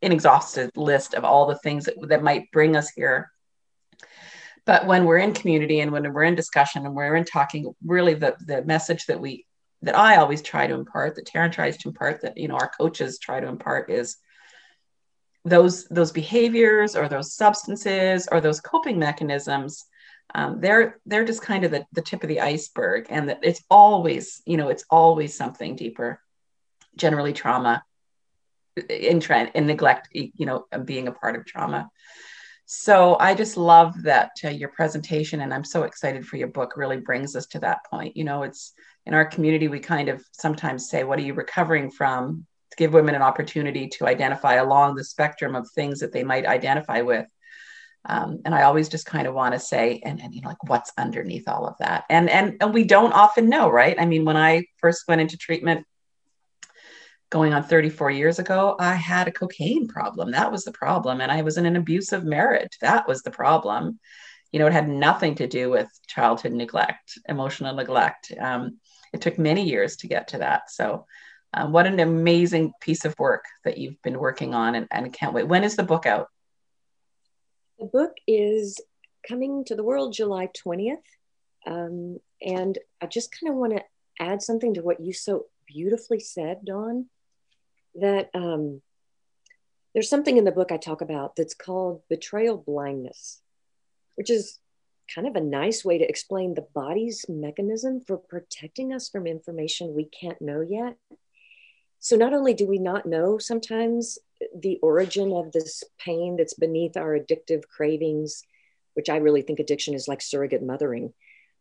inexhaustive 0.01 0.72
list 0.76 1.13
of 1.13 1.24
all 1.24 1.45
the 1.45 1.59
things 1.59 1.86
that, 1.86 1.95
that 2.07 2.24
might 2.24 2.51
bring 2.51 2.76
us 2.76 2.89
here 2.89 3.30
but 4.70 4.86
when 4.86 5.05
we're 5.05 5.17
in 5.17 5.34
community 5.34 5.80
and 5.80 5.91
when 5.91 6.13
we're 6.13 6.24
in 6.24 6.36
discussion 6.36 6.86
and 6.86 6.93
we're 6.93 7.15
in 7.15 7.26
talking 7.26 7.74
really 7.84 8.13
the 8.13 8.36
the 8.45 8.63
message 8.65 9.05
that 9.07 9.20
we 9.20 9.45
that 9.82 9.97
i 9.97 10.17
always 10.17 10.41
try 10.41 10.67
to 10.67 10.74
impart 10.76 11.15
that 11.15 11.28
Taryn 11.28 11.51
tries 11.51 11.78
to 11.78 11.89
impart 11.89 12.22
that 12.22 12.38
you 12.38 12.47
know 12.47 12.55
our 12.55 12.72
coaches 12.80 13.17
try 13.20 13.39
to 13.39 13.47
impart 13.47 13.89
is 13.89 14.17
those 15.45 15.85
those 15.85 16.11
behaviors 16.11 16.95
or 16.95 17.07
those 17.07 17.33
substances 17.33 18.27
or 18.31 18.41
those 18.41 18.59
coping 18.59 18.99
mechanisms 18.99 19.85
um, 20.35 20.59
they're 20.59 20.99
they're 21.05 21.25
just 21.25 21.41
kind 21.41 21.63
of 21.63 21.71
the, 21.71 21.85
the 21.93 22.01
tip 22.01 22.23
of 22.23 22.29
the 22.29 22.41
iceberg 22.41 23.07
and 23.09 23.29
that 23.29 23.39
it's 23.41 23.63
always 23.69 24.41
you 24.45 24.57
know 24.57 24.69
it's 24.69 24.85
always 24.89 25.35
something 25.35 25.75
deeper 25.75 26.21
generally 26.95 27.33
trauma 27.33 27.83
in 28.89 29.19
trend 29.19 29.51
and 29.55 29.67
neglect 29.67 30.09
you 30.13 30.45
know 30.45 30.65
being 30.85 31.07
a 31.07 31.11
part 31.11 31.35
of 31.35 31.45
trauma 31.45 31.89
so 32.71 33.17
I 33.19 33.33
just 33.33 33.57
love 33.57 34.03
that 34.03 34.29
uh, 34.45 34.49
your 34.49 34.69
presentation, 34.69 35.41
and 35.41 35.51
I'm 35.51 35.63
so 35.63 35.85
excited 35.85 36.23
for 36.23 36.37
your 36.37 36.49
book. 36.49 36.77
Really 36.77 36.97
brings 36.97 37.35
us 37.35 37.47
to 37.47 37.59
that 37.61 37.83
point. 37.89 38.15
You 38.15 38.25
know, 38.25 38.43
it's 38.43 38.73
in 39.07 39.15
our 39.15 39.25
community 39.25 39.67
we 39.67 39.79
kind 39.79 40.07
of 40.07 40.23
sometimes 40.33 40.87
say, 40.87 41.03
"What 41.03 41.17
are 41.17 41.23
you 41.23 41.33
recovering 41.33 41.89
from?" 41.89 42.45
Give 42.80 42.93
women 42.93 43.13
an 43.13 43.21
opportunity 43.21 43.89
to 43.89 44.07
identify 44.07 44.55
along 44.55 44.95
the 44.95 45.03
spectrum 45.03 45.53
of 45.53 45.69
things 45.69 45.99
that 45.99 46.13
they 46.13 46.23
might 46.23 46.45
identify 46.45 47.01
with. 47.01 47.27
Um, 48.05 48.39
and 48.45 48.55
I 48.55 48.61
always 48.63 48.88
just 48.88 49.05
kind 49.05 49.27
of 49.27 49.34
want 49.34 49.53
to 49.53 49.59
say, 49.59 50.01
and, 50.05 50.21
and 50.21 50.34
you 50.34 50.39
know, 50.39 50.47
like 50.47 50.63
what's 50.63 50.93
underneath 50.97 51.49
all 51.49 51.67
of 51.67 51.75
that, 51.80 52.05
and 52.09 52.30
and 52.30 52.55
and 52.61 52.73
we 52.73 52.86
don't 52.86 53.11
often 53.11 53.49
know, 53.49 53.69
right? 53.69 53.99
I 53.99 54.05
mean, 54.05 54.23
when 54.23 54.38
I 54.38 54.63
first 54.77 55.03
went 55.09 55.19
into 55.19 55.36
treatment 55.36 55.86
going 57.30 57.53
on 57.53 57.63
34 57.63 58.11
years 58.11 58.39
ago, 58.39 58.77
I 58.80 58.95
had 58.95 59.27
a 59.27 59.32
cocaine 59.32 59.89
problem. 59.89 60.32
That 60.32 60.51
was 60.51 60.63
the 60.63 60.71
problem. 60.71 61.19
And 61.19 61.32
I 61.32 61.41
was 61.41 61.57
in 61.57 61.65
an 61.65 61.75
abusive 61.75 62.23
marriage. 62.23 62.77
That 62.80 63.07
was 63.07 63.21
the 63.21 63.32
problem. 63.32 63.99
You 64.53 64.59
know, 64.59 64.67
it 64.67 64.73
had 64.73 64.88
nothing 64.88 65.36
to 65.36 65.47
do 65.47 65.69
with 65.69 65.89
childhood 66.07 66.53
neglect, 66.53 67.19
emotional 67.27 67.75
neglect. 67.75 68.32
Um, 68.39 68.80
it 69.13 69.21
took 69.21 69.38
many 69.38 69.69
years 69.69 69.97
to 69.97 70.07
get 70.07 70.30
to 70.30 70.39
that. 70.39 70.71
So, 70.71 71.05
um, 71.53 71.71
what 71.71 71.87
an 71.87 71.99
amazing 71.99 72.73
piece 72.81 73.05
of 73.05 73.17
work 73.17 73.43
that 73.65 73.77
you've 73.77 74.01
been 74.01 74.19
working 74.19 74.53
on 74.53 74.75
and, 74.75 74.87
and 74.91 75.11
can't 75.13 75.33
wait. 75.33 75.47
When 75.47 75.63
is 75.63 75.75
the 75.75 75.83
book 75.83 76.05
out? 76.05 76.27
The 77.79 77.85
book 77.85 78.13
is 78.27 78.79
coming 79.27 79.65
to 79.65 79.75
the 79.75 79.83
world 79.83 80.13
July 80.13 80.49
20th. 80.65 80.97
Um, 81.65 82.19
and 82.41 82.77
I 83.01 83.07
just 83.07 83.35
kind 83.37 83.51
of 83.51 83.57
want 83.57 83.73
to 83.73 83.83
add 84.19 84.41
something 84.41 84.75
to 84.75 84.81
what 84.81 84.99
you 84.99 85.13
so 85.13 85.45
beautifully 85.67 86.19
said, 86.19 86.65
Dawn 86.65 87.07
that 87.95 88.29
um, 88.33 88.81
there's 89.93 90.09
something 90.09 90.37
in 90.37 90.45
the 90.45 90.51
book 90.51 90.71
I 90.71 90.77
talk 90.77 91.01
about 91.01 91.35
that's 91.35 91.53
called 91.53 92.01
betrayal 92.09 92.57
blindness, 92.57 93.41
which 94.15 94.29
is 94.29 94.59
kind 95.13 95.27
of 95.27 95.35
a 95.35 95.41
nice 95.41 95.83
way 95.83 95.97
to 95.97 96.07
explain 96.07 96.53
the 96.53 96.67
body's 96.73 97.25
mechanism 97.27 98.01
for 98.05 98.17
protecting 98.17 98.93
us 98.93 99.09
from 99.09 99.25
information 99.25 99.95
we 99.95 100.05
can't 100.05 100.41
know 100.41 100.61
yet. 100.61 100.97
So, 101.99 102.15
not 102.15 102.33
only 102.33 102.53
do 102.53 102.65
we 102.65 102.79
not 102.79 103.05
know 103.05 103.37
sometimes 103.37 104.17
the 104.55 104.79
origin 104.81 105.33
of 105.33 105.51
this 105.51 105.83
pain 105.99 106.37
that's 106.37 106.53
beneath 106.53 106.95
our 106.95 107.17
addictive 107.17 107.67
cravings, 107.67 108.43
which 108.93 109.09
I 109.09 109.17
really 109.17 109.41
think 109.41 109.59
addiction 109.59 109.93
is 109.93 110.07
like 110.07 110.21
surrogate 110.21 110.63
mothering. 110.63 111.13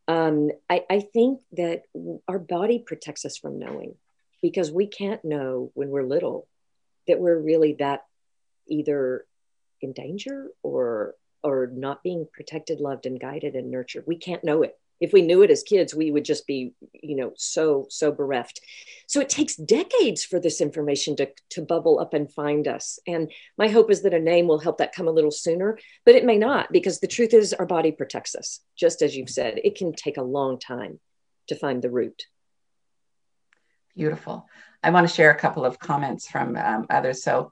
Um, 0.06 0.50
I, 0.70 0.84
I 0.88 1.00
think 1.00 1.40
that 1.52 1.82
our 2.26 2.38
body 2.38 2.78
protects 2.78 3.24
us 3.24 3.36
from 3.36 3.58
knowing 3.58 3.94
because 4.40 4.70
we 4.70 4.86
can't 4.86 5.24
know 5.24 5.70
when 5.74 5.90
we're 5.90 6.02
little 6.02 6.46
that 7.06 7.18
we're 7.18 7.38
really 7.38 7.74
that 7.74 8.04
either 8.68 9.26
in 9.80 9.92
danger 9.92 10.48
or 10.62 11.14
or 11.42 11.68
not 11.72 12.02
being 12.02 12.26
protected 12.32 12.80
loved 12.80 13.06
and 13.06 13.20
guided 13.20 13.54
and 13.54 13.70
nurtured 13.70 14.04
we 14.06 14.16
can't 14.16 14.44
know 14.44 14.62
it 14.62 14.78
if 15.00 15.12
we 15.12 15.22
knew 15.22 15.42
it 15.42 15.50
as 15.50 15.62
kids 15.62 15.94
we 15.94 16.10
would 16.10 16.24
just 16.24 16.46
be 16.46 16.72
you 16.92 17.16
know 17.16 17.32
so 17.36 17.86
so 17.88 18.10
bereft 18.12 18.60
so 19.06 19.20
it 19.20 19.28
takes 19.28 19.56
decades 19.56 20.24
for 20.24 20.38
this 20.38 20.60
information 20.60 21.16
to, 21.16 21.28
to 21.50 21.62
bubble 21.62 21.98
up 21.98 22.14
and 22.14 22.32
find 22.32 22.68
us 22.68 22.98
and 23.06 23.30
my 23.56 23.68
hope 23.68 23.90
is 23.90 24.02
that 24.02 24.14
a 24.14 24.20
name 24.20 24.46
will 24.46 24.58
help 24.58 24.78
that 24.78 24.94
come 24.94 25.08
a 25.08 25.12
little 25.12 25.30
sooner 25.30 25.78
but 26.04 26.14
it 26.14 26.24
may 26.24 26.38
not 26.38 26.70
because 26.72 27.00
the 27.00 27.06
truth 27.06 27.34
is 27.34 27.52
our 27.54 27.66
body 27.66 27.92
protects 27.92 28.34
us 28.34 28.60
just 28.76 29.02
as 29.02 29.16
you've 29.16 29.30
said 29.30 29.60
it 29.64 29.76
can 29.76 29.92
take 29.92 30.16
a 30.16 30.22
long 30.22 30.58
time 30.58 30.98
to 31.46 31.54
find 31.54 31.82
the 31.82 31.90
root 31.90 32.24
Beautiful. 33.98 34.46
I 34.80 34.90
want 34.90 35.08
to 35.08 35.12
share 35.12 35.32
a 35.32 35.38
couple 35.38 35.64
of 35.64 35.80
comments 35.80 36.28
from 36.28 36.56
um, 36.56 36.86
others. 36.88 37.24
So, 37.24 37.50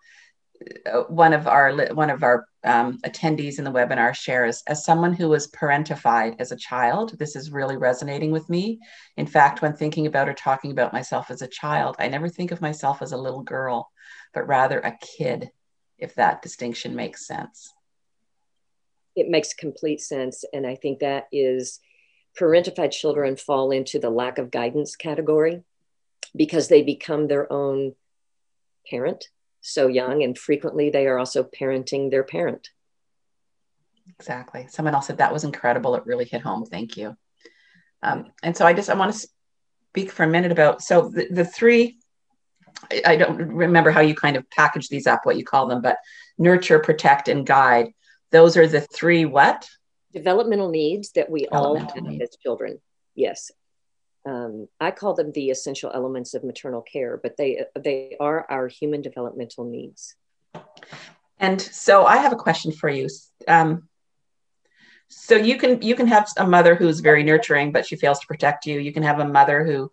one 1.08 1.32
of 1.32 1.46
our 1.46 1.74
one 1.94 2.10
of 2.10 2.22
our 2.22 2.46
um, 2.64 2.98
attendees 3.04 3.58
in 3.58 3.64
the 3.64 3.70
webinar 3.70 4.14
shares 4.14 4.62
as 4.66 4.84
someone 4.84 5.12
who 5.12 5.28
was 5.28 5.48
parentified 5.48 6.36
as 6.38 6.52
a 6.52 6.56
child 6.56 7.16
this 7.18 7.36
is 7.36 7.50
really 7.50 7.76
resonating 7.76 8.30
with 8.30 8.48
me. 8.48 8.78
In 9.16 9.26
fact 9.26 9.62
when 9.62 9.74
thinking 9.74 10.06
about 10.06 10.28
or 10.28 10.34
talking 10.34 10.70
about 10.70 10.92
myself 10.92 11.30
as 11.30 11.42
a 11.42 11.48
child 11.48 11.96
i 11.98 12.08
never 12.08 12.28
think 12.28 12.52
of 12.52 12.60
myself 12.60 13.02
as 13.02 13.12
a 13.12 13.16
little 13.16 13.42
girl 13.42 13.90
but 14.32 14.46
rather 14.46 14.80
a 14.80 14.96
kid 15.00 15.50
if 15.98 16.14
that 16.14 16.42
distinction 16.42 16.94
makes 16.94 17.26
sense. 17.26 17.72
It 19.14 19.28
makes 19.28 19.54
complete 19.54 20.00
sense 20.00 20.44
and 20.52 20.66
i 20.66 20.74
think 20.74 21.00
that 21.00 21.26
is 21.32 21.80
parentified 22.38 22.92
children 22.92 23.36
fall 23.36 23.70
into 23.70 23.98
the 23.98 24.10
lack 24.10 24.38
of 24.38 24.50
guidance 24.50 24.94
category 24.94 25.62
because 26.34 26.68
they 26.68 26.82
become 26.82 27.28
their 27.28 27.50
own 27.50 27.94
parent 28.90 29.28
so 29.66 29.88
young 29.88 30.22
and 30.22 30.38
frequently 30.38 30.90
they 30.90 31.06
are 31.06 31.18
also 31.18 31.42
parenting 31.42 32.10
their 32.10 32.24
parent. 32.24 32.70
Exactly. 34.18 34.66
Someone 34.68 34.94
else 34.94 35.08
said 35.08 35.18
that 35.18 35.32
was 35.32 35.44
incredible. 35.44 35.94
It 35.96 36.06
really 36.06 36.24
hit 36.24 36.42
home. 36.42 36.64
Thank 36.64 36.96
you. 36.96 37.16
Um, 38.02 38.32
and 38.42 38.54
so 38.54 38.66
i 38.66 38.74
just 38.74 38.90
i 38.90 38.94
want 38.94 39.14
to 39.14 39.28
speak 39.90 40.12
for 40.12 40.22
a 40.22 40.28
minute 40.28 40.52
about 40.52 40.82
so 40.82 41.08
the, 41.08 41.28
the 41.30 41.46
three 41.46 41.98
I, 42.92 43.02
I 43.06 43.16
don't 43.16 43.38
remember 43.38 43.90
how 43.90 44.00
you 44.00 44.14
kind 44.14 44.36
of 44.36 44.48
package 44.50 44.88
these 44.88 45.06
up 45.06 45.24
what 45.24 45.38
you 45.38 45.44
call 45.44 45.66
them 45.66 45.80
but 45.80 45.96
nurture 46.36 46.78
protect 46.78 47.28
and 47.28 47.46
guide. 47.46 47.92
Those 48.32 48.58
are 48.58 48.68
the 48.68 48.82
three 48.82 49.24
what? 49.24 49.66
Developmental 50.12 50.68
needs 50.68 51.12
that 51.12 51.30
we 51.30 51.46
all 51.48 51.76
have 51.78 51.96
as 52.20 52.36
children. 52.42 52.80
Yes 53.14 53.50
um, 54.26 54.68
I 54.80 54.90
call 54.90 55.14
them 55.14 55.32
the 55.32 55.50
essential 55.50 55.90
elements 55.94 56.34
of 56.34 56.44
maternal 56.44 56.82
care, 56.82 57.16
but 57.16 57.36
they 57.36 57.64
they 57.78 58.16
are 58.20 58.44
our 58.50 58.68
human 58.68 59.00
developmental 59.00 59.64
needs. 59.64 60.16
And 61.38 61.60
so 61.60 62.04
I 62.04 62.16
have 62.16 62.32
a 62.32 62.36
question 62.36 62.72
for 62.72 62.88
you. 62.88 63.08
Um, 63.46 63.88
so 65.08 65.36
you 65.36 65.56
can 65.56 65.80
you 65.82 65.94
can 65.94 66.06
have 66.06 66.28
a 66.36 66.46
mother 66.46 66.74
who's 66.74 67.00
very 67.00 67.22
nurturing 67.22 67.70
but 67.70 67.86
she 67.86 67.96
fails 67.96 68.18
to 68.18 68.26
protect 68.26 68.66
you 68.66 68.80
you 68.80 68.92
can 68.92 69.02
have 69.02 69.20
a 69.20 69.24
mother 69.24 69.64
who 69.64 69.90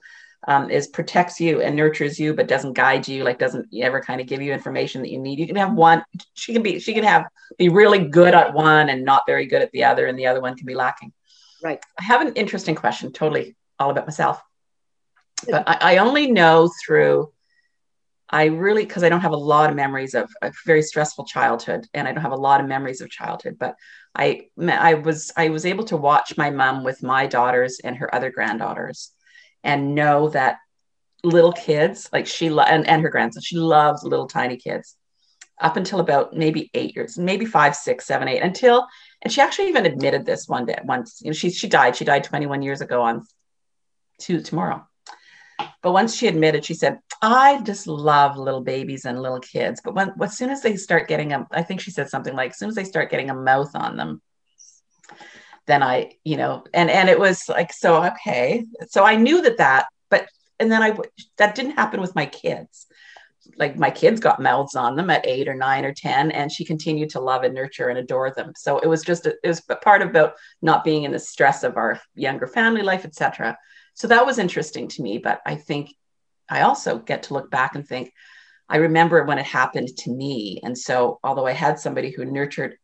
um, 0.48 0.70
is 0.70 0.88
protects 0.88 1.40
you 1.40 1.62
and 1.62 1.76
nurtures 1.76 2.20
you 2.20 2.34
but 2.34 2.48
doesn't 2.48 2.74
guide 2.74 3.08
you 3.08 3.24
like 3.24 3.40
doesn't 3.40 3.68
ever 3.80 4.02
kind 4.02 4.20
of 4.20 4.28
give 4.28 4.42
you 4.42 4.52
information 4.52 5.02
that 5.02 5.12
you 5.12 5.20
need 5.20 5.40
you 5.40 5.48
can 5.48 5.56
have 5.56 5.74
one 5.74 6.04
she 6.34 6.52
can 6.52 6.64
be 6.64 6.80
she 6.80 6.94
can 6.94 7.04
have 7.04 7.26
be 7.58 7.70
really 7.70 8.00
good 8.00 8.34
at 8.34 8.54
one 8.54 8.90
and 8.90 9.06
not 9.06 9.24
very 9.28 9.46
good 9.46 9.62
at 9.62 9.72
the 9.72 9.84
other 9.84 10.08
and 10.08 10.18
the 10.18 10.26
other 10.26 10.42
one 10.42 10.56
can 10.56 10.66
be 10.66 10.74
lacking 10.74 11.14
right 11.62 11.80
i 12.00 12.04
have 12.04 12.22
an 12.22 12.34
interesting 12.34 12.76
question 12.76 13.12
totally 13.12 13.56
all 13.80 13.90
about 13.90 14.08
myself 14.08 14.42
but 15.50 15.68
I, 15.68 15.96
I 15.96 15.98
only 15.98 16.32
know 16.32 16.72
through 16.86 17.34
I 18.34 18.46
really, 18.46 18.84
because 18.84 19.04
I 19.04 19.10
don't 19.10 19.22
have 19.22 19.32
a 19.32 19.38
lot 19.38 19.70
of 19.70 19.76
memories 19.76 20.16
of 20.16 20.28
a 20.42 20.52
very 20.66 20.82
stressful 20.82 21.26
childhood, 21.26 21.86
and 21.94 22.08
I 22.08 22.14
don't 22.14 22.24
have 22.24 22.32
a 22.32 22.36
lot 22.36 22.62
of 22.62 22.68
memories 22.68 23.00
of 23.00 23.10
childhood. 23.12 23.58
But 23.60 23.76
I, 24.16 24.48
I 24.60 24.96
was, 24.96 25.32
I 25.38 25.50
was 25.50 25.68
able 25.68 25.84
to 25.86 25.98
watch 25.98 26.36
my 26.36 26.50
mom 26.50 26.84
with 26.84 27.04
my 27.04 27.28
daughters 27.28 27.80
and 27.84 27.96
her 27.98 28.14
other 28.14 28.32
granddaughters, 28.32 29.12
and 29.64 29.94
know 29.94 30.30
that 30.30 30.58
little 31.24 31.52
kids, 31.52 32.10
like 32.12 32.26
she 32.26 32.50
lo- 32.50 32.64
and, 32.64 32.88
and 32.88 33.04
her 33.04 33.10
grandson, 33.10 33.44
she 33.44 33.58
loves 33.58 34.04
little 34.04 34.28
tiny 34.28 34.58
kids, 34.58 34.96
up 35.62 35.78
until 35.78 36.00
about 36.00 36.34
maybe 36.34 36.72
eight 36.74 36.96
years, 36.96 37.20
maybe 37.20 37.46
five, 37.46 37.76
six, 37.76 38.08
seven, 38.08 38.28
eight, 38.28 38.42
until, 38.42 38.88
and 39.22 39.32
she 39.32 39.42
actually 39.42 39.70
even 39.70 39.86
admitted 39.86 40.26
this 40.26 40.48
one 40.48 40.66
day. 40.66 40.80
Once, 40.86 41.22
you 41.22 41.30
know, 41.30 41.34
she 41.34 41.52
she 41.52 41.68
died. 41.68 41.96
She 41.96 42.04
died 42.04 42.24
21 42.24 42.64
years 42.64 42.82
ago 42.82 43.04
on 43.04 43.28
to 44.20 44.42
tomorrow 44.42 44.86
but 45.82 45.92
once 45.92 46.16
she 46.16 46.28
admitted, 46.28 46.66
she 46.66 46.74
said, 46.74 47.00
I 47.22 47.62
just 47.62 47.88
love 47.88 48.38
little 48.38 48.62
babies 48.62 49.06
and 49.06 49.22
little 49.22 49.40
kids. 49.40 49.82
But 49.84 49.96
when 49.96 50.14
as 50.22 50.38
soon 50.38 50.50
as 50.50 50.62
they 50.62 50.76
start 50.78 51.08
getting 51.08 51.34
a, 51.34 51.48
I 51.52 51.62
think 51.62 51.82
she 51.82 51.92
said 51.92 52.10
something 52.10 52.34
like, 52.36 52.52
as 52.52 52.58
soon 52.58 52.70
as 52.70 52.76
they 52.76 52.84
start 52.84 53.12
getting 53.12 53.30
a 53.30 53.36
mouth 53.36 53.76
on 53.76 53.98
them, 53.98 54.22
then 55.66 55.84
I, 55.84 56.14
you 56.24 56.38
know, 56.38 56.64
and 56.74 56.90
and 56.90 57.10
it 57.10 57.20
was 57.20 57.48
like, 57.48 57.72
so 57.74 58.04
okay. 58.04 58.66
So 58.90 59.04
I 59.04 59.16
knew 59.16 59.42
that 59.42 59.58
that, 59.58 59.88
but 60.10 60.28
and 60.60 60.72
then 60.72 60.82
I 60.82 60.98
that 61.38 61.56
didn't 61.56 61.72
happen 61.72 62.02
with 62.02 62.16
my 62.16 62.26
kids. 62.26 62.88
Like 63.58 63.78
my 63.78 63.92
kids 63.92 64.22
got 64.22 64.42
mouths 64.42 64.76
on 64.76 64.96
them 64.96 65.10
at 65.10 65.28
eight 65.28 65.48
or 65.50 65.54
nine 65.54 65.86
or 65.86 65.94
ten, 65.94 66.32
and 66.32 66.52
she 66.52 66.66
continued 66.66 67.10
to 67.12 67.20
love 67.20 67.44
and 67.44 67.54
nurture 67.54 67.90
and 67.90 68.00
adore 68.00 68.32
them. 68.32 68.54
So 68.56 68.80
it 68.80 68.88
was 68.88 69.04
just 69.04 69.26
a, 69.26 69.36
it 69.44 69.48
was 69.48 69.62
part 69.82 70.02
about 70.02 70.34
not 70.62 70.84
being 70.84 71.04
in 71.04 71.12
the 71.12 71.20
stress 71.20 71.64
of 71.64 71.78
our 71.78 72.00
younger 72.16 72.48
family 72.48 72.82
life, 72.82 73.06
etc 73.06 73.58
so 73.94 74.08
that 74.08 74.26
was 74.26 74.40
interesting 74.40 74.88
to 74.90 75.02
me. 75.02 75.18
But 75.18 75.42
I 75.46 75.56
think 75.56 75.94
I 76.50 76.62
also 76.62 77.00
get 77.00 77.24
to 77.24 77.34
look 77.34 77.50
back 77.50 77.76
and 77.76 77.88
think, 77.88 78.12
I 78.70 78.78
remember 78.78 79.24
when 79.24 79.40
it 79.40 79.46
happened 79.46 79.90
to 80.00 80.12
me. 80.12 80.60
And 80.64 80.78
so, 80.78 81.20
although 81.24 81.46
I 81.46 81.52
had 81.52 81.80
somebody 81.80 82.12
who 82.12 82.26
nurtured 82.26 82.78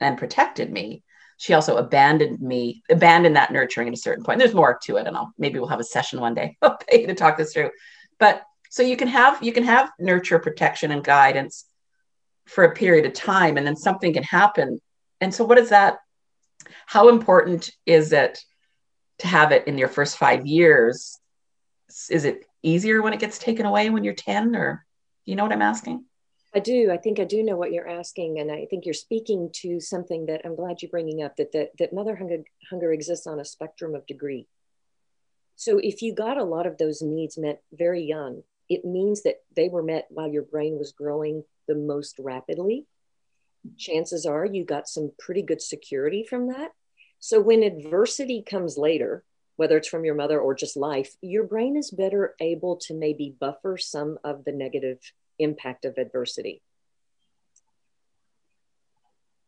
and 0.00 0.18
protected 0.18 0.70
me, 0.70 1.02
she 1.36 1.54
also 1.54 1.76
abandoned 1.76 2.40
me, 2.40 2.82
abandoned 2.88 3.36
that 3.36 3.50
nurturing 3.52 3.88
at 3.88 3.94
a 3.94 3.98
certain 3.98 4.24
point. 4.24 4.38
There's 4.38 4.54
more 4.54 4.78
to 4.84 4.96
it, 4.96 5.06
and 5.06 5.16
I'll 5.16 5.32
maybe 5.38 5.58
we'll 5.58 5.68
have 5.68 5.80
a 5.80 5.84
session 5.84 6.20
one 6.20 6.34
day. 6.34 6.56
To 6.62 7.14
talk 7.14 7.36
this 7.36 7.52
through. 7.52 7.70
But 8.18 8.42
so 8.70 8.82
you 8.82 8.96
can 8.96 9.08
have 9.08 9.42
you 9.42 9.52
can 9.52 9.64
have 9.64 9.90
nurture, 9.98 10.38
protection, 10.38 10.92
and 10.92 11.02
guidance 11.02 11.66
for 12.46 12.64
a 12.64 12.74
period 12.74 13.06
of 13.06 13.12
time, 13.12 13.56
and 13.56 13.66
then 13.66 13.76
something 13.76 14.12
can 14.12 14.22
happen. 14.22 14.78
And 15.20 15.34
so, 15.34 15.44
what 15.44 15.58
is 15.58 15.70
that? 15.70 15.98
How 16.86 17.08
important 17.08 17.70
is 17.86 18.12
it 18.12 18.38
to 19.22 19.28
have 19.28 19.52
it 19.52 19.66
in 19.66 19.78
your 19.78 19.88
first 19.88 20.18
five 20.18 20.46
years 20.46 21.18
is 22.10 22.24
it 22.24 22.46
easier 22.62 23.02
when 23.02 23.12
it 23.12 23.20
gets 23.20 23.38
taken 23.38 23.66
away 23.66 23.90
when 23.90 24.04
you're 24.04 24.14
10 24.14 24.56
or 24.56 24.84
do 25.24 25.30
you 25.30 25.36
know 25.36 25.44
what 25.44 25.52
i'm 25.52 25.62
asking? 25.62 26.04
I 26.54 26.58
do. 26.58 26.90
I 26.90 26.98
think 26.98 27.18
i 27.18 27.24
do 27.24 27.42
know 27.42 27.56
what 27.56 27.72
you're 27.72 27.88
asking 27.88 28.38
and 28.38 28.50
i 28.50 28.66
think 28.66 28.84
you're 28.84 28.94
speaking 28.94 29.50
to 29.62 29.80
something 29.80 30.26
that 30.26 30.42
i'm 30.44 30.56
glad 30.56 30.82
you're 30.82 30.90
bringing 30.90 31.22
up 31.22 31.36
that 31.36 31.52
that, 31.52 31.70
that 31.78 31.92
mother 31.92 32.16
hunger, 32.16 32.38
hunger 32.70 32.92
exists 32.92 33.26
on 33.26 33.40
a 33.40 33.44
spectrum 33.44 33.94
of 33.94 34.06
degree. 34.06 34.46
So 35.56 35.78
if 35.78 36.02
you 36.02 36.14
got 36.14 36.38
a 36.38 36.44
lot 36.44 36.66
of 36.66 36.78
those 36.78 37.02
needs 37.02 37.38
met 37.38 37.62
very 37.72 38.02
young 38.02 38.42
it 38.68 38.84
means 38.84 39.22
that 39.22 39.36
they 39.54 39.68
were 39.68 39.82
met 39.82 40.06
while 40.08 40.28
your 40.28 40.44
brain 40.44 40.78
was 40.78 40.92
growing 40.92 41.44
the 41.68 41.74
most 41.74 42.18
rapidly. 42.18 42.86
Chances 43.76 44.24
are 44.24 44.46
you 44.46 44.64
got 44.64 44.88
some 44.88 45.12
pretty 45.18 45.42
good 45.42 45.60
security 45.60 46.24
from 46.24 46.48
that 46.48 46.70
so 47.24 47.40
when 47.40 47.62
adversity 47.62 48.42
comes 48.42 48.76
later, 48.76 49.22
whether 49.54 49.76
it's 49.76 49.86
from 49.86 50.04
your 50.04 50.16
mother 50.16 50.40
or 50.40 50.56
just 50.56 50.76
life, 50.76 51.14
your 51.20 51.44
brain 51.44 51.76
is 51.76 51.92
better 51.92 52.34
able 52.40 52.74
to 52.78 52.94
maybe 52.94 53.36
buffer 53.38 53.78
some 53.78 54.18
of 54.24 54.44
the 54.44 54.50
negative 54.50 54.98
impact 55.38 55.84
of 55.84 55.98
adversity. 55.98 56.62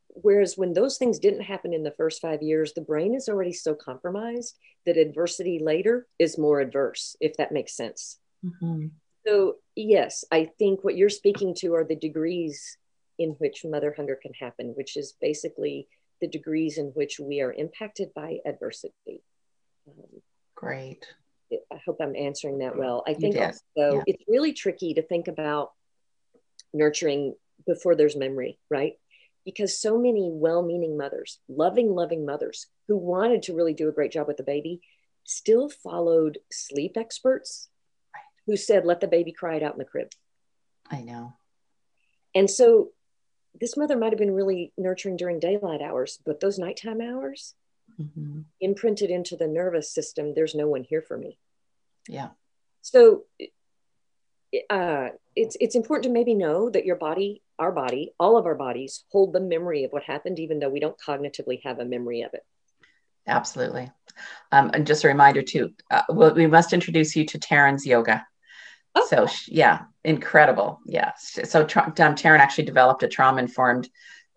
Whereas 0.07 0.57
when 0.57 0.72
those 0.72 0.99
things 0.99 1.18
didn't 1.18 1.41
happen 1.41 1.75
in 1.75 1.83
the 1.83 1.91
first 1.91 2.22
five 2.22 2.43
years, 2.43 2.75
the 2.75 2.81
brain 2.81 3.12
is 3.12 3.29
already 3.29 3.53
so 3.53 3.75
compromised 3.75 4.57
that 4.87 4.97
adversity 4.97 5.59
later 5.59 6.07
is 6.20 6.39
more 6.39 6.61
adverse, 6.61 7.16
if 7.20 7.37
that 7.39 7.51
makes 7.51 7.77
sense. 7.77 8.20
Mm-hmm. 8.45 8.87
So, 9.27 9.57
yes, 9.75 10.25
I 10.31 10.49
think 10.61 10.85
what 10.85 10.97
you're 10.97 11.09
speaking 11.09 11.57
to 11.57 11.75
are 11.75 11.85
the 11.85 11.97
degrees 11.97 12.79
in 13.18 13.31
which 13.31 13.64
mother 13.64 13.93
hunger 13.97 14.16
can 14.22 14.33
happen, 14.33 14.75
which 14.77 14.97
is 14.97 15.16
basically 15.20 15.89
the 16.21 16.29
degrees 16.29 16.79
in 16.79 16.87
which 16.89 17.19
we 17.21 17.41
are 17.41 17.53
impacted 17.53 18.12
by 18.15 18.39
adversity. 18.47 19.23
Um, 19.89 20.23
Great. 20.55 21.07
I 21.53 21.81
hope 21.85 21.99
I'm 22.01 22.17
answering 22.17 22.59
that 22.59 22.77
well. 22.77 23.05
I 23.07 23.15
think 23.15 23.37
also 23.37 23.62
yeah. 23.77 24.03
it's 24.07 24.25
really 24.27 24.53
tricky 24.53 24.95
to 24.95 25.03
think 25.03 25.29
about 25.29 25.73
nurturing 26.73 27.35
before 27.67 27.95
there's 27.95 28.17
memory, 28.17 28.59
right? 28.71 28.95
Because 29.45 29.79
so 29.79 29.99
many 29.99 30.31
well 30.33 30.62
meaning 30.62 30.97
mothers, 30.97 31.39
loving, 31.49 31.95
loving 31.95 32.25
mothers 32.25 32.67
who 32.89 32.97
wanted 32.97 33.43
to 33.43 33.55
really 33.55 33.75
do 33.75 33.89
a 33.89 33.93
great 33.93 34.11
job 34.11 34.27
with 34.27 34.37
the 34.37 34.43
baby, 34.43 34.81
still 35.25 35.69
followed 35.69 36.39
sleep 36.51 36.97
experts 36.97 37.69
who 38.47 38.57
said, 38.57 38.85
let 38.85 39.01
the 39.01 39.09
baby 39.09 39.33
cry 39.33 39.57
it 39.57 39.62
out 39.62 39.73
in 39.73 39.79
the 39.79 39.85
crib. 39.85 40.09
I 40.91 41.03
know. 41.03 41.35
And 42.35 42.51
so 42.51 42.91
this 43.61 43.77
mother 43.77 43.97
might 43.97 44.13
have 44.13 44.19
been 44.19 44.35
really 44.35 44.73
nurturing 44.77 45.17
during 45.17 45.39
daylight 45.39 45.81
hours, 45.81 46.19
but 46.25 46.41
those 46.41 46.59
nighttime 46.59 47.01
hours 47.01 47.55
mm-hmm. 48.01 48.41
imprinted 48.61 49.11
into 49.11 49.37
the 49.37 49.47
nervous 49.47 49.91
system, 49.91 50.35
there's 50.35 50.55
no 50.55 50.67
one 50.67 50.85
here 50.85 51.03
for 51.03 51.17
me. 51.17 51.39
Yeah. 52.09 52.31
So 52.83 53.25
uh, 54.71 55.09
it's 55.35 55.57
it's 55.61 55.75
important 55.75 56.05
to 56.05 56.11
maybe 56.11 56.35
know 56.35 56.71
that 56.71 56.85
your 56.85 56.97
body, 56.97 57.43
our 57.59 57.73
body, 57.73 58.13
all 58.19 58.37
of 58.37 58.47
our 58.47 58.55
bodies 58.55 59.05
hold 59.11 59.33
the 59.33 59.41
memory 59.41 59.85
of 59.85 59.93
what 59.93 60.03
happened, 60.03 60.39
even 60.39 60.59
though 60.59 60.69
we 60.69 60.81
don't 60.81 60.99
cognitively 60.99 61.61
have 61.65 61.79
a 61.79 61.85
memory 61.85 62.23
of 62.23 62.35
it. 62.35 62.45
Absolutely. 63.27 63.91
Um, 64.53 64.71
and 64.75 64.87
just 64.87 65.05
a 65.05 65.09
reminder 65.09 65.43
too, 65.43 65.73
uh, 65.91 66.03
well, 66.09 66.35
we 66.35 66.47
must 66.47 66.73
introduce 66.73 67.17
you 67.17 67.25
to 67.27 67.39
Taryn's 67.39 67.87
yoga. 67.87 68.27
Oh. 68.95 69.07
So 69.09 69.27
yeah, 69.47 69.85
incredible. 70.05 70.81
Yes. 70.87 71.39
So 71.45 71.65
tra- 71.65 71.85
um, 71.85 71.93
Taryn 71.93 72.39
actually 72.39 72.65
developed 72.65 73.03
a 73.03 73.09
trauma 73.09 73.41
informed. 73.41 73.89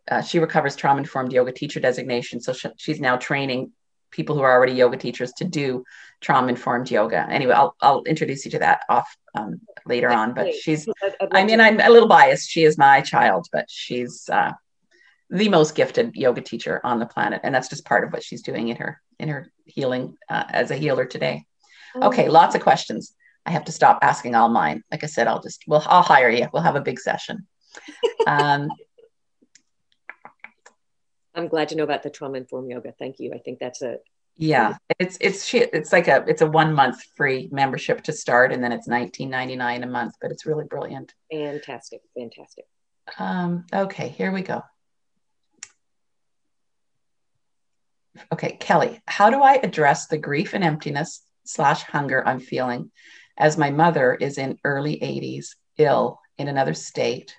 Uh, 0.09 0.21
she 0.21 0.39
recovers 0.39 0.75
trauma 0.75 0.99
informed 0.99 1.33
yoga 1.33 1.51
teacher 1.51 1.79
designation. 1.79 2.39
So 2.39 2.53
sh- 2.53 2.67
she's 2.77 2.99
now 2.99 3.17
training 3.17 3.71
people 4.09 4.35
who 4.35 4.41
are 4.41 4.53
already 4.53 4.73
yoga 4.73 4.97
teachers 4.97 5.33
to 5.33 5.43
do 5.43 5.83
trauma 6.21 6.47
informed 6.47 6.89
yoga. 6.89 7.27
Anyway, 7.29 7.53
I'll 7.53 7.75
I'll 7.81 8.03
introduce 8.03 8.45
you 8.45 8.51
to 8.51 8.59
that 8.59 8.81
off 8.89 9.13
um, 9.35 9.61
later 9.85 10.09
on. 10.09 10.33
But 10.33 10.53
she's. 10.53 10.87
I 11.31 11.43
mean, 11.43 11.59
I'm 11.59 11.79
a 11.79 11.89
little 11.89 12.07
biased. 12.07 12.49
She 12.49 12.63
is 12.63 12.77
my 12.77 13.01
child, 13.01 13.47
but 13.51 13.69
she's 13.69 14.29
uh, 14.29 14.53
the 15.29 15.49
most 15.49 15.75
gifted 15.75 16.15
yoga 16.15 16.41
teacher 16.41 16.79
on 16.83 16.99
the 16.99 17.05
planet, 17.05 17.41
and 17.43 17.53
that's 17.53 17.67
just 17.67 17.85
part 17.85 18.03
of 18.05 18.13
what 18.13 18.23
she's 18.23 18.41
doing 18.41 18.69
in 18.69 18.77
her 18.77 19.01
in 19.19 19.27
her 19.29 19.51
healing 19.65 20.17
uh, 20.29 20.45
as 20.49 20.71
a 20.71 20.75
healer 20.75 21.05
today. 21.05 21.45
Oh. 21.95 22.07
Okay, 22.07 22.29
lots 22.29 22.55
of 22.55 22.61
questions. 22.61 23.13
I 23.47 23.51
have 23.51 23.63
to 23.65 23.71
stop 23.71 23.99
asking 24.01 24.35
all 24.35 24.49
mine. 24.49 24.83
Like 24.91 25.05
I 25.05 25.07
said, 25.07 25.25
I'll 25.27 25.41
just, 25.41 25.63
well, 25.67 25.81
I'll 25.87 26.03
hire 26.03 26.29
you. 26.29 26.49
We'll 26.51 26.63
have 26.63 26.75
a 26.75 26.81
big 26.81 26.99
session. 26.99 27.47
Um, 28.27 28.67
I'm 31.33 31.47
glad 31.47 31.69
to 31.69 31.75
know 31.75 31.83
about 31.83 32.03
the 32.03 32.09
trauma 32.09 32.37
informed 32.37 32.69
yoga. 32.69 32.93
Thank 32.99 33.19
you. 33.19 33.31
I 33.33 33.37
think 33.37 33.59
that's 33.59 33.81
a 33.81 33.99
yeah. 34.35 34.75
It's 34.99 35.17
it's 35.21 35.53
it's 35.53 35.91
like 35.91 36.07
a 36.07 36.25
it's 36.27 36.41
a 36.41 36.47
one 36.47 36.73
month 36.73 37.01
free 37.15 37.47
membership 37.51 38.03
to 38.03 38.11
start, 38.11 38.51
and 38.51 38.63
then 38.63 38.71
it's 38.71 38.87
19.99 38.87 39.83
a 39.83 39.87
month. 39.87 40.15
But 40.19 40.31
it's 40.31 40.47
really 40.47 40.65
brilliant. 40.65 41.13
Fantastic, 41.31 42.01
fantastic. 42.17 42.65
Um, 43.19 43.65
okay, 43.71 44.09
here 44.09 44.31
we 44.31 44.41
go. 44.41 44.63
Okay, 48.33 48.57
Kelly, 48.59 48.99
how 49.05 49.29
do 49.29 49.41
I 49.41 49.59
address 49.61 50.07
the 50.07 50.17
grief 50.17 50.55
and 50.55 50.63
emptiness 50.63 51.21
slash 51.45 51.83
hunger 51.83 52.27
I'm 52.27 52.39
feeling 52.39 52.91
as 53.37 53.57
my 53.57 53.69
mother 53.69 54.15
is 54.15 54.37
in 54.37 54.57
early 54.63 54.99
80s, 54.99 55.55
ill 55.77 56.19
in 56.37 56.47
another 56.47 56.73
state, 56.73 57.35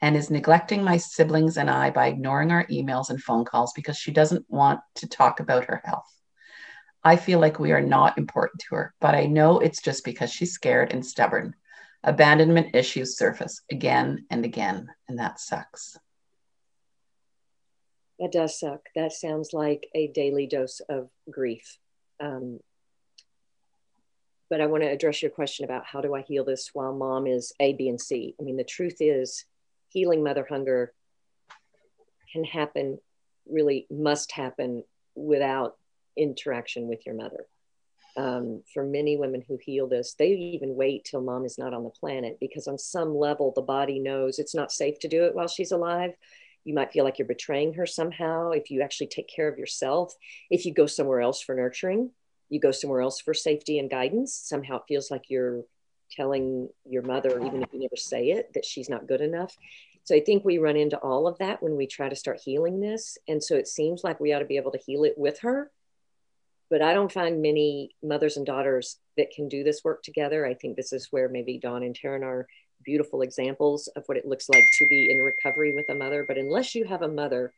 and 0.00 0.16
is 0.16 0.30
neglecting 0.30 0.82
my 0.82 0.96
siblings 0.96 1.56
and 1.56 1.68
I 1.68 1.90
by 1.90 2.06
ignoring 2.06 2.52
our 2.52 2.66
emails 2.66 3.10
and 3.10 3.20
phone 3.20 3.44
calls 3.44 3.72
because 3.74 3.96
she 3.96 4.12
doesn't 4.12 4.46
want 4.48 4.80
to 4.96 5.08
talk 5.08 5.40
about 5.40 5.64
her 5.64 5.82
health. 5.84 6.12
I 7.02 7.16
feel 7.16 7.40
like 7.40 7.58
we 7.58 7.72
are 7.72 7.80
not 7.80 8.18
important 8.18 8.60
to 8.62 8.76
her, 8.76 8.94
but 9.00 9.14
I 9.14 9.26
know 9.26 9.58
it's 9.58 9.82
just 9.82 10.04
because 10.04 10.32
she's 10.32 10.52
scared 10.52 10.92
and 10.92 11.04
stubborn. 11.04 11.54
Abandonment 12.04 12.74
issues 12.74 13.16
surface 13.16 13.60
again 13.70 14.26
and 14.30 14.44
again, 14.44 14.88
and 15.08 15.18
that 15.18 15.40
sucks. 15.40 15.98
That 18.20 18.32
does 18.32 18.58
suck. 18.58 18.80
That 18.94 19.12
sounds 19.12 19.52
like 19.52 19.88
a 19.94 20.08
daily 20.08 20.46
dose 20.46 20.80
of 20.88 21.08
grief. 21.30 21.78
Um, 22.20 22.60
but 24.50 24.60
I 24.60 24.66
want 24.66 24.82
to 24.82 24.88
address 24.88 25.22
your 25.22 25.30
question 25.30 25.64
about 25.64 25.84
how 25.86 26.00
do 26.00 26.14
I 26.14 26.22
heal 26.22 26.44
this 26.44 26.70
while 26.72 26.94
mom 26.94 27.26
is 27.26 27.52
A, 27.60 27.74
B, 27.74 27.88
and 27.88 28.00
C. 28.00 28.34
I 28.40 28.42
mean, 28.42 28.56
the 28.56 28.64
truth 28.64 28.96
is, 29.00 29.44
healing 29.88 30.22
mother 30.22 30.46
hunger 30.48 30.92
can 32.32 32.44
happen, 32.44 32.98
really 33.46 33.86
must 33.90 34.32
happen 34.32 34.84
without 35.14 35.76
interaction 36.16 36.88
with 36.88 37.04
your 37.06 37.14
mother. 37.14 37.46
Um, 38.16 38.62
for 38.74 38.84
many 38.84 39.16
women 39.16 39.44
who 39.46 39.58
heal 39.62 39.86
this, 39.86 40.14
they 40.14 40.30
even 40.30 40.74
wait 40.74 41.04
till 41.04 41.20
mom 41.20 41.44
is 41.44 41.58
not 41.58 41.72
on 41.72 41.84
the 41.84 41.90
planet 41.90 42.38
because, 42.40 42.66
on 42.66 42.78
some 42.78 43.14
level, 43.14 43.52
the 43.54 43.62
body 43.62 43.98
knows 43.98 44.38
it's 44.38 44.54
not 44.54 44.72
safe 44.72 44.98
to 45.00 45.08
do 45.08 45.24
it 45.24 45.34
while 45.34 45.46
she's 45.46 45.72
alive. 45.72 46.12
You 46.64 46.74
might 46.74 46.92
feel 46.92 47.04
like 47.04 47.18
you're 47.18 47.28
betraying 47.28 47.74
her 47.74 47.86
somehow 47.86 48.50
if 48.50 48.70
you 48.70 48.82
actually 48.82 49.06
take 49.06 49.28
care 49.28 49.48
of 49.48 49.58
yourself. 49.58 50.14
If 50.50 50.66
you 50.66 50.74
go 50.74 50.86
somewhere 50.86 51.20
else 51.20 51.40
for 51.40 51.54
nurturing, 51.54 52.10
you 52.48 52.60
go 52.60 52.70
somewhere 52.70 53.00
else 53.00 53.20
for 53.20 53.34
safety 53.34 53.78
and 53.78 53.90
guidance. 53.90 54.34
Somehow 54.34 54.76
it 54.76 54.84
feels 54.88 55.10
like 55.10 55.24
you're 55.28 55.62
telling 56.10 56.68
your 56.88 57.02
mother, 57.02 57.38
even 57.44 57.62
if 57.62 57.72
you 57.72 57.80
never 57.80 57.96
say 57.96 58.30
it, 58.30 58.52
that 58.54 58.64
she's 58.64 58.88
not 58.88 59.06
good 59.06 59.20
enough. 59.20 59.56
So 60.04 60.14
I 60.14 60.20
think 60.20 60.44
we 60.44 60.56
run 60.56 60.76
into 60.76 60.96
all 60.98 61.26
of 61.26 61.36
that 61.38 61.62
when 61.62 61.76
we 61.76 61.86
try 61.86 62.08
to 62.08 62.16
start 62.16 62.40
healing 62.42 62.80
this. 62.80 63.18
And 63.28 63.42
so 63.44 63.56
it 63.56 63.68
seems 63.68 64.02
like 64.02 64.20
we 64.20 64.32
ought 64.32 64.38
to 64.38 64.46
be 64.46 64.56
able 64.56 64.72
to 64.72 64.78
heal 64.78 65.04
it 65.04 65.14
with 65.18 65.40
her. 65.40 65.70
But 66.70 66.82
I 66.82 66.94
don't 66.94 67.12
find 67.12 67.42
many 67.42 67.94
mothers 68.02 68.36
and 68.36 68.46
daughters 68.46 68.98
that 69.16 69.30
can 69.30 69.48
do 69.48 69.64
this 69.64 69.84
work 69.84 70.02
together. 70.02 70.46
I 70.46 70.54
think 70.54 70.76
this 70.76 70.92
is 70.92 71.08
where 71.10 71.28
maybe 71.28 71.58
Dawn 71.58 71.82
and 71.82 71.98
Taryn 71.98 72.22
are 72.22 72.46
beautiful 72.84 73.22
examples 73.22 73.88
of 73.96 74.04
what 74.06 74.16
it 74.16 74.26
looks 74.26 74.48
like 74.48 74.68
to 74.78 74.86
be 74.86 75.10
in 75.10 75.18
recovery 75.18 75.74
with 75.74 75.88
a 75.90 75.94
mother. 75.94 76.24
But 76.26 76.38
unless 76.38 76.74
you 76.74 76.84
have 76.86 77.02
a 77.02 77.08
mother 77.08 77.52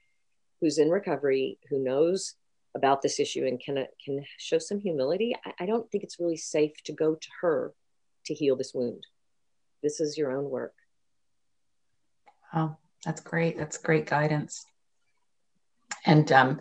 who's 0.60 0.78
in 0.78 0.90
recovery, 0.90 1.58
who 1.68 1.82
knows 1.82 2.34
about 2.74 3.02
this 3.02 3.18
issue 3.18 3.46
and 3.46 3.60
can 3.60 3.86
can 4.04 4.24
show 4.38 4.58
some 4.58 4.80
humility, 4.80 5.34
I, 5.44 5.64
I 5.64 5.66
don't 5.66 5.90
think 5.90 6.04
it's 6.04 6.20
really 6.20 6.36
safe 6.36 6.82
to 6.84 6.92
go 6.92 7.14
to 7.14 7.28
her 7.40 7.74
to 8.26 8.34
heal 8.34 8.56
this 8.56 8.72
wound. 8.74 9.06
This 9.82 10.00
is 10.00 10.18
your 10.18 10.36
own 10.36 10.48
work. 10.48 10.74
Oh, 12.54 12.76
that's 13.04 13.20
great. 13.20 13.56
That's 13.56 13.78
great 13.78 14.06
guidance. 14.06 14.66
And 16.04 16.30
um, 16.32 16.60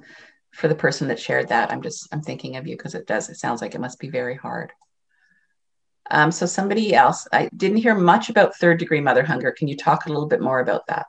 for 0.51 0.67
the 0.67 0.75
person 0.75 1.07
that 1.09 1.19
shared 1.19 1.49
that, 1.49 1.71
I'm 1.71 1.81
just 1.81 2.07
I'm 2.13 2.21
thinking 2.21 2.55
of 2.55 2.67
you 2.67 2.75
because 2.75 2.95
it 2.95 3.07
does. 3.07 3.29
It 3.29 3.37
sounds 3.37 3.61
like 3.61 3.75
it 3.75 3.81
must 3.81 3.99
be 3.99 4.09
very 4.09 4.35
hard. 4.35 4.71
Um, 6.11 6.31
so 6.31 6.45
somebody 6.47 6.95
else, 6.95 7.27
I 7.31 7.49
didn't 7.55 7.77
hear 7.77 7.93
much 7.93 8.29
about 8.29 8.55
third 8.55 8.79
degree 8.79 9.01
mother 9.01 9.23
hunger. 9.23 9.51
Can 9.51 9.67
you 9.67 9.77
talk 9.77 10.05
a 10.05 10.09
little 10.09 10.27
bit 10.27 10.41
more 10.41 10.59
about 10.59 10.87
that? 10.87 11.05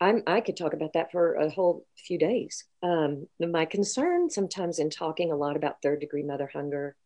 I'm, 0.00 0.22
I 0.26 0.40
could 0.40 0.56
talk 0.56 0.72
about 0.72 0.94
that 0.94 1.12
for 1.12 1.34
a 1.34 1.50
whole 1.50 1.84
few 1.96 2.18
days. 2.18 2.64
Um, 2.82 3.26
my 3.38 3.66
concern 3.66 4.30
sometimes 4.30 4.78
in 4.78 4.88
talking 4.88 5.30
a 5.30 5.36
lot 5.36 5.56
about 5.56 5.82
third 5.82 6.00
degree 6.00 6.22
mother 6.22 6.48
hunger 6.50 6.96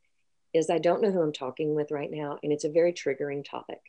is 0.53 0.71
I 0.71 0.79
don't 0.79 1.03
know 1.03 1.11
who 1.11 1.21
I'm 1.21 1.33
talking 1.33 1.75
with 1.75 1.91
right 1.91 2.11
now, 2.11 2.39
and 2.43 2.53
it's 2.53 2.65
a 2.65 2.71
very 2.71 2.93
triggering 2.93 3.45
topic. 3.45 3.81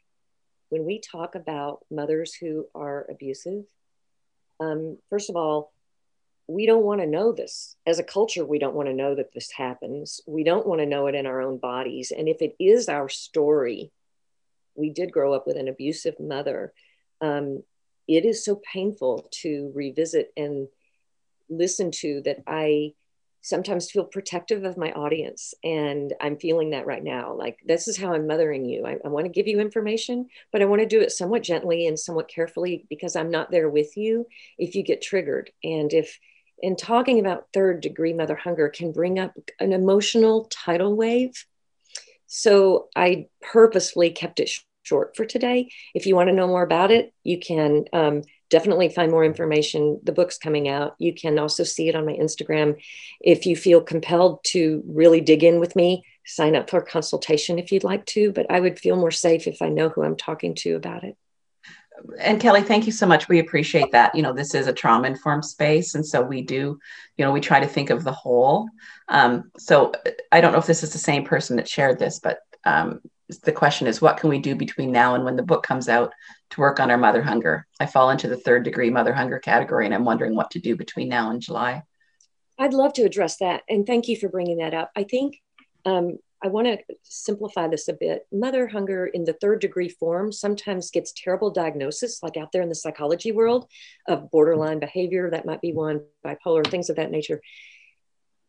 When 0.69 0.85
we 0.85 0.99
talk 0.99 1.35
about 1.35 1.85
mothers 1.91 2.33
who 2.33 2.65
are 2.73 3.05
abusive, 3.07 3.65
um, 4.59 4.97
first 5.11 5.29
of 5.29 5.35
all, 5.35 5.71
we 6.47 6.65
don't 6.65 6.83
want 6.83 7.01
to 7.01 7.07
know 7.07 7.31
this. 7.31 7.75
As 7.85 7.99
a 7.99 8.03
culture, 8.03 8.45
we 8.45 8.59
don't 8.59 8.75
want 8.75 8.87
to 8.89 8.93
know 8.93 9.13
that 9.15 9.33
this 9.33 9.51
happens. 9.51 10.21
We 10.27 10.43
don't 10.43 10.65
want 10.65 10.81
to 10.81 10.85
know 10.87 11.05
it 11.07 11.15
in 11.15 11.27
our 11.27 11.41
own 11.41 11.57
bodies. 11.57 12.11
And 12.15 12.27
if 12.27 12.41
it 12.41 12.55
is 12.59 12.89
our 12.89 13.09
story, 13.09 13.91
we 14.75 14.89
did 14.89 15.11
grow 15.11 15.33
up 15.33 15.45
with 15.47 15.57
an 15.57 15.67
abusive 15.67 16.19
mother. 16.19 16.73
Um, 17.21 17.63
it 18.07 18.25
is 18.25 18.43
so 18.43 18.61
painful 18.71 19.27
to 19.31 19.71
revisit 19.73 20.31
and 20.37 20.67
listen 21.49 21.91
to 21.91 22.21
that 22.25 22.43
I 22.47 22.93
sometimes 23.41 23.91
feel 23.91 24.05
protective 24.05 24.63
of 24.63 24.75
my 24.75 24.91
audience. 24.93 25.53
And 25.63 26.13
I'm 26.19 26.37
feeling 26.37 26.71
that 26.71 26.87
right 26.87 27.03
now. 27.03 27.35
Like, 27.35 27.59
this 27.63 27.87
is 27.87 27.95
how 27.95 28.13
I'm 28.13 28.25
mothering 28.25 28.65
you. 28.65 28.87
I, 28.87 28.97
I 29.05 29.09
want 29.09 29.25
to 29.25 29.31
give 29.31 29.47
you 29.47 29.59
information, 29.59 30.29
but 30.51 30.63
I 30.63 30.65
want 30.65 30.81
to 30.81 30.87
do 30.87 30.99
it 31.01 31.11
somewhat 31.11 31.43
gently 31.43 31.85
and 31.85 31.97
somewhat 31.97 32.27
carefully 32.27 32.87
because 32.89 33.15
I'm 33.15 33.29
not 33.29 33.51
there 33.51 33.69
with 33.69 33.97
you 33.97 34.25
if 34.57 34.73
you 34.73 34.81
get 34.81 35.03
triggered. 35.03 35.51
And 35.63 35.93
if, 35.93 36.19
in 36.57 36.75
talking 36.75 37.19
about 37.19 37.45
third 37.53 37.81
degree 37.81 38.13
mother 38.13 38.35
hunger, 38.35 38.67
can 38.67 38.91
bring 38.91 39.19
up 39.19 39.33
an 39.59 39.73
emotional 39.73 40.45
tidal 40.45 40.95
wave. 40.95 41.45
So 42.25 42.87
I 42.95 43.27
purposefully 43.41 44.09
kept 44.09 44.39
it 44.39 44.49
short 44.85 45.15
for 45.15 45.25
today. 45.25 45.69
If 45.93 46.05
you 46.05 46.15
want 46.15 46.29
to 46.29 46.35
know 46.35 46.47
more 46.47 46.63
about 46.63 46.91
it, 46.91 47.13
you 47.23 47.39
can 47.39 47.85
um, 47.91 48.21
definitely 48.49 48.89
find 48.89 49.11
more 49.11 49.25
information. 49.25 49.99
The 50.03 50.11
book's 50.11 50.37
coming 50.37 50.69
out. 50.69 50.95
You 50.99 51.13
can 51.13 51.37
also 51.39 51.63
see 51.63 51.89
it 51.89 51.95
on 51.95 52.05
my 52.05 52.13
Instagram. 52.13 52.81
If 53.19 53.45
you 53.45 53.55
feel 53.55 53.81
compelled 53.81 54.43
to 54.45 54.83
really 54.87 55.21
dig 55.21 55.43
in 55.43 55.59
with 55.59 55.75
me, 55.75 56.03
sign 56.25 56.55
up 56.55 56.69
for 56.69 56.79
a 56.79 56.85
consultation 56.85 57.59
if 57.59 57.71
you'd 57.71 57.83
like 57.83 58.05
to. 58.07 58.31
But 58.31 58.49
I 58.49 58.59
would 58.59 58.79
feel 58.79 58.95
more 58.95 59.11
safe 59.11 59.47
if 59.47 59.61
I 59.61 59.69
know 59.69 59.89
who 59.89 60.03
I'm 60.03 60.15
talking 60.15 60.55
to 60.55 60.75
about 60.75 61.03
it. 61.03 61.17
And 62.19 62.41
Kelly, 62.41 62.61
thank 62.61 62.85
you 62.85 62.91
so 62.91 63.07
much. 63.07 63.29
We 63.29 63.39
appreciate 63.39 63.91
that. 63.93 64.13
You 64.15 64.21
know, 64.21 64.33
this 64.33 64.53
is 64.53 64.67
a 64.67 64.73
trauma 64.73 65.07
informed 65.07 65.45
space. 65.45 65.95
And 65.95 66.05
so 66.05 66.21
we 66.21 66.41
do, 66.41 66.77
you 67.17 67.25
know, 67.25 67.31
we 67.31 67.39
try 67.39 67.61
to 67.61 67.67
think 67.67 67.89
of 67.89 68.03
the 68.03 68.11
whole. 68.11 68.67
Um, 69.07 69.49
so 69.57 69.93
I 70.31 70.41
don't 70.41 70.51
know 70.51 70.59
if 70.59 70.65
this 70.65 70.83
is 70.83 70.91
the 70.91 70.99
same 70.99 71.23
person 71.23 71.55
that 71.55 71.69
shared 71.69 71.97
this, 71.97 72.19
but 72.19 72.39
um, 72.65 72.99
the 73.43 73.51
question 73.51 73.87
is 73.87 74.01
what 74.01 74.17
can 74.17 74.29
we 74.29 74.39
do 74.39 74.55
between 74.55 74.91
now 74.91 75.15
and 75.15 75.25
when 75.25 75.35
the 75.35 75.43
book 75.43 75.63
comes 75.63 75.89
out 75.89 76.13
to 76.51 76.61
work 76.61 76.79
on 76.79 76.91
our 76.91 76.97
mother 76.97 77.23
hunger? 77.23 77.65
I 77.79 77.85
fall 77.85 78.11
into 78.11 78.27
the 78.27 78.37
third 78.37 78.63
degree 78.63 78.89
mother 78.89 79.13
hunger 79.13 79.39
category 79.39 79.85
and 79.85 79.95
i'm 79.95 80.05
wondering 80.05 80.35
what 80.35 80.51
to 80.51 80.59
do 80.59 80.75
between 80.75 81.09
now 81.09 81.31
and 81.31 81.41
july. 81.41 81.83
I'd 82.59 82.73
love 82.73 82.93
to 82.93 83.03
address 83.03 83.37
that 83.37 83.63
and 83.67 83.85
thank 83.85 84.07
you 84.07 84.17
for 84.17 84.29
bringing 84.29 84.57
that 84.57 84.73
up. 84.73 84.91
I 84.95 85.03
think 85.03 85.41
um, 85.85 86.17
i 86.43 86.47
want 86.47 86.67
to 86.67 86.77
simplify 87.03 87.67
this 87.67 87.87
a 87.87 87.93
bit. 87.93 88.27
Mother 88.31 88.67
hunger 88.67 89.07
in 89.07 89.23
the 89.23 89.33
third 89.33 89.59
degree 89.59 89.89
form 89.89 90.31
sometimes 90.31 90.91
gets 90.91 91.11
terrible 91.11 91.49
diagnosis 91.49 92.21
like 92.21 92.37
out 92.37 92.51
there 92.51 92.61
in 92.61 92.69
the 92.69 92.75
psychology 92.75 93.31
world 93.31 93.67
of 94.07 94.29
borderline 94.29 94.79
behavior. 94.79 95.31
That 95.31 95.45
might 95.45 95.61
be 95.61 95.73
one 95.73 96.01
bipolar 96.23 96.65
things 96.67 96.89
of 96.89 96.97
that 96.97 97.11
nature 97.11 97.41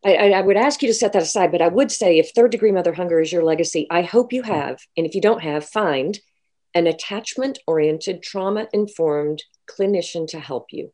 I, 0.07 0.31
I, 0.31 0.41
would 0.41 0.57
ask 0.57 0.83
you 0.83 0.89
to 0.89 0.95
set 0.95 1.13
that 1.15 1.23
aside, 1.23 1.51
but 1.51 1.61
I 1.61 1.67
would 1.67 1.91
say 1.91 2.19
if 2.19 2.31
third 2.31 2.53
degree 2.53 2.71
mother 2.71 2.93
hunger 2.93 3.21
is 3.21 3.33
your 3.33 3.43
legacy, 3.43 3.89
I 3.91 4.03
hope 4.03 4.33
you 4.33 4.43
mm-hmm. 4.43 4.53
have. 4.53 4.79
And 4.97 5.05
if 5.05 5.17
you 5.17 5.21
don't 5.21 5.43
have, 5.43 5.65
find 5.65 6.19
an 6.75 6.87
attachment 6.87 7.59
oriented, 7.67 8.23
trauma 8.23 8.69
informed 8.73 9.43
clinician 9.69 10.29
to 10.29 10.39
help 10.39 10.67
you. 10.71 10.93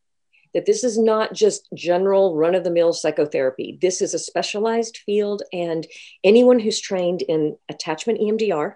That 0.55 0.65
this 0.65 0.83
is 0.83 0.97
not 0.97 1.33
just 1.33 1.67
general 1.75 2.35
run 2.35 2.55
of 2.55 2.63
the 2.63 2.71
mill 2.71 2.91
psychotherapy. 2.91 3.77
This 3.81 4.01
is 4.01 4.13
a 4.13 4.19
specialized 4.19 4.97
field, 5.05 5.43
and 5.51 5.85
anyone 6.23 6.59
who's 6.59 6.79
trained 6.79 7.21
in 7.21 7.57
attachment 7.69 8.19
EMDR, 8.19 8.75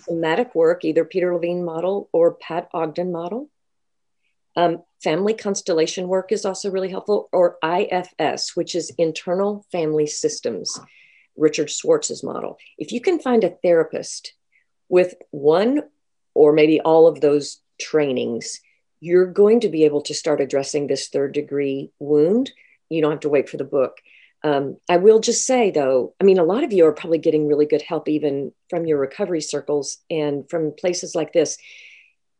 somatic 0.00 0.54
work, 0.54 0.84
either 0.84 1.04
Peter 1.04 1.32
Levine 1.32 1.64
model 1.64 2.08
or 2.12 2.34
Pat 2.34 2.68
Ogden 2.72 3.12
model, 3.12 3.50
um, 4.56 4.82
family 5.02 5.34
constellation 5.34 6.08
work 6.08 6.32
is 6.32 6.44
also 6.44 6.70
really 6.70 6.88
helpful, 6.88 7.28
or 7.32 7.58
IFS, 7.62 8.56
which 8.56 8.74
is 8.74 8.92
internal 8.98 9.66
family 9.70 10.06
systems, 10.06 10.80
Richard 11.36 11.70
Schwartz's 11.70 12.24
model. 12.24 12.58
If 12.78 12.92
you 12.92 13.00
can 13.00 13.20
find 13.20 13.44
a 13.44 13.50
therapist 13.62 14.32
with 14.88 15.14
one 15.30 15.82
or 16.34 16.52
maybe 16.52 16.80
all 16.80 17.06
of 17.06 17.20
those 17.20 17.60
trainings, 17.80 18.60
you're 19.00 19.26
going 19.26 19.60
to 19.60 19.68
be 19.68 19.84
able 19.84 20.02
to 20.02 20.14
start 20.14 20.40
addressing 20.40 20.86
this 20.86 21.08
third 21.08 21.32
degree 21.32 21.90
wound. 21.98 22.50
You 22.88 23.02
don't 23.02 23.12
have 23.12 23.20
to 23.20 23.28
wait 23.28 23.48
for 23.48 23.58
the 23.58 23.64
book. 23.64 23.98
Um, 24.42 24.76
I 24.88 24.98
will 24.98 25.18
just 25.18 25.46
say, 25.46 25.70
though, 25.70 26.14
I 26.20 26.24
mean, 26.24 26.38
a 26.38 26.44
lot 26.44 26.62
of 26.62 26.72
you 26.72 26.86
are 26.86 26.92
probably 26.92 27.18
getting 27.18 27.46
really 27.46 27.66
good 27.66 27.82
help 27.82 28.08
even 28.08 28.52
from 28.70 28.86
your 28.86 28.98
recovery 28.98 29.40
circles 29.40 29.98
and 30.08 30.48
from 30.48 30.72
places 30.78 31.14
like 31.14 31.32
this. 31.32 31.58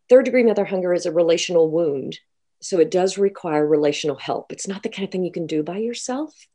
Third 0.08 0.24
degree 0.24 0.44
mother 0.44 0.64
hunger 0.64 0.92
is 0.92 1.06
a 1.06 1.12
relational 1.12 1.70
wound. 1.70 2.18
So 2.60 2.78
it 2.78 2.90
does 2.90 3.18
require 3.18 3.66
relational 3.66 4.16
help. 4.16 4.52
It's 4.52 4.68
not 4.68 4.82
the 4.82 4.88
kind 4.88 5.04
of 5.04 5.12
thing 5.12 5.24
you 5.24 5.32
can 5.32 5.46
do 5.46 5.62
by 5.62 5.78
yourself. 5.78 6.46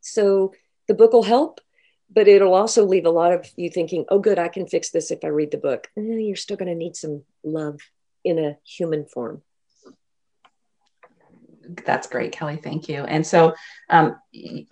So 0.00 0.52
the 0.88 0.94
book 0.94 1.12
will 1.12 1.22
help, 1.22 1.60
but 2.10 2.28
it'll 2.28 2.54
also 2.54 2.84
leave 2.84 3.06
a 3.06 3.10
lot 3.10 3.32
of 3.32 3.48
you 3.56 3.70
thinking, 3.70 4.04
oh, 4.08 4.18
good, 4.18 4.38
I 4.38 4.48
can 4.48 4.66
fix 4.66 4.90
this 4.90 5.10
if 5.10 5.24
I 5.24 5.28
read 5.28 5.50
the 5.50 5.58
book. 5.58 5.88
Eh, 5.96 6.02
you're 6.02 6.36
still 6.36 6.56
going 6.56 6.68
to 6.68 6.74
need 6.74 6.96
some 6.96 7.22
love 7.42 7.80
in 8.24 8.38
a 8.38 8.56
human 8.64 9.04
form. 9.04 9.42
That's 11.86 12.06
great, 12.08 12.32
Kelly. 12.32 12.56
Thank 12.56 12.88
you. 12.88 13.04
And 13.04 13.26
so, 13.26 13.54
um, 13.88 14.16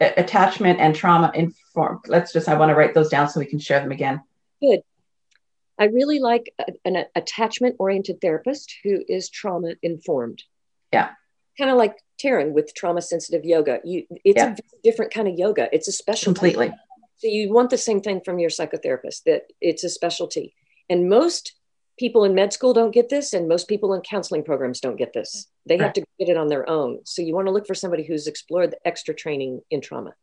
attachment 0.00 0.78
and 0.78 0.94
trauma 0.94 1.32
informed. 1.34 2.00
Let's 2.06 2.32
just, 2.32 2.48
I 2.48 2.54
want 2.54 2.68
to 2.68 2.74
write 2.74 2.92
those 2.92 3.08
down 3.08 3.28
so 3.28 3.40
we 3.40 3.46
can 3.46 3.58
share 3.58 3.80
them 3.80 3.92
again. 3.92 4.20
Good. 4.60 4.80
I 5.78 5.86
really 5.86 6.20
like 6.20 6.52
a, 6.58 6.66
an 6.84 7.04
attachment 7.14 7.76
oriented 7.78 8.20
therapist 8.20 8.74
who 8.84 9.02
is 9.08 9.30
trauma 9.30 9.74
informed. 9.82 10.42
Yeah. 10.92 11.10
Kind 11.58 11.70
of 11.70 11.76
like 11.76 11.96
Taryn 12.22 12.52
with 12.52 12.74
trauma 12.74 13.02
sensitive 13.02 13.44
yoga. 13.44 13.80
You, 13.84 14.04
it's 14.24 14.36
yeah. 14.36 14.54
a 14.54 14.56
different 14.82 15.12
kind 15.12 15.28
of 15.28 15.38
yoga. 15.38 15.68
It's 15.72 15.88
a 15.88 15.92
specialty. 15.92 16.52
Completely. 16.52 16.74
So 17.16 17.28
you 17.28 17.52
want 17.52 17.70
the 17.70 17.78
same 17.78 18.00
thing 18.00 18.20
from 18.24 18.38
your 18.38 18.50
psychotherapist 18.50 19.24
that 19.26 19.44
it's 19.60 19.84
a 19.84 19.88
specialty. 19.88 20.54
And 20.88 21.08
most 21.08 21.54
people 21.98 22.24
in 22.24 22.34
med 22.34 22.52
school 22.52 22.72
don't 22.72 22.90
get 22.90 23.08
this, 23.08 23.32
and 23.32 23.48
most 23.48 23.68
people 23.68 23.94
in 23.94 24.00
counseling 24.00 24.42
programs 24.42 24.80
don't 24.80 24.96
get 24.96 25.12
this. 25.12 25.46
They 25.66 25.78
have 25.78 25.92
to 25.92 26.04
get 26.18 26.28
it 26.28 26.36
on 26.36 26.48
their 26.48 26.68
own. 26.68 27.00
So 27.04 27.22
you 27.22 27.34
want 27.34 27.46
to 27.46 27.52
look 27.52 27.66
for 27.66 27.74
somebody 27.74 28.02
who's 28.02 28.26
explored 28.26 28.72
the 28.72 28.88
extra 28.88 29.14
training 29.14 29.60
in 29.70 29.80
trauma. 29.80 30.14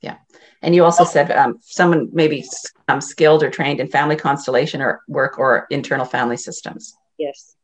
Yeah. 0.00 0.16
And 0.62 0.74
you 0.74 0.84
also 0.84 1.04
said 1.04 1.30
um, 1.30 1.58
someone 1.62 2.08
maybe 2.12 2.44
um, 2.88 3.00
skilled 3.00 3.42
or 3.42 3.50
trained 3.50 3.80
in 3.80 3.88
family 3.88 4.16
constellation 4.16 4.80
or 4.80 5.02
work 5.08 5.38
or 5.38 5.66
internal 5.70 6.06
family 6.06 6.36
systems. 6.36 6.94
Yes. 7.18 7.56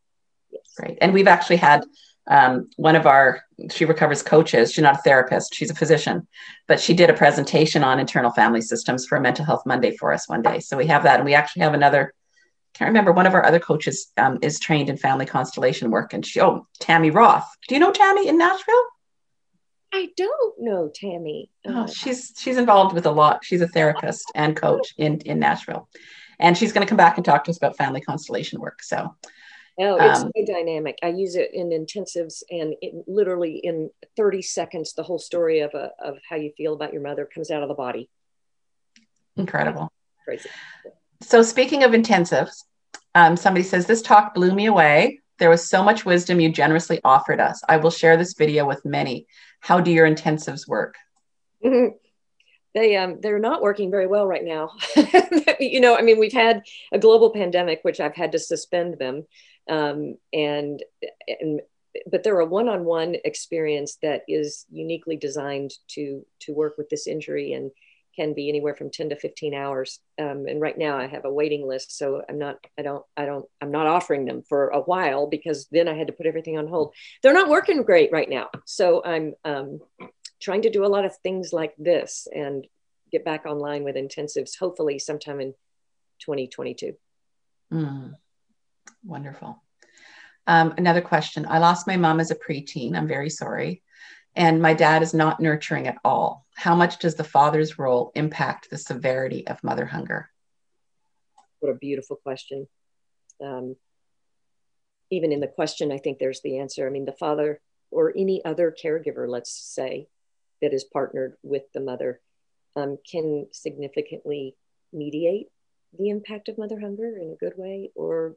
Yes. 0.51 0.63
Right. 0.79 0.97
And 1.01 1.13
we've 1.13 1.27
actually 1.27 1.57
had 1.57 1.85
um, 2.27 2.69
one 2.75 2.95
of 2.95 3.05
our 3.05 3.41
she 3.71 3.85
recovers 3.85 4.21
coaches 4.21 4.71
she's 4.71 4.83
not 4.83 4.99
a 4.99 5.01
therapist 5.01 5.53
she's 5.53 5.71
a 5.71 5.75
physician 5.75 6.27
but 6.67 6.79
she 6.79 6.93
did 6.93 7.09
a 7.09 7.13
presentation 7.13 7.83
on 7.83 7.99
internal 7.99 8.31
family 8.31 8.61
systems 8.61 9.05
for 9.05 9.19
mental 9.19 9.45
health 9.45 9.63
monday 9.65 9.95
for 9.95 10.11
us 10.13 10.27
one 10.29 10.41
day 10.41 10.59
so 10.59 10.77
we 10.77 10.85
have 10.85 11.03
that 11.03 11.15
and 11.15 11.25
we 11.25 11.33
actually 11.33 11.61
have 11.61 11.73
another 11.73 12.13
can't 12.73 12.89
remember 12.89 13.11
one 13.11 13.25
of 13.25 13.33
our 13.33 13.45
other 13.45 13.59
coaches 13.59 14.11
um, 14.17 14.37
is 14.41 14.59
trained 14.59 14.89
in 14.89 14.97
family 14.97 15.25
constellation 15.25 15.89
work 15.89 16.13
and 16.13 16.25
she 16.25 16.39
oh 16.41 16.67
tammy 16.79 17.09
roth 17.09 17.49
do 17.67 17.75
you 17.75 17.79
know 17.79 17.91
tammy 17.91 18.27
in 18.27 18.37
nashville 18.37 18.83
i 19.97 20.07
don't 20.15 20.55
know 20.59 20.89
tammy 20.93 21.49
oh, 21.67 21.83
uh, 21.83 21.87
she's 21.87 22.33
she's 22.37 22.57
involved 22.57 22.93
with 22.93 23.05
a 23.05 23.11
lot 23.11 23.43
she's 23.43 23.61
a 23.61 23.67
therapist 23.67 24.31
and 24.35 24.55
coach 24.55 24.93
in 24.97 25.19
in 25.21 25.39
nashville 25.39 25.89
and 26.39 26.57
she's 26.57 26.71
going 26.71 26.85
to 26.85 26.89
come 26.89 26.97
back 26.97 27.17
and 27.17 27.25
talk 27.25 27.43
to 27.43 27.51
us 27.51 27.57
about 27.57 27.75
family 27.77 28.01
constellation 28.01 28.59
work 28.59 28.81
so 28.83 29.15
Oh, 29.79 29.95
it's 29.97 30.23
um, 30.23 30.31
dynamic. 30.47 30.97
I 31.03 31.09
use 31.09 31.35
it 31.35 31.51
in 31.53 31.69
intensives, 31.69 32.41
and 32.49 32.73
it, 32.81 33.07
literally 33.07 33.57
in 33.57 33.91
30 34.15 34.41
seconds, 34.41 34.93
the 34.93 35.03
whole 35.03 35.19
story 35.19 35.59
of 35.59 35.71
a, 35.75 35.91
of 36.03 36.17
how 36.27 36.35
you 36.35 36.51
feel 36.57 36.73
about 36.73 36.93
your 36.93 37.03
mother 37.03 37.25
comes 37.31 37.51
out 37.51 37.61
of 37.61 37.69
the 37.69 37.75
body. 37.75 38.09
Incredible. 39.35 39.91
Crazy. 40.25 40.49
So, 41.21 41.43
speaking 41.43 41.83
of 41.83 41.91
intensives, 41.91 42.63
um, 43.13 43.37
somebody 43.37 43.63
says 43.63 43.85
this 43.85 44.01
talk 44.01 44.33
blew 44.33 44.53
me 44.53 44.65
away. 44.65 45.21
There 45.37 45.49
was 45.51 45.69
so 45.69 45.83
much 45.83 46.05
wisdom 46.05 46.39
you 46.39 46.51
generously 46.51 46.99
offered 47.03 47.39
us. 47.39 47.61
I 47.69 47.77
will 47.77 47.91
share 47.91 48.17
this 48.17 48.33
video 48.33 48.65
with 48.65 48.83
many. 48.83 49.27
How 49.67 49.81
do 49.81 49.91
your 49.91 50.09
intensives 50.09 50.65
work? 50.65 50.95
Mm-hmm. 51.61 51.97
They 52.73 52.95
um, 52.95 53.19
they're 53.19 53.37
not 53.37 53.61
working 53.61 53.91
very 53.91 54.07
well 54.07 54.25
right 54.25 54.45
now. 54.45 54.71
you 55.59 55.81
know, 55.81 55.97
I 55.97 56.03
mean, 56.03 56.19
we've 56.19 56.31
had 56.31 56.63
a 56.93 56.99
global 56.99 57.31
pandemic, 57.31 57.79
which 57.81 57.99
I've 57.99 58.15
had 58.15 58.31
to 58.31 58.39
suspend 58.39 58.97
them 58.97 59.25
um, 59.69 60.15
and 60.31 60.81
and 61.27 61.61
but 62.09 62.23
they're 62.23 62.39
a 62.39 62.45
one-on-one 62.45 63.15
experience 63.25 63.97
that 64.03 64.21
is 64.29 64.65
uniquely 64.71 65.17
designed 65.17 65.71
to 65.89 66.25
to 66.41 66.53
work 66.53 66.77
with 66.77 66.87
this 66.89 67.05
injury 67.05 67.51
and 67.51 67.71
can 68.17 68.33
be 68.33 68.49
anywhere 68.49 68.75
from 68.75 68.89
10 68.89 69.09
to 69.09 69.15
15 69.15 69.53
hours 69.53 69.99
um, 70.19 70.45
and 70.47 70.59
right 70.59 70.77
now 70.77 70.97
i 70.97 71.07
have 71.07 71.25
a 71.25 71.31
waiting 71.31 71.67
list 71.67 71.97
so 71.97 72.21
i'm 72.27 72.39
not 72.39 72.57
i 72.77 72.81
don't 72.81 73.05
i 73.15 73.25
don't 73.25 73.45
i'm 73.61 73.71
not 73.71 73.87
offering 73.87 74.25
them 74.25 74.43
for 74.49 74.69
a 74.69 74.81
while 74.81 75.27
because 75.27 75.67
then 75.71 75.87
i 75.87 75.93
had 75.93 76.07
to 76.07 76.13
put 76.13 76.25
everything 76.25 76.57
on 76.57 76.67
hold 76.67 76.93
they're 77.23 77.33
not 77.33 77.49
working 77.49 77.83
great 77.83 78.11
right 78.11 78.29
now 78.29 78.49
so 78.65 79.03
i'm 79.05 79.33
um, 79.45 79.79
trying 80.41 80.63
to 80.63 80.69
do 80.69 80.85
a 80.85 80.93
lot 80.95 81.05
of 81.05 81.15
things 81.17 81.53
like 81.53 81.73
this 81.77 82.27
and 82.33 82.67
get 83.11 83.23
back 83.23 83.45
online 83.45 83.83
with 83.83 83.95
intensives 83.95 84.57
hopefully 84.59 84.99
sometime 84.99 85.39
in 85.39 85.53
2022 86.19 86.93
mm. 87.71 88.13
Wonderful. 89.05 89.61
Um, 90.47 90.73
another 90.77 91.01
question. 91.01 91.45
I 91.49 91.59
lost 91.59 91.87
my 91.87 91.97
mom 91.97 92.19
as 92.19 92.31
a 92.31 92.35
preteen. 92.35 92.95
I'm 92.95 93.07
very 93.07 93.29
sorry. 93.29 93.83
And 94.37 94.61
my 94.61 94.75
dad 94.75 95.01
is 95.01 95.15
not 95.15 95.39
nurturing 95.39 95.87
at 95.87 95.97
all. 96.05 96.45
How 96.53 96.75
much 96.75 96.99
does 96.99 97.15
the 97.15 97.23
father's 97.23 97.79
role 97.79 98.11
impact 98.13 98.69
the 98.69 98.77
severity 98.77 99.47
of 99.47 99.63
mother 99.63 99.87
hunger? 99.87 100.29
What 101.59 101.71
a 101.71 101.75
beautiful 101.75 102.17
question. 102.17 102.67
Um, 103.43 103.75
even 105.09 105.31
in 105.31 105.39
the 105.39 105.47
question, 105.47 105.91
I 105.91 105.97
think 105.97 106.19
there's 106.19 106.41
the 106.41 106.59
answer. 106.59 106.85
I 106.85 106.91
mean, 106.91 107.05
the 107.05 107.13
father 107.13 107.59
or 107.89 108.13
any 108.15 108.45
other 108.45 108.71
caregiver, 108.71 109.27
let's 109.27 109.51
say, 109.51 110.07
that 110.61 110.71
is 110.71 110.83
partnered 110.83 111.33
with 111.41 111.63
the 111.73 111.79
mother 111.79 112.21
um, 112.75 112.99
can 113.11 113.47
significantly 113.51 114.55
mediate 114.93 115.47
the 115.97 116.09
impact 116.09 116.47
of 116.47 116.59
mother 116.59 116.79
hunger 116.79 117.17
in 117.17 117.31
a 117.31 117.43
good 117.43 117.53
way 117.57 117.89
or 117.95 118.35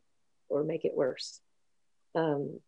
or 0.48 0.64
make 0.64 0.84
it 0.84 0.92
worse. 0.94 1.40
Um, 2.14 2.61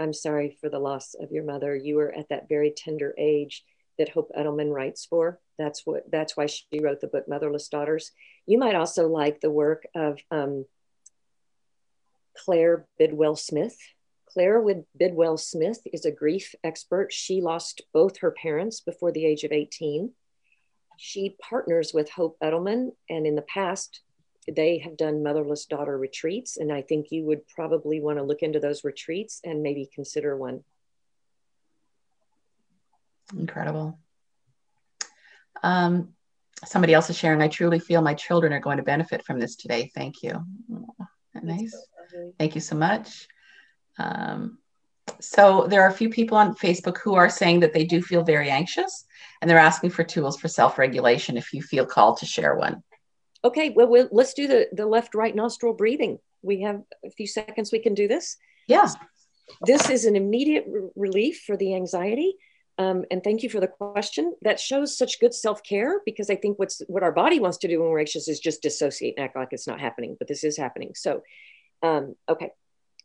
I'm 0.00 0.14
sorry 0.14 0.56
for 0.60 0.70
the 0.70 0.78
loss 0.78 1.14
of 1.14 1.30
your 1.30 1.44
mother. 1.44 1.76
You 1.76 1.96
were 1.96 2.12
at 2.12 2.30
that 2.30 2.48
very 2.48 2.72
tender 2.74 3.14
age 3.18 3.64
that 3.98 4.08
Hope 4.08 4.32
Edelman 4.36 4.72
writes 4.72 5.04
for. 5.04 5.38
That's 5.58 5.84
what. 5.84 6.10
That's 6.10 6.36
why 6.36 6.46
she 6.46 6.80
wrote 6.80 7.00
the 7.02 7.06
book 7.06 7.28
Motherless 7.28 7.68
Daughters. 7.68 8.12
You 8.46 8.58
might 8.58 8.74
also 8.74 9.08
like 9.08 9.40
the 9.40 9.50
work 9.50 9.86
of 9.94 10.18
um, 10.30 10.64
Claire 12.34 12.86
Bidwell 12.98 13.36
Smith. 13.36 13.76
Claire 14.26 14.64
Bidwell 14.96 15.36
Smith 15.36 15.80
is 15.92 16.06
a 16.06 16.10
grief 16.10 16.54
expert. 16.64 17.12
She 17.12 17.42
lost 17.42 17.82
both 17.92 18.18
her 18.18 18.30
parents 18.30 18.80
before 18.80 19.12
the 19.12 19.26
age 19.26 19.44
of 19.44 19.52
18. 19.52 20.12
She 20.96 21.36
partners 21.40 21.92
with 21.92 22.10
Hope 22.10 22.38
Edelman, 22.42 22.92
and 23.08 23.26
in 23.26 23.34
the 23.34 23.42
past, 23.42 24.00
they 24.48 24.78
have 24.78 24.96
done 24.96 25.22
motherless 25.22 25.66
daughter 25.66 25.96
retreats, 25.96 26.56
and 26.56 26.72
I 26.72 26.82
think 26.82 27.10
you 27.10 27.24
would 27.24 27.46
probably 27.48 28.00
want 28.00 28.18
to 28.18 28.24
look 28.24 28.42
into 28.42 28.60
those 28.60 28.84
retreats 28.84 29.40
and 29.44 29.62
maybe 29.62 29.88
consider 29.94 30.36
one. 30.36 30.64
Incredible. 33.36 33.98
Um, 35.62 36.14
somebody 36.64 36.94
else 36.94 37.10
is 37.10 37.16
sharing. 37.16 37.42
I 37.42 37.48
truly 37.48 37.78
feel 37.78 38.02
my 38.02 38.14
children 38.14 38.52
are 38.52 38.60
going 38.60 38.78
to 38.78 38.82
benefit 38.82 39.24
from 39.24 39.38
this 39.38 39.56
today. 39.56 39.90
Thank 39.94 40.22
you. 40.22 40.44
Nice. 41.40 41.76
Thank 42.38 42.54
you 42.54 42.60
so 42.60 42.76
much. 42.76 43.28
Um, 43.98 44.58
so 45.20 45.66
there 45.68 45.82
are 45.82 45.88
a 45.88 45.92
few 45.92 46.08
people 46.08 46.38
on 46.38 46.54
Facebook 46.54 46.98
who 46.98 47.14
are 47.14 47.28
saying 47.28 47.60
that 47.60 47.72
they 47.72 47.84
do 47.84 48.00
feel 48.00 48.22
very 48.22 48.50
anxious 48.50 49.04
and 49.40 49.50
they're 49.50 49.58
asking 49.58 49.90
for 49.90 50.02
tools 50.02 50.38
for 50.38 50.48
self-regulation 50.48 51.36
if 51.36 51.52
you 51.52 51.62
feel 51.62 51.84
called 51.84 52.18
to 52.18 52.26
share 52.26 52.56
one 52.56 52.82
okay, 53.44 53.70
well, 53.70 53.88
we'll 53.88 54.08
let's 54.10 54.34
do 54.34 54.46
the, 54.46 54.68
the 54.72 54.86
left 54.86 55.14
right 55.14 55.34
nostril 55.34 55.74
breathing. 55.74 56.18
We 56.42 56.62
have 56.62 56.82
a 57.04 57.10
few 57.10 57.26
seconds 57.26 57.72
we 57.72 57.78
can 57.78 57.94
do 57.94 58.08
this. 58.08 58.36
Yes. 58.66 58.96
This 59.62 59.90
is 59.90 60.04
an 60.04 60.16
immediate 60.16 60.66
relief 60.94 61.42
for 61.46 61.56
the 61.56 61.74
anxiety. 61.74 62.36
Um, 62.78 63.04
and 63.10 63.22
thank 63.22 63.42
you 63.42 63.50
for 63.50 63.60
the 63.60 63.66
question. 63.66 64.34
That 64.42 64.58
shows 64.58 64.96
such 64.96 65.20
good 65.20 65.34
self 65.34 65.62
care 65.62 66.00
because 66.06 66.30
I 66.30 66.36
think 66.36 66.58
what's 66.58 66.80
what 66.86 67.02
our 67.02 67.12
body 67.12 67.38
wants 67.38 67.58
to 67.58 67.68
do 67.68 67.80
when 67.80 67.90
we're 67.90 67.98
anxious 67.98 68.28
is 68.28 68.40
just 68.40 68.62
dissociate 68.62 69.14
and 69.16 69.24
act 69.24 69.36
like 69.36 69.48
it's 69.50 69.66
not 69.66 69.80
happening, 69.80 70.16
but 70.18 70.28
this 70.28 70.44
is 70.44 70.56
happening. 70.56 70.92
So, 70.94 71.22
um, 71.82 72.14
okay, 72.28 72.50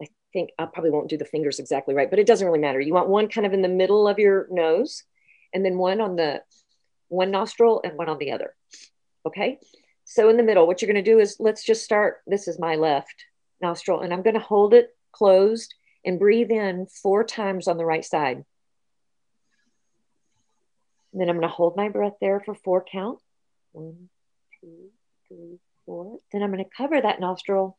I 0.02 0.08
think 0.32 0.52
I 0.58 0.66
probably 0.66 0.92
won't 0.92 1.10
do 1.10 1.18
the 1.18 1.26
fingers 1.26 1.60
exactly 1.60 1.94
right, 1.94 2.10
but 2.10 2.20
it 2.20 2.28
doesn't 2.28 2.46
really 2.46 2.60
matter. 2.60 2.80
You 2.80 2.94
want 2.94 3.10
one 3.10 3.28
kind 3.28 3.46
of 3.46 3.54
in 3.54 3.62
the 3.62 3.68
middle 3.68 4.08
of 4.08 4.18
your 4.18 4.48
nose, 4.50 5.04
and 5.54 5.66
then 5.66 5.78
one 5.78 6.00
on 6.00 6.16
the 6.16 6.42
one 7.10 7.32
nostril 7.32 7.82
and 7.84 7.98
one 7.98 8.08
on 8.08 8.18
the 8.18 8.32
other. 8.32 8.56
Okay, 9.26 9.60
so 10.06 10.30
in 10.30 10.38
the 10.38 10.44
middle, 10.44 10.68
what 10.68 10.82
you're 10.82 10.92
going 10.92 11.04
to 11.04 11.12
do 11.12 11.20
is 11.20 11.38
let's 11.40 11.64
just 11.64 11.84
start. 11.84 12.22
This 12.28 12.48
is 12.48 12.60
my 12.60 12.76
left 12.76 13.26
nostril, 13.60 14.02
and 14.02 14.14
I'm 14.14 14.22
going 14.22 14.36
to 14.36 14.40
hold 14.40 14.76
it 14.76 14.96
closed 15.12 15.74
and 16.06 16.20
breathe 16.20 16.52
in 16.52 16.86
four 16.86 17.24
times 17.24 17.68
on 17.68 17.78
the 17.78 17.86
right 17.86 18.06
side. 18.06 18.46
And 21.12 21.22
then 21.22 21.28
I'm 21.28 21.38
going 21.38 21.50
to 21.50 21.54
hold 21.54 21.76
my 21.76 21.90
breath 21.90 22.14
there 22.22 22.40
for 22.40 22.54
four 22.54 22.86
count. 22.90 23.20
One, 23.72 24.10
two, 24.62 24.92
three, 25.28 25.58
four. 25.88 26.20
Then 26.32 26.44
I'm 26.44 26.52
going 26.52 26.64
to 26.64 26.70
cover 26.78 27.02
that 27.02 27.20
nostril 27.20 27.76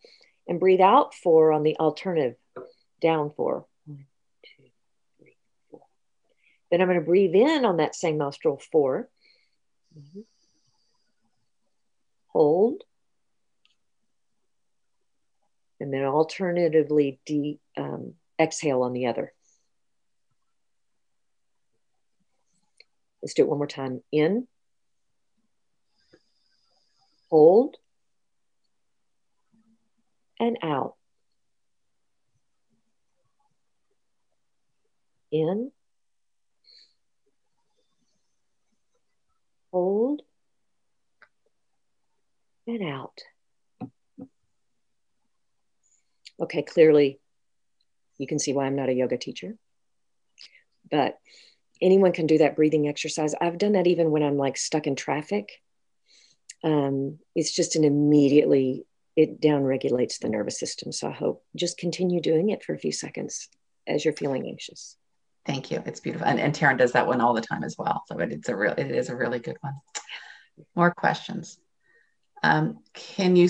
and 0.48 0.58
breathe 0.58 0.80
out 0.80 1.14
four 1.14 1.52
on 1.52 1.62
the 1.62 1.76
alternative, 1.78 2.34
down 3.00 3.30
four. 3.36 3.66
One, 3.86 4.06
two, 4.42 4.64
three, 5.20 5.36
four. 5.70 5.82
Then 6.72 6.80
I'm 6.80 6.88
going 6.88 6.98
to 6.98 7.06
breathe 7.06 7.36
in 7.36 7.64
on 7.64 7.76
that 7.76 7.94
same 7.94 8.18
nostril 8.18 8.60
4 8.72 9.08
mm-hmm 9.96 10.20
hold, 12.36 12.82
and 15.80 15.90
then 15.90 16.04
alternatively 16.04 17.18
de, 17.24 17.58
um, 17.78 18.12
exhale 18.38 18.82
on 18.82 18.92
the 18.92 19.06
other. 19.06 19.32
Let's 23.22 23.32
do 23.32 23.42
it 23.42 23.48
one 23.48 23.56
more 23.56 23.66
time. 23.66 24.02
In, 24.12 24.46
hold, 27.30 27.76
and 30.38 30.58
out. 30.62 30.96
In, 35.32 35.72
hold, 39.72 40.20
and 42.66 42.82
out. 42.82 43.20
Okay, 46.38 46.62
clearly 46.62 47.18
you 48.18 48.26
can 48.26 48.38
see 48.38 48.52
why 48.52 48.66
I'm 48.66 48.76
not 48.76 48.88
a 48.88 48.94
yoga 48.94 49.16
teacher. 49.16 49.56
But 50.90 51.18
anyone 51.80 52.12
can 52.12 52.26
do 52.26 52.38
that 52.38 52.56
breathing 52.56 52.88
exercise. 52.88 53.34
I've 53.40 53.58
done 53.58 53.72
that 53.72 53.86
even 53.86 54.10
when 54.10 54.22
I'm 54.22 54.36
like 54.36 54.56
stuck 54.56 54.86
in 54.86 54.96
traffic. 54.96 55.50
Um, 56.64 57.18
it's 57.34 57.52
just 57.52 57.76
an 57.76 57.84
immediately 57.84 58.86
it 59.16 59.40
down 59.40 59.64
regulates 59.64 60.18
the 60.18 60.28
nervous 60.28 60.60
system. 60.60 60.92
So 60.92 61.08
I 61.08 61.12
hope 61.12 61.42
just 61.54 61.78
continue 61.78 62.20
doing 62.20 62.50
it 62.50 62.62
for 62.62 62.74
a 62.74 62.78
few 62.78 62.92
seconds 62.92 63.48
as 63.86 64.04
you're 64.04 64.14
feeling 64.14 64.46
anxious. 64.46 64.96
Thank 65.46 65.70
you. 65.70 65.82
It's 65.86 66.00
beautiful. 66.00 66.26
And, 66.26 66.38
and 66.38 66.54
Taryn 66.54 66.76
does 66.76 66.92
that 66.92 67.06
one 67.06 67.20
all 67.20 67.32
the 67.32 67.40
time 67.40 67.64
as 67.64 67.76
well. 67.78 68.02
So 68.08 68.18
it, 68.18 68.32
it's 68.32 68.48
a 68.48 68.56
real, 68.56 68.74
it 68.76 68.90
is 68.90 69.08
a 69.08 69.16
really 69.16 69.38
good 69.38 69.56
one. 69.62 69.74
More 70.74 70.92
questions. 70.92 71.58
Um, 72.42 72.78
can 72.94 73.36
you, 73.36 73.48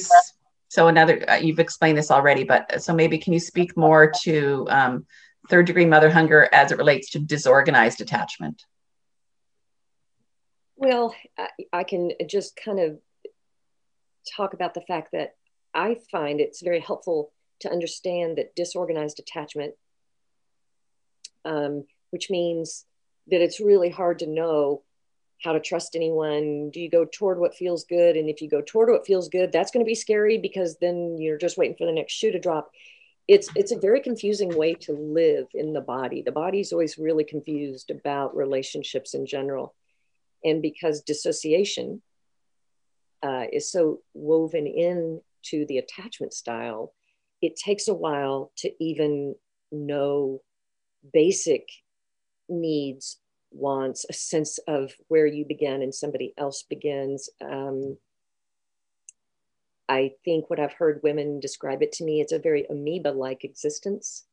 so 0.69 0.89
another, 0.89 1.29
uh, 1.29 1.37
you've 1.37 1.59
explained 1.59 1.99
this 1.99 2.11
already, 2.11 2.45
but 2.45 2.75
uh, 2.75 2.79
so 2.79 2.95
maybe 2.95 3.19
can 3.19 3.33
you 3.33 3.41
speak 3.41 3.77
more 3.77 4.13
to 4.23 4.67
um, 4.71 5.07
third 5.49 5.67
degree 5.67 5.85
mother 5.85 6.11
hunger 6.11 6.49
as 6.53 6.73
it 6.73 6.79
relates 6.79 7.11
to 7.11 7.19
disorganized 7.19 8.01
attachment? 8.01 8.65
Well, 10.77 11.15
I, 11.39 11.49
I 11.73 11.85
can 11.85 12.13
just 12.29 12.57
kind 12.57 12.81
of 12.81 12.99
talk 14.37 14.55
about 14.55 14.75
the 14.75 14.83
fact 14.83 15.13
that 15.13 15.37
I 15.75 15.97
find 16.11 16.41
it's 16.41 16.63
very 16.63 16.81
helpful 16.81 17.33
to 17.61 17.71
understand 17.71 18.39
that 18.39 18.55
disorganized 18.55 19.19
attachment, 19.19 19.75
um, 21.45 21.85
which 22.11 22.29
means 22.31 22.85
that 23.29 23.41
it's 23.41 23.61
really 23.61 23.91
hard 23.91 24.19
to 24.21 24.27
know 24.27 24.83
how 25.43 25.53
to 25.53 25.61
trust 25.61 25.95
anyone. 25.95 26.71
Do 26.71 26.81
you 26.81 26.91
go 26.91 27.05
toward 27.05 27.39
what 27.39 27.55
feels 27.55 27.85
good? 27.85 28.17
And 28.17 28.29
if 28.29 28.41
you 28.41 28.49
go 28.49 28.63
toward 28.63 28.89
what 28.89 29.07
feels 29.07 29.29
good, 29.29 29.53
that's 29.53 29.71
going 29.71 29.85
to 29.85 29.89
be 29.89 29.95
scary 29.95 30.39
because 30.39 30.79
then 30.79 31.19
you're 31.19 31.39
just 31.39 31.59
waiting 31.59 31.77
for 31.77 31.87
the 31.87 31.93
next 31.93 32.13
shoe 32.13 32.33
to 32.33 32.39
drop. 32.39 32.71
It's 33.29 33.49
it's 33.57 33.73
a 33.73 33.79
very 33.79 34.01
confusing 34.01 34.57
way 34.57 34.75
to 34.75 34.93
live 34.93 35.47
in 35.53 35.73
the 35.73 35.81
body. 35.81 36.23
The 36.23 36.33
body's 36.33 36.73
always 36.73 36.97
really 36.97 37.25
confused 37.25 37.91
about 37.91 38.37
relationships 38.37 39.15
in 39.15 39.27
general. 39.27 39.75
And 40.45 40.63
because 40.63 41.01
dissociation 41.03 42.03
uh, 43.23 43.47
is 43.53 43.71
so 43.71 44.01
woven 44.15 44.67
in 44.67 45.21
to 45.47 45.67
the 45.67 45.79
attachment 45.79 46.35
style, 46.35 46.93
it 47.43 47.57
takes 47.57 47.89
a 47.89 47.95
while 47.95 48.53
to 48.59 48.71
even 48.83 49.35
know 49.73 50.41
basic 51.13 51.69
needs, 52.49 53.19
wants, 53.57 54.07
a 54.09 54.13
sense 54.13 54.59
of 54.69 54.93
where 55.09 55.27
you 55.27 55.45
begin 55.45 55.83
and 55.83 55.95
somebody 55.95 56.35
else 56.39 56.63
begins. 56.63 57.29
Um, 57.41 57.97
I 59.89 60.13
think 60.25 60.51
what 60.51 60.61
I've 60.61 60.73
heard 60.73 61.01
women 61.03 61.41
describe 61.41 61.83
it 61.83 61.93
to 61.93 62.05
me, 62.05 62.21
it's 62.21 62.33
a 62.33 62.39
very 62.39 62.67
amoeba 62.69 63.11
like 63.11 63.45
existence. 63.45 64.25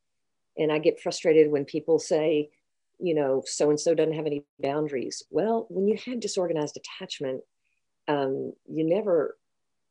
And 0.58 0.72
I 0.72 0.78
get 0.78 1.00
frustrated 1.00 1.50
when 1.50 1.64
people 1.64 1.98
say, 1.98 2.50
you 2.98 3.14
know, 3.14 3.42
so 3.46 3.70
and 3.70 3.78
so 3.78 3.94
doesn't 3.94 4.14
have 4.14 4.26
any 4.26 4.44
boundaries. 4.60 5.22
Well, 5.30 5.66
when 5.68 5.88
you 5.88 5.98
have 6.06 6.20
disorganized 6.20 6.76
attachment, 6.76 7.42
um, 8.08 8.52
you 8.68 8.84
never 8.84 9.36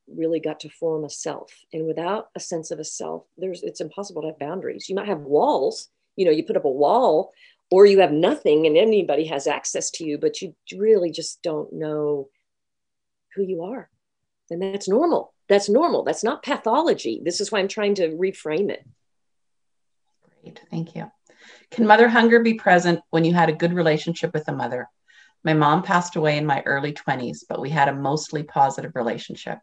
really 0.08 0.40
got 0.40 0.60
to 0.62 0.70
form 0.70 1.04
a 1.04 1.10
self. 1.10 1.52
And 1.72 1.86
without 1.86 2.30
a 2.36 2.40
sense 2.40 2.72
of 2.72 2.80
a 2.80 2.84
self, 2.84 3.26
there's 3.38 3.64
it's 3.64 3.82
impossible 3.82 4.22
to 4.22 4.30
have 4.30 4.40
boundaries. 4.40 4.90
You 4.90 4.96
might 4.96 5.08
have 5.08 5.22
walls, 5.22 5.90
you 6.16 6.26
know, 6.26 6.32
you 6.32 6.44
put 6.44 6.58
up 6.58 6.66
a 6.66 6.70
wall, 6.70 7.34
or 7.72 7.86
you 7.86 8.00
have 8.00 8.12
nothing 8.12 8.68
and 8.68 8.78
anybody 8.78 9.26
has 9.26 9.48
access 9.48 9.90
to 9.92 10.06
you, 10.06 10.18
but 10.18 10.42
you 10.42 10.54
really 10.78 11.12
just 11.12 11.42
don't 11.42 11.74
know 11.74 12.30
who 13.36 13.44
you 13.44 13.64
are. 13.64 13.90
And 14.50 14.62
that's 14.62 14.88
normal. 14.88 15.34
That's 15.50 15.70
normal. 15.70 16.04
That's 16.04 16.24
not 16.24 16.44
pathology. 16.44 17.22
This 17.24 17.42
is 17.42 17.52
why 17.52 17.60
I'm 17.60 17.68
trying 17.68 17.96
to 17.96 18.10
reframe 18.10 18.70
it. 18.70 18.86
Great. 20.42 20.62
Thank 20.70 20.96
you. 20.96 21.12
Can 21.72 21.88
mother 21.88 22.08
hunger 22.08 22.40
be 22.40 22.54
present 22.54 23.02
when 23.10 23.26
you 23.26 23.34
had 23.34 23.50
a 23.50 23.54
good 23.54 23.74
relationship 23.74 24.34
with 24.34 24.48
a 24.48 24.54
mother? 24.54 24.88
My 25.44 25.54
mom 25.54 25.84
passed 25.84 26.16
away 26.16 26.38
in 26.38 26.46
my 26.46 26.62
early 26.66 26.94
20s, 26.94 27.40
but 27.50 27.60
we 27.60 27.70
had 27.70 27.90
a 27.90 27.96
mostly 27.96 28.44
positive 28.44 28.92
relationship. 28.96 29.60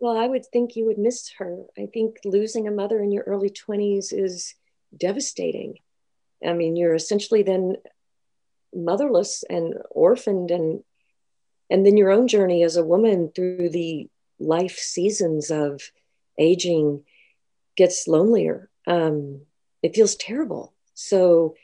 Well, 0.00 0.16
I 0.16 0.26
would 0.26 0.46
think 0.46 0.74
you 0.74 0.86
would 0.86 0.98
miss 0.98 1.30
her. 1.38 1.64
I 1.78 1.86
think 1.92 2.16
losing 2.24 2.66
a 2.66 2.72
mother 2.72 3.00
in 3.00 3.12
your 3.12 3.24
early 3.24 3.50
20s 3.50 4.12
is 4.12 4.54
devastating. 4.96 5.78
I 6.46 6.52
mean, 6.52 6.76
you're 6.76 6.94
essentially 6.94 7.42
then 7.42 7.76
motherless 8.74 9.44
and 9.48 9.74
orphaned 9.90 10.50
and 10.50 10.82
and 11.70 11.86
then 11.86 11.96
your 11.96 12.10
own 12.10 12.28
journey 12.28 12.62
as 12.64 12.76
a 12.76 12.84
woman 12.84 13.30
through 13.34 13.70
the 13.70 14.08
life 14.38 14.76
seasons 14.76 15.50
of 15.50 15.80
aging 16.38 17.02
gets 17.76 18.06
lonelier. 18.06 18.68
Um, 18.86 19.42
it 19.82 19.94
feels 19.94 20.14
terrible. 20.16 20.74
So 20.94 21.54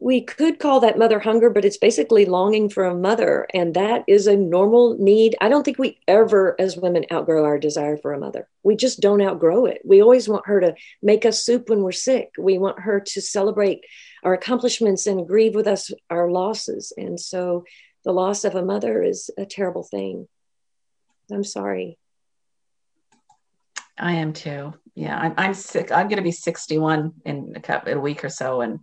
we 0.00 0.20
could 0.20 0.60
call 0.60 0.78
that 0.80 0.96
mother 0.96 1.18
hunger, 1.18 1.50
but 1.50 1.64
it's 1.64 1.76
basically 1.76 2.24
longing 2.24 2.68
for 2.68 2.84
a 2.84 2.94
mother. 2.94 3.48
And 3.52 3.74
that 3.74 4.04
is 4.06 4.28
a 4.28 4.36
normal 4.36 4.96
need. 4.96 5.34
I 5.40 5.48
don't 5.48 5.64
think 5.64 5.78
we 5.78 5.98
ever, 6.06 6.54
as 6.60 6.76
women, 6.76 7.04
outgrow 7.12 7.44
our 7.44 7.58
desire 7.58 7.96
for 7.96 8.12
a 8.12 8.18
mother. 8.18 8.48
We 8.62 8.76
just 8.76 9.00
don't 9.00 9.20
outgrow 9.20 9.66
it. 9.66 9.82
We 9.84 10.00
always 10.00 10.28
want 10.28 10.46
her 10.46 10.60
to 10.60 10.76
make 11.02 11.26
us 11.26 11.44
soup 11.44 11.68
when 11.68 11.82
we're 11.82 11.90
sick. 11.90 12.30
We 12.38 12.58
want 12.58 12.78
her 12.80 13.00
to 13.00 13.20
celebrate 13.20 13.84
our 14.22 14.34
accomplishments 14.34 15.08
and 15.08 15.26
grieve 15.26 15.56
with 15.56 15.66
us 15.66 15.90
our 16.08 16.30
losses. 16.30 16.92
And 16.96 17.18
so 17.18 17.64
the 18.04 18.12
loss 18.12 18.44
of 18.44 18.54
a 18.54 18.64
mother 18.64 19.02
is 19.02 19.30
a 19.36 19.46
terrible 19.46 19.82
thing. 19.82 20.28
I'm 21.28 21.44
sorry. 21.44 21.98
I 23.98 24.12
am 24.12 24.32
too. 24.32 24.74
Yeah, 24.94 25.18
I'm, 25.18 25.34
I'm 25.36 25.54
sick. 25.54 25.90
I'm 25.90 26.06
going 26.06 26.18
to 26.18 26.22
be 26.22 26.30
61 26.30 27.14
in 27.24 27.54
a, 27.56 27.60
couple, 27.60 27.90
in 27.90 27.98
a 27.98 28.00
week 28.00 28.22
or 28.22 28.28
so. 28.28 28.60
And 28.60 28.78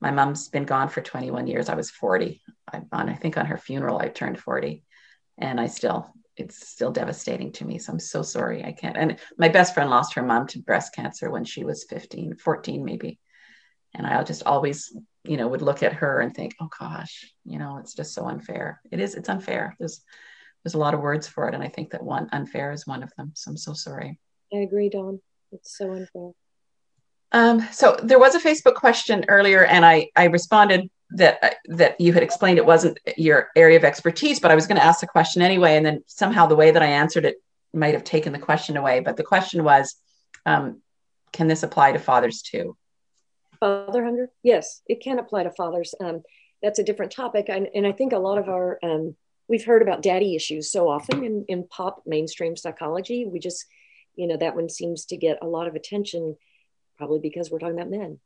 my 0.00 0.10
mom's 0.10 0.48
been 0.48 0.64
gone 0.64 0.88
for 0.88 1.00
21 1.00 1.46
years. 1.46 1.68
I 1.68 1.74
was 1.74 1.90
40. 1.90 2.42
I, 2.72 2.82
on, 2.92 3.08
I 3.08 3.14
think 3.14 3.36
on 3.36 3.46
her 3.46 3.56
funeral, 3.56 3.98
I 3.98 4.08
turned 4.08 4.38
40 4.38 4.84
and 5.38 5.60
I 5.60 5.66
still, 5.66 6.12
it's 6.36 6.68
still 6.68 6.90
devastating 6.90 7.52
to 7.52 7.64
me. 7.64 7.78
So 7.78 7.92
I'm 7.92 7.98
so 7.98 8.22
sorry. 8.22 8.64
I 8.64 8.72
can't. 8.72 8.96
And 8.96 9.18
my 9.38 9.48
best 9.48 9.74
friend 9.74 9.88
lost 9.88 10.14
her 10.14 10.22
mom 10.22 10.46
to 10.48 10.58
breast 10.58 10.94
cancer 10.94 11.30
when 11.30 11.44
she 11.44 11.64
was 11.64 11.84
15, 11.84 12.36
14 12.36 12.84
maybe. 12.84 13.18
And 13.94 14.06
I'll 14.06 14.24
just 14.24 14.42
always, 14.44 14.94
you 15.24 15.38
know, 15.38 15.48
would 15.48 15.62
look 15.62 15.82
at 15.82 15.94
her 15.94 16.20
and 16.20 16.34
think, 16.34 16.54
oh 16.60 16.68
gosh, 16.78 17.32
you 17.44 17.58
know, 17.58 17.78
it's 17.78 17.94
just 17.94 18.12
so 18.12 18.26
unfair. 18.26 18.82
It 18.90 19.00
is, 19.00 19.14
it's 19.14 19.30
unfair. 19.30 19.74
There's, 19.78 20.02
there's 20.62 20.74
a 20.74 20.78
lot 20.78 20.94
of 20.94 21.00
words 21.00 21.26
for 21.26 21.48
it. 21.48 21.54
And 21.54 21.62
I 21.62 21.68
think 21.68 21.90
that 21.90 22.02
one 22.02 22.28
unfair 22.32 22.72
is 22.72 22.86
one 22.86 23.02
of 23.02 23.14
them. 23.16 23.32
So 23.34 23.50
I'm 23.50 23.56
so 23.56 23.72
sorry. 23.72 24.18
I 24.52 24.58
agree, 24.58 24.90
Dawn. 24.90 25.20
It's 25.52 25.78
so 25.78 25.92
unfair. 25.92 26.32
Um, 27.32 27.66
so 27.72 27.96
there 28.02 28.18
was 28.18 28.34
a 28.34 28.40
Facebook 28.40 28.74
question 28.74 29.24
earlier, 29.28 29.64
and 29.64 29.84
I 29.84 30.10
I 30.16 30.24
responded 30.24 30.90
that 31.10 31.56
that 31.66 32.00
you 32.00 32.12
had 32.12 32.22
explained 32.22 32.58
it 32.58 32.66
wasn't 32.66 32.98
your 33.16 33.50
area 33.56 33.76
of 33.76 33.84
expertise, 33.84 34.40
but 34.40 34.50
I 34.50 34.54
was 34.54 34.66
going 34.66 34.78
to 34.78 34.84
ask 34.84 35.00
the 35.00 35.06
question 35.06 35.42
anyway, 35.42 35.76
and 35.76 35.84
then 35.84 36.02
somehow 36.06 36.46
the 36.46 36.56
way 36.56 36.70
that 36.70 36.82
I 36.82 36.86
answered 36.86 37.24
it 37.24 37.36
might 37.72 37.94
have 37.94 38.04
taken 38.04 38.32
the 38.32 38.38
question 38.38 38.76
away. 38.76 39.00
But 39.00 39.16
the 39.16 39.22
question 39.22 39.64
was, 39.64 39.94
um, 40.46 40.80
can 41.32 41.48
this 41.48 41.62
apply 41.62 41.92
to 41.92 41.98
fathers 41.98 42.42
too? 42.42 42.76
Father 43.60 44.04
hunger? 44.04 44.30
Yes, 44.42 44.82
it 44.86 45.00
can 45.00 45.18
apply 45.18 45.44
to 45.44 45.50
fathers. 45.50 45.94
Um, 46.00 46.22
that's 46.62 46.78
a 46.78 46.84
different 46.84 47.12
topic, 47.12 47.46
and, 47.48 47.68
and 47.74 47.86
I 47.86 47.92
think 47.92 48.12
a 48.12 48.18
lot 48.18 48.38
of 48.38 48.48
our 48.48 48.78
um, 48.82 49.16
we've 49.48 49.64
heard 49.64 49.82
about 49.82 50.02
daddy 50.02 50.34
issues 50.34 50.70
so 50.70 50.88
often 50.88 51.24
in, 51.24 51.44
in 51.48 51.66
pop 51.68 52.02
mainstream 52.06 52.56
psychology. 52.56 53.26
We 53.26 53.38
just, 53.38 53.64
you 54.14 54.26
know, 54.26 54.36
that 54.36 54.56
one 54.56 54.68
seems 54.68 55.04
to 55.06 55.16
get 55.16 55.38
a 55.42 55.46
lot 55.46 55.68
of 55.68 55.74
attention 55.74 56.36
probably 56.96 57.20
because 57.20 57.50
we're 57.50 57.58
talking 57.58 57.76
about 57.76 57.90
men. 57.90 58.18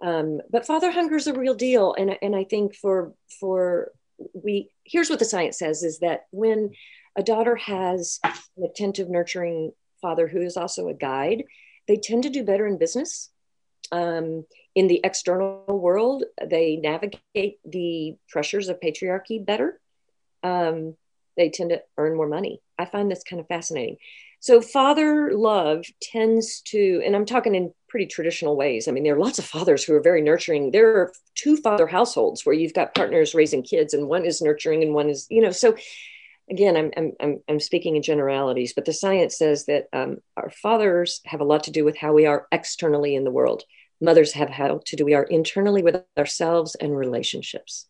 Um, 0.00 0.40
but 0.50 0.66
father 0.66 0.90
hunger 0.90 1.16
is 1.16 1.26
a 1.26 1.32
real 1.32 1.54
deal, 1.54 1.94
and 1.98 2.16
and 2.20 2.36
I 2.36 2.44
think 2.44 2.74
for 2.74 3.14
for 3.40 3.92
we 4.34 4.70
here's 4.84 5.10
what 5.10 5.18
the 5.18 5.24
science 5.24 5.58
says 5.58 5.82
is 5.82 6.00
that 6.00 6.26
when 6.30 6.72
a 7.16 7.22
daughter 7.22 7.56
has 7.56 8.20
an 8.24 8.64
attentive, 8.64 9.08
nurturing 9.08 9.72
father 10.02 10.28
who 10.28 10.42
is 10.42 10.56
also 10.56 10.88
a 10.88 10.94
guide, 10.94 11.44
they 11.88 11.96
tend 11.96 12.24
to 12.24 12.30
do 12.30 12.44
better 12.44 12.66
in 12.66 12.78
business. 12.78 13.30
Um, 13.92 14.44
in 14.74 14.88
the 14.88 15.00
external 15.02 15.64
world, 15.68 16.24
they 16.44 16.76
navigate 16.76 17.58
the 17.64 18.16
pressures 18.28 18.68
of 18.68 18.80
patriarchy 18.80 19.44
better. 19.44 19.80
Um, 20.42 20.96
they 21.36 21.50
tend 21.50 21.70
to 21.70 21.82
earn 21.96 22.16
more 22.16 22.28
money. 22.28 22.60
I 22.78 22.84
find 22.84 23.10
this 23.10 23.22
kind 23.22 23.40
of 23.40 23.48
fascinating. 23.48 23.96
So, 24.40 24.60
father 24.60 25.32
love 25.32 25.84
tends 26.00 26.60
to, 26.66 27.02
and 27.04 27.16
I'm 27.16 27.26
talking 27.26 27.54
in 27.54 27.72
pretty 27.88 28.06
traditional 28.06 28.56
ways. 28.56 28.86
I 28.86 28.92
mean, 28.92 29.04
there 29.04 29.14
are 29.14 29.20
lots 29.20 29.38
of 29.38 29.44
fathers 29.44 29.84
who 29.84 29.94
are 29.94 30.02
very 30.02 30.22
nurturing. 30.22 30.70
There 30.70 30.96
are 30.96 31.12
two 31.34 31.56
father 31.56 31.86
households 31.86 32.44
where 32.44 32.54
you've 32.54 32.74
got 32.74 32.94
partners 32.94 33.34
raising 33.34 33.62
kids, 33.62 33.94
and 33.94 34.08
one 34.08 34.24
is 34.24 34.42
nurturing 34.42 34.82
and 34.82 34.94
one 34.94 35.08
is, 35.08 35.26
you 35.30 35.40
know, 35.40 35.50
so 35.50 35.76
again, 36.50 36.76
I'm, 36.76 37.12
I'm, 37.20 37.40
I'm 37.48 37.60
speaking 37.60 37.96
in 37.96 38.02
generalities, 38.02 38.72
but 38.74 38.84
the 38.84 38.92
science 38.92 39.36
says 39.36 39.66
that 39.66 39.88
um, 39.92 40.18
our 40.36 40.50
fathers 40.50 41.20
have 41.24 41.40
a 41.40 41.44
lot 41.44 41.64
to 41.64 41.70
do 41.70 41.84
with 41.84 41.96
how 41.96 42.12
we 42.12 42.26
are 42.26 42.46
externally 42.52 43.14
in 43.14 43.24
the 43.24 43.30
world. 43.30 43.64
Mothers 44.00 44.32
have 44.32 44.50
how 44.50 44.80
to 44.84 44.96
do 44.96 45.04
we 45.04 45.14
are 45.14 45.24
internally 45.24 45.82
with 45.82 46.04
ourselves 46.16 46.74
and 46.74 46.96
relationships. 46.96 47.86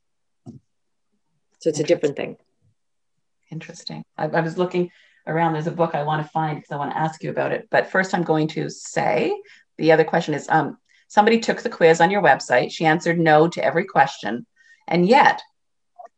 So 1.58 1.70
it's 1.70 1.80
a 1.80 1.84
different 1.84 2.16
thing. 2.16 2.36
Interesting. 3.50 4.04
I, 4.16 4.26
I 4.26 4.40
was 4.40 4.56
looking 4.56 4.90
around. 5.26 5.52
There's 5.52 5.66
a 5.66 5.72
book 5.72 5.94
I 5.94 6.02
want 6.02 6.24
to 6.24 6.30
find 6.30 6.56
because 6.56 6.72
I 6.72 6.76
want 6.76 6.92
to 6.92 6.98
ask 6.98 7.22
you 7.22 7.30
about 7.30 7.52
it. 7.52 7.68
But 7.70 7.90
first, 7.90 8.14
I'm 8.14 8.22
going 8.22 8.48
to 8.48 8.70
say 8.70 9.34
the 9.78 9.92
other 9.92 10.04
question 10.04 10.34
is 10.34 10.48
um, 10.48 10.78
somebody 11.08 11.38
took 11.38 11.62
the 11.62 11.70
quiz 11.70 12.00
on 12.00 12.10
your 12.10 12.22
website. 12.22 12.70
She 12.70 12.86
answered 12.86 13.18
no 13.18 13.48
to 13.48 13.64
every 13.64 13.84
question. 13.84 14.46
And 14.88 15.08
yet, 15.08 15.42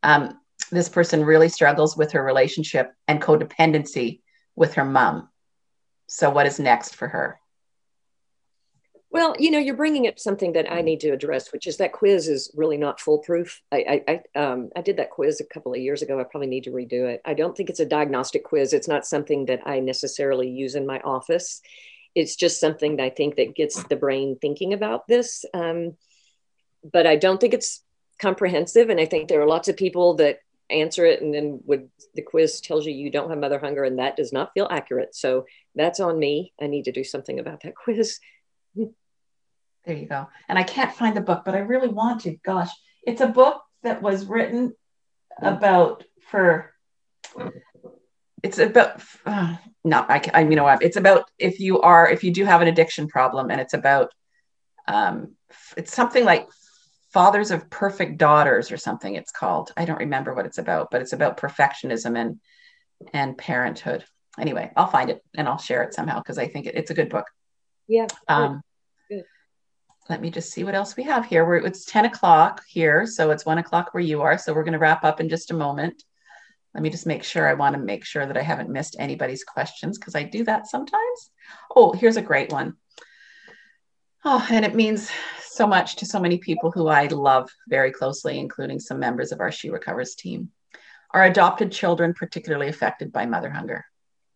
um, 0.02 0.38
this 0.70 0.88
person 0.88 1.24
really 1.24 1.48
struggles 1.48 1.96
with 1.96 2.12
her 2.12 2.22
relationship 2.22 2.92
and 3.06 3.22
codependency 3.22 4.20
with 4.54 4.74
her 4.74 4.84
mom. 4.84 5.28
So, 6.06 6.30
what 6.30 6.46
is 6.46 6.58
next 6.58 6.94
for 6.94 7.08
her? 7.08 7.38
Well, 9.10 9.34
you 9.38 9.50
know, 9.50 9.58
you're 9.58 9.74
bringing 9.74 10.06
up 10.06 10.18
something 10.18 10.52
that 10.52 10.70
I 10.70 10.82
need 10.82 11.00
to 11.00 11.10
address, 11.10 11.50
which 11.50 11.66
is 11.66 11.78
that 11.78 11.92
quiz 11.92 12.28
is 12.28 12.52
really 12.54 12.76
not 12.76 13.00
foolproof. 13.00 13.62
I, 13.72 14.02
I, 14.06 14.22
I, 14.36 14.38
um, 14.38 14.68
I 14.76 14.82
did 14.82 14.98
that 14.98 15.10
quiz 15.10 15.40
a 15.40 15.46
couple 15.46 15.72
of 15.72 15.80
years 15.80 16.02
ago. 16.02 16.20
I 16.20 16.24
probably 16.24 16.48
need 16.48 16.64
to 16.64 16.70
redo 16.70 17.08
it. 17.08 17.22
I 17.24 17.32
don't 17.32 17.56
think 17.56 17.70
it's 17.70 17.80
a 17.80 17.86
diagnostic 17.86 18.44
quiz. 18.44 18.74
It's 18.74 18.88
not 18.88 19.06
something 19.06 19.46
that 19.46 19.62
I 19.66 19.80
necessarily 19.80 20.50
use 20.50 20.74
in 20.74 20.86
my 20.86 21.00
office. 21.00 21.62
It's 22.14 22.36
just 22.36 22.60
something 22.60 22.96
that 22.96 23.04
I 23.04 23.10
think 23.10 23.36
that 23.36 23.54
gets 23.54 23.82
the 23.84 23.96
brain 23.96 24.36
thinking 24.40 24.74
about 24.74 25.08
this. 25.08 25.44
Um, 25.54 25.96
but 26.84 27.06
I 27.06 27.16
don't 27.16 27.40
think 27.40 27.54
it's 27.54 27.82
comprehensive. 28.20 28.90
And 28.90 29.00
I 29.00 29.06
think 29.06 29.28
there 29.28 29.40
are 29.40 29.48
lots 29.48 29.68
of 29.68 29.76
people 29.76 30.14
that 30.16 30.40
answer 30.70 31.06
it 31.06 31.22
and 31.22 31.32
then 31.32 31.60
would 31.64 31.88
the 32.14 32.20
quiz 32.20 32.60
tells 32.60 32.84
you 32.84 32.92
you 32.92 33.10
don't 33.10 33.30
have 33.30 33.38
mother 33.38 33.58
hunger 33.58 33.84
and 33.84 33.98
that 33.98 34.16
does 34.16 34.34
not 34.34 34.52
feel 34.52 34.68
accurate. 34.70 35.14
So 35.14 35.46
that's 35.74 36.00
on 36.00 36.18
me. 36.18 36.52
I 36.60 36.66
need 36.66 36.84
to 36.84 36.92
do 36.92 37.04
something 37.04 37.38
about 37.38 37.62
that 37.62 37.74
quiz. 37.84 38.20
There 38.74 39.96
you 39.96 40.06
go. 40.06 40.28
And 40.48 40.58
I 40.58 40.64
can't 40.64 40.92
find 40.92 41.16
the 41.16 41.22
book, 41.22 41.42
but 41.46 41.54
I 41.54 41.60
really 41.60 41.88
want 41.88 42.20
to. 42.22 42.36
Gosh, 42.44 42.70
it's 43.02 43.22
a 43.22 43.26
book 43.26 43.62
that 43.82 44.02
was 44.02 44.26
written 44.26 44.74
about 45.40 46.04
for. 46.30 46.74
It's 48.42 48.58
about 48.58 49.02
uh, 49.24 49.56
no, 49.84 50.04
I, 50.08 50.22
I 50.34 50.40
you 50.42 50.56
know 50.56 50.64
what? 50.64 50.82
It's 50.82 50.96
about 50.98 51.30
if 51.38 51.58
you 51.58 51.80
are 51.80 52.08
if 52.08 52.22
you 52.22 52.30
do 52.30 52.44
have 52.44 52.60
an 52.60 52.68
addiction 52.68 53.08
problem, 53.08 53.50
and 53.50 53.60
it's 53.60 53.72
about 53.72 54.12
um, 54.86 55.34
it's 55.76 55.94
something 55.94 56.24
like 56.24 56.48
fathers 57.12 57.50
of 57.50 57.70
perfect 57.70 58.18
daughters 58.18 58.70
or 58.70 58.76
something. 58.76 59.14
It's 59.14 59.32
called. 59.32 59.72
I 59.76 59.86
don't 59.86 59.98
remember 59.98 60.34
what 60.34 60.46
it's 60.46 60.58
about, 60.58 60.90
but 60.90 61.00
it's 61.00 61.14
about 61.14 61.38
perfectionism 61.38 62.18
and 62.18 62.40
and 63.14 63.38
parenthood. 63.38 64.04
Anyway, 64.38 64.70
I'll 64.76 64.86
find 64.86 65.08
it 65.08 65.24
and 65.34 65.48
I'll 65.48 65.58
share 65.58 65.82
it 65.82 65.94
somehow 65.94 66.18
because 66.18 66.36
I 66.36 66.46
think 66.46 66.66
it, 66.66 66.74
it's 66.74 66.90
a 66.90 66.94
good 66.94 67.08
book. 67.08 67.26
Yeah. 67.88 68.06
Um, 68.28 68.62
let 70.08 70.22
me 70.22 70.30
just 70.30 70.50
see 70.50 70.64
what 70.64 70.74
else 70.74 70.96
we 70.96 71.02
have 71.04 71.26
here. 71.26 71.44
We're, 71.44 71.56
it's 71.56 71.84
10 71.84 72.06
o'clock 72.06 72.62
here, 72.66 73.06
so 73.06 73.30
it's 73.30 73.44
one 73.44 73.58
o'clock 73.58 73.92
where 73.92 74.02
you 74.02 74.22
are. 74.22 74.38
So 74.38 74.54
we're 74.54 74.64
going 74.64 74.72
to 74.72 74.78
wrap 74.78 75.04
up 75.04 75.20
in 75.20 75.28
just 75.28 75.50
a 75.50 75.54
moment. 75.54 76.02
Let 76.74 76.82
me 76.82 76.90
just 76.90 77.06
make 77.06 77.24
sure 77.24 77.46
I 77.46 77.54
want 77.54 77.74
to 77.74 77.80
make 77.80 78.04
sure 78.04 78.24
that 78.24 78.36
I 78.36 78.42
haven't 78.42 78.70
missed 78.70 78.96
anybody's 78.98 79.44
questions 79.44 79.98
because 79.98 80.14
I 80.14 80.22
do 80.22 80.44
that 80.44 80.66
sometimes. 80.66 81.30
Oh, 81.74 81.92
here's 81.92 82.16
a 82.16 82.22
great 82.22 82.52
one. 82.52 82.74
Oh, 84.24 84.46
and 84.50 84.64
it 84.64 84.74
means 84.74 85.10
so 85.42 85.66
much 85.66 85.96
to 85.96 86.06
so 86.06 86.20
many 86.20 86.38
people 86.38 86.70
who 86.70 86.88
I 86.88 87.06
love 87.06 87.50
very 87.68 87.90
closely, 87.90 88.38
including 88.38 88.80
some 88.80 88.98
members 88.98 89.32
of 89.32 89.40
our 89.40 89.52
She 89.52 89.70
Recovers 89.70 90.14
team. 90.14 90.50
Are 91.12 91.24
adopted 91.24 91.72
children 91.72 92.14
particularly 92.14 92.68
affected 92.68 93.12
by 93.12 93.26
mother 93.26 93.50
hunger? 93.50 93.84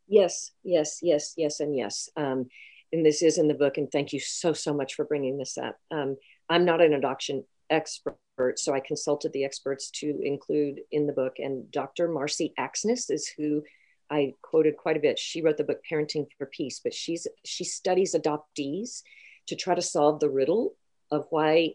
Yes, 0.09 0.53
yes, 0.63 0.99
yes, 1.03 1.35
yes, 1.37 1.61
and 1.61 1.77
yes. 1.77 2.09
Um, 2.17 2.47
and 2.93 3.05
this 3.05 3.23
is 3.23 3.39
in 3.39 3.49
the 3.49 3.55
book, 3.55 3.79
and 3.79 3.91
thank 3.91 4.13
you 4.13 4.21
so, 4.21 4.53
so 4.53 4.75
much 4.75 4.95
for 4.95 5.05
bringing 5.05 5.39
this 5.39 5.57
up. 5.57 5.79
Um, 5.91 6.17
I'm 6.49 6.65
not 6.65 6.83
an 6.83 6.93
adoption 6.93 7.45
expert, 7.71 8.19
so 8.57 8.75
I 8.75 8.81
consulted 8.81 9.33
the 9.33 9.45
experts 9.45 9.91
to 10.01 10.21
include 10.23 10.81
in 10.91 11.07
the 11.07 11.13
book, 11.13 11.35
and 11.39 11.71
Dr. 11.71 12.09
Marcy 12.09 12.53
Axness 12.59 13.11
is 13.11 13.29
who 13.37 13.63
I 14.11 14.35
quoted 14.43 14.77
quite 14.77 14.99
a 14.99 15.01
bit. 15.01 15.19
She 15.19 15.41
wrote 15.41 15.57
the 15.57 15.65
book 15.65 15.81
Parenting 15.91 16.27
for 16.37 16.47
Peace, 16.47 16.81
but 16.85 16.93
she's 16.93 17.27
she 17.45 17.65
studies 17.65 18.15
adoptees 18.15 19.03
to 19.47 19.57
try 19.57 19.75
to 19.75 19.83
solve 19.83 20.21
the 20.21 20.31
riddle 20.31 20.75
of 21.11 21.27
why 21.31 21.75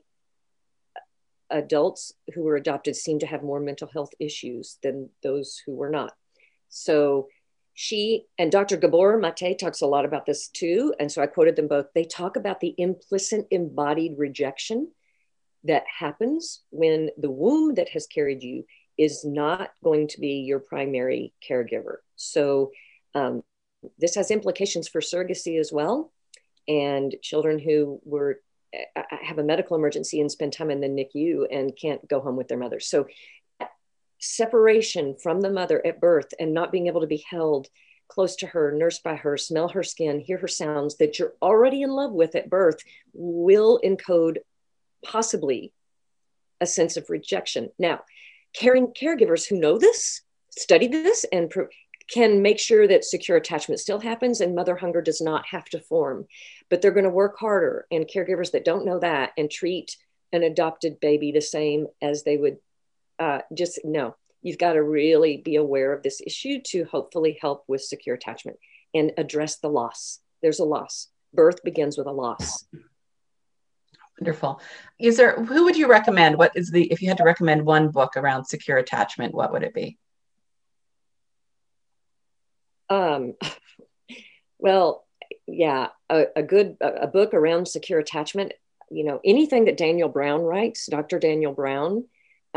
adults 1.50 2.14
who 2.34 2.44
were 2.44 2.56
adopted 2.56 2.96
seem 2.96 3.20
to 3.20 3.26
have 3.26 3.42
more 3.42 3.60
mental 3.60 3.88
health 3.88 4.12
issues 4.20 4.78
than 4.84 5.10
those 5.24 5.62
who 5.66 5.74
were 5.74 5.90
not. 5.90 6.14
So 6.70 7.28
she 7.80 8.26
and 8.40 8.52
Dr. 8.52 8.76
Gabor 8.76 9.20
Mate 9.20 9.60
talks 9.60 9.82
a 9.82 9.86
lot 9.86 10.04
about 10.04 10.26
this 10.26 10.48
too. 10.48 10.96
And 11.00 11.12
so 11.12 11.22
I 11.22 11.28
quoted 11.28 11.56
them 11.56 11.68
both. 11.68 11.86
They 11.94 12.06
talk 12.06 12.36
about 12.36 12.60
the 12.60 12.74
implicit 12.80 13.46
embodied 13.52 14.16
rejection 14.18 14.92
that 15.64 15.84
happens 16.00 16.64
when 16.72 17.12
the 17.20 17.30
womb 17.30 17.76
that 17.76 17.90
has 17.90 18.08
carried 18.08 18.42
you 18.42 18.66
is 18.98 19.24
not 19.24 19.74
going 19.84 20.08
to 20.08 20.20
be 20.20 20.40
your 20.40 20.58
primary 20.58 21.36
caregiver. 21.48 21.98
So 22.16 22.72
um, 23.14 23.44
this 24.00 24.16
has 24.16 24.32
implications 24.32 24.88
for 24.88 25.00
surrogacy 25.00 25.60
as 25.60 25.72
well. 25.72 26.12
And 26.68 27.16
children 27.22 27.60
who 27.60 28.02
were 28.04 28.40
have 29.22 29.38
a 29.38 29.44
medical 29.44 29.78
emergency 29.78 30.20
and 30.20 30.32
spend 30.32 30.52
time 30.52 30.72
in 30.72 30.82
the 30.82 30.88
NICU 30.88 31.46
and 31.52 31.78
can't 31.80 32.06
go 32.08 32.20
home 32.20 32.36
with 32.36 32.48
their 32.48 32.58
mother. 32.58 32.80
So 32.80 33.08
separation 34.20 35.16
from 35.22 35.42
the 35.42 35.50
mother 35.50 35.86
at 35.86 36.02
birth 36.02 36.34
and 36.40 36.54
not 36.54 36.72
being 36.72 36.88
able 36.88 37.02
to 37.02 37.08
be 37.08 37.26
held 37.30 37.68
close 38.08 38.36
to 38.38 38.48
her, 38.48 38.72
nursed 38.72 39.04
by 39.04 39.16
her, 39.16 39.38
smell 39.38 39.68
her 39.68 39.84
skin, 39.84 40.20
hear 40.20 40.38
her 40.38 40.48
sounds 40.48 40.98
that 40.98 41.20
you're 41.20 41.34
already 41.42 41.82
in 41.82 41.90
love 41.90 42.12
with 42.12 42.36
at 42.36 42.50
birth 42.50 42.78
will 43.14 43.80
encode 43.84 44.38
possibly 45.04 45.74
a 46.62 46.66
sense 46.66 46.98
of 46.98 47.10
rejection. 47.10 47.70
Now, 47.78 48.02
caring 48.54 48.88
caregivers 48.88 49.48
who 49.48 49.60
know 49.60 49.78
this, 49.78 50.22
study 50.58 50.88
this, 50.88 51.26
and 51.32 51.50
pro- 51.50 51.68
can 52.10 52.42
make 52.42 52.58
sure 52.58 52.88
that 52.88 53.04
secure 53.04 53.38
attachment 53.38 53.82
still 53.82 54.00
happens 54.00 54.40
and 54.40 54.56
mother 54.56 54.78
hunger 54.78 55.02
does 55.02 55.20
not 55.22 55.46
have 55.48 55.66
to 55.66 55.80
form. 55.80 56.26
But 56.70 56.82
they're 56.82 56.92
going 56.92 57.04
to 57.04 57.10
work 57.10 57.38
harder, 57.38 57.86
and 57.92 58.08
caregivers 58.08 58.52
that 58.52 58.66
don't 58.66 58.86
know 58.86 59.00
that 59.00 59.34
and 59.38 59.52
treat 59.52 59.98
an 60.32 60.44
adopted 60.44 61.00
baby 61.00 61.32
the 61.32 61.42
same 61.42 61.88
as 62.02 62.24
they 62.24 62.38
would 62.38 62.58
uh, 63.20 63.40
just 63.54 63.80
no, 63.84 64.16
you've 64.42 64.58
got 64.58 64.74
to 64.74 64.84
really 64.84 65.38
be 65.38 65.56
aware 65.56 65.94
of 65.94 66.04
this 66.04 66.22
issue 66.26 66.60
to 66.68 66.86
hopefully 66.86 67.38
help 67.42 67.64
with 67.68 67.82
secure 67.82 68.16
attachment 68.16 68.58
and 68.94 69.12
address 69.18 69.58
the 69.58 69.70
loss. 69.70 70.20
There's 70.42 70.60
a 70.60 70.66
loss. 70.66 71.10
Birth 71.34 71.64
begins 71.64 71.98
with 71.98 72.08
a 72.08 72.12
loss. 72.12 72.66
Wonderful. 74.20 74.62
Is 75.00 75.18
there 75.18 75.44
who 75.44 75.66
would 75.66 75.78
you 75.78 75.88
recommend? 75.88 76.38
What 76.38 76.52
is 76.56 76.72
the 76.72 76.92
if 76.92 77.02
you 77.02 77.08
had 77.08 77.18
to 77.18 77.24
recommend 77.24 77.66
one 77.66 77.90
book 77.90 78.18
around 78.18 78.46
secure 78.46 78.78
attachment, 78.78 79.34
what 79.34 79.52
would 79.52 79.64
it 79.64 79.74
be? 79.74 79.98
Um, 82.90 83.36
well, 84.58 85.06
yeah, 85.46 85.90
a, 86.10 86.26
a 86.36 86.44
good 86.44 86.78
a, 86.82 87.04
a 87.04 87.08
book 87.08 87.34
around 87.34 87.68
secure 87.68 88.00
attachment. 88.00 88.54
You 88.90 89.04
know, 89.04 89.20
anything 89.24 89.66
that 89.66 89.78
Daniel 89.78 90.10
Brown 90.10 90.42
writes, 90.42 90.88
Dr. 90.88 91.20
Daniel 91.20 91.54
Brown, 91.54 92.06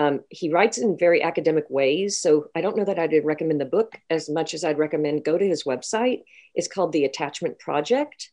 um, 0.00 0.20
he 0.30 0.50
writes 0.50 0.78
in 0.78 0.96
very 0.96 1.22
academic 1.22 1.68
ways. 1.68 2.18
So 2.22 2.46
I 2.54 2.62
don't 2.62 2.74
know 2.74 2.86
that 2.86 2.98
I'd 2.98 3.12
recommend 3.22 3.60
the 3.60 3.66
book 3.66 4.00
as 4.08 4.30
much 4.30 4.54
as 4.54 4.64
I'd 4.64 4.78
recommend 4.78 5.26
go 5.26 5.36
to 5.36 5.46
his 5.46 5.64
website. 5.64 6.22
It's 6.54 6.68
called 6.68 6.92
The 6.92 7.04
Attachment 7.04 7.58
Project. 7.58 8.30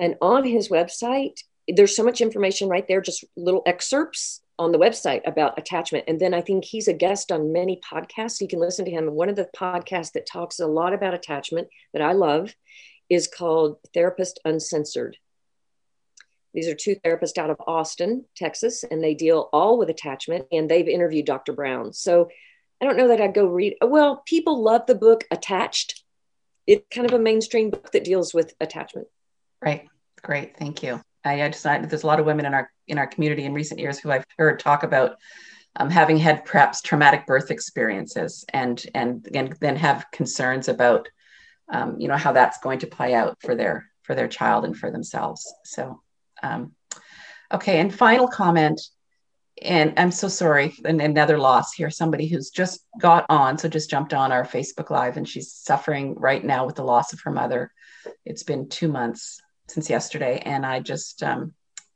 And 0.00 0.16
on 0.22 0.42
his 0.42 0.70
website, 0.70 1.40
there's 1.68 1.94
so 1.94 2.02
much 2.02 2.22
information 2.22 2.70
right 2.70 2.88
there, 2.88 3.02
just 3.02 3.26
little 3.36 3.62
excerpts 3.66 4.40
on 4.58 4.72
the 4.72 4.78
website 4.78 5.20
about 5.26 5.58
attachment. 5.58 6.06
And 6.08 6.18
then 6.18 6.32
I 6.32 6.40
think 6.40 6.64
he's 6.64 6.88
a 6.88 6.94
guest 6.94 7.30
on 7.30 7.52
many 7.52 7.78
podcasts. 7.92 8.40
You 8.40 8.48
can 8.48 8.60
listen 8.60 8.86
to 8.86 8.90
him. 8.90 9.12
One 9.12 9.28
of 9.28 9.36
the 9.36 9.50
podcasts 9.54 10.12
that 10.12 10.26
talks 10.26 10.60
a 10.60 10.66
lot 10.66 10.94
about 10.94 11.12
attachment 11.12 11.68
that 11.92 12.00
I 12.00 12.12
love 12.12 12.54
is 13.10 13.28
called 13.28 13.76
Therapist 13.92 14.40
Uncensored. 14.46 15.18
These 16.54 16.68
are 16.68 16.74
two 16.74 16.96
therapists 17.04 17.36
out 17.36 17.50
of 17.50 17.60
Austin, 17.66 18.24
Texas, 18.36 18.84
and 18.88 19.02
they 19.02 19.14
deal 19.14 19.48
all 19.52 19.76
with 19.76 19.90
attachment. 19.90 20.46
And 20.52 20.70
they've 20.70 20.88
interviewed 20.88 21.26
Dr. 21.26 21.52
Brown. 21.52 21.92
So 21.92 22.28
I 22.80 22.84
don't 22.84 22.96
know 22.96 23.08
that 23.08 23.20
I'd 23.20 23.34
go 23.34 23.46
read. 23.46 23.76
Well, 23.82 24.22
people 24.24 24.62
love 24.62 24.86
the 24.86 24.94
book 24.94 25.24
Attached. 25.30 26.02
It's 26.66 26.86
kind 26.94 27.06
of 27.06 27.14
a 27.14 27.22
mainstream 27.22 27.70
book 27.70 27.92
that 27.92 28.04
deals 28.04 28.32
with 28.32 28.54
attachment. 28.60 29.08
Right. 29.60 29.88
Great. 30.22 30.56
Thank 30.56 30.82
you. 30.82 31.02
I, 31.24 31.42
I 31.42 31.48
just 31.48 31.64
there's 31.64 32.04
a 32.04 32.06
lot 32.06 32.20
of 32.20 32.26
women 32.26 32.46
in 32.46 32.54
our 32.54 32.70
in 32.86 32.98
our 32.98 33.06
community 33.06 33.44
in 33.44 33.54
recent 33.54 33.80
years 33.80 33.98
who 33.98 34.10
I've 34.10 34.24
heard 34.38 34.60
talk 34.60 34.82
about 34.82 35.16
um, 35.76 35.90
having 35.90 36.16
had 36.16 36.44
perhaps 36.44 36.80
traumatic 36.80 37.26
birth 37.26 37.50
experiences 37.50 38.44
and 38.52 38.82
and 38.94 39.28
and 39.34 39.56
then 39.60 39.76
have 39.76 40.06
concerns 40.12 40.68
about 40.68 41.08
um, 41.72 41.98
you 41.98 42.08
know 42.08 42.16
how 42.16 42.32
that's 42.32 42.58
going 42.58 42.78
to 42.80 42.86
play 42.86 43.14
out 43.14 43.36
for 43.40 43.54
their 43.54 43.90
for 44.02 44.14
their 44.14 44.28
child 44.28 44.64
and 44.64 44.76
for 44.76 44.90
themselves. 44.90 45.52
So 45.64 46.00
um, 46.44 46.72
okay, 47.52 47.80
and 47.80 47.94
final 47.94 48.28
comment, 48.28 48.80
and 49.62 49.94
I'm 49.96 50.10
so 50.10 50.28
sorry, 50.28 50.74
and 50.84 51.00
another 51.00 51.38
loss 51.38 51.72
here. 51.72 51.90
Somebody 51.90 52.26
who's 52.26 52.50
just 52.50 52.84
got 53.00 53.24
on, 53.28 53.56
so 53.58 53.68
just 53.68 53.90
jumped 53.90 54.12
on 54.12 54.32
our 54.32 54.44
Facebook 54.44 54.90
Live, 54.90 55.16
and 55.16 55.28
she's 55.28 55.52
suffering 55.52 56.14
right 56.16 56.44
now 56.44 56.66
with 56.66 56.76
the 56.76 56.84
loss 56.84 57.12
of 57.12 57.20
her 57.24 57.30
mother. 57.30 57.72
It's 58.24 58.42
been 58.42 58.68
two 58.68 58.88
months 58.88 59.40
since 59.68 59.88
yesterday, 59.88 60.42
and 60.44 60.66
I 60.66 60.80
just 60.80 61.22
um, 61.22 61.54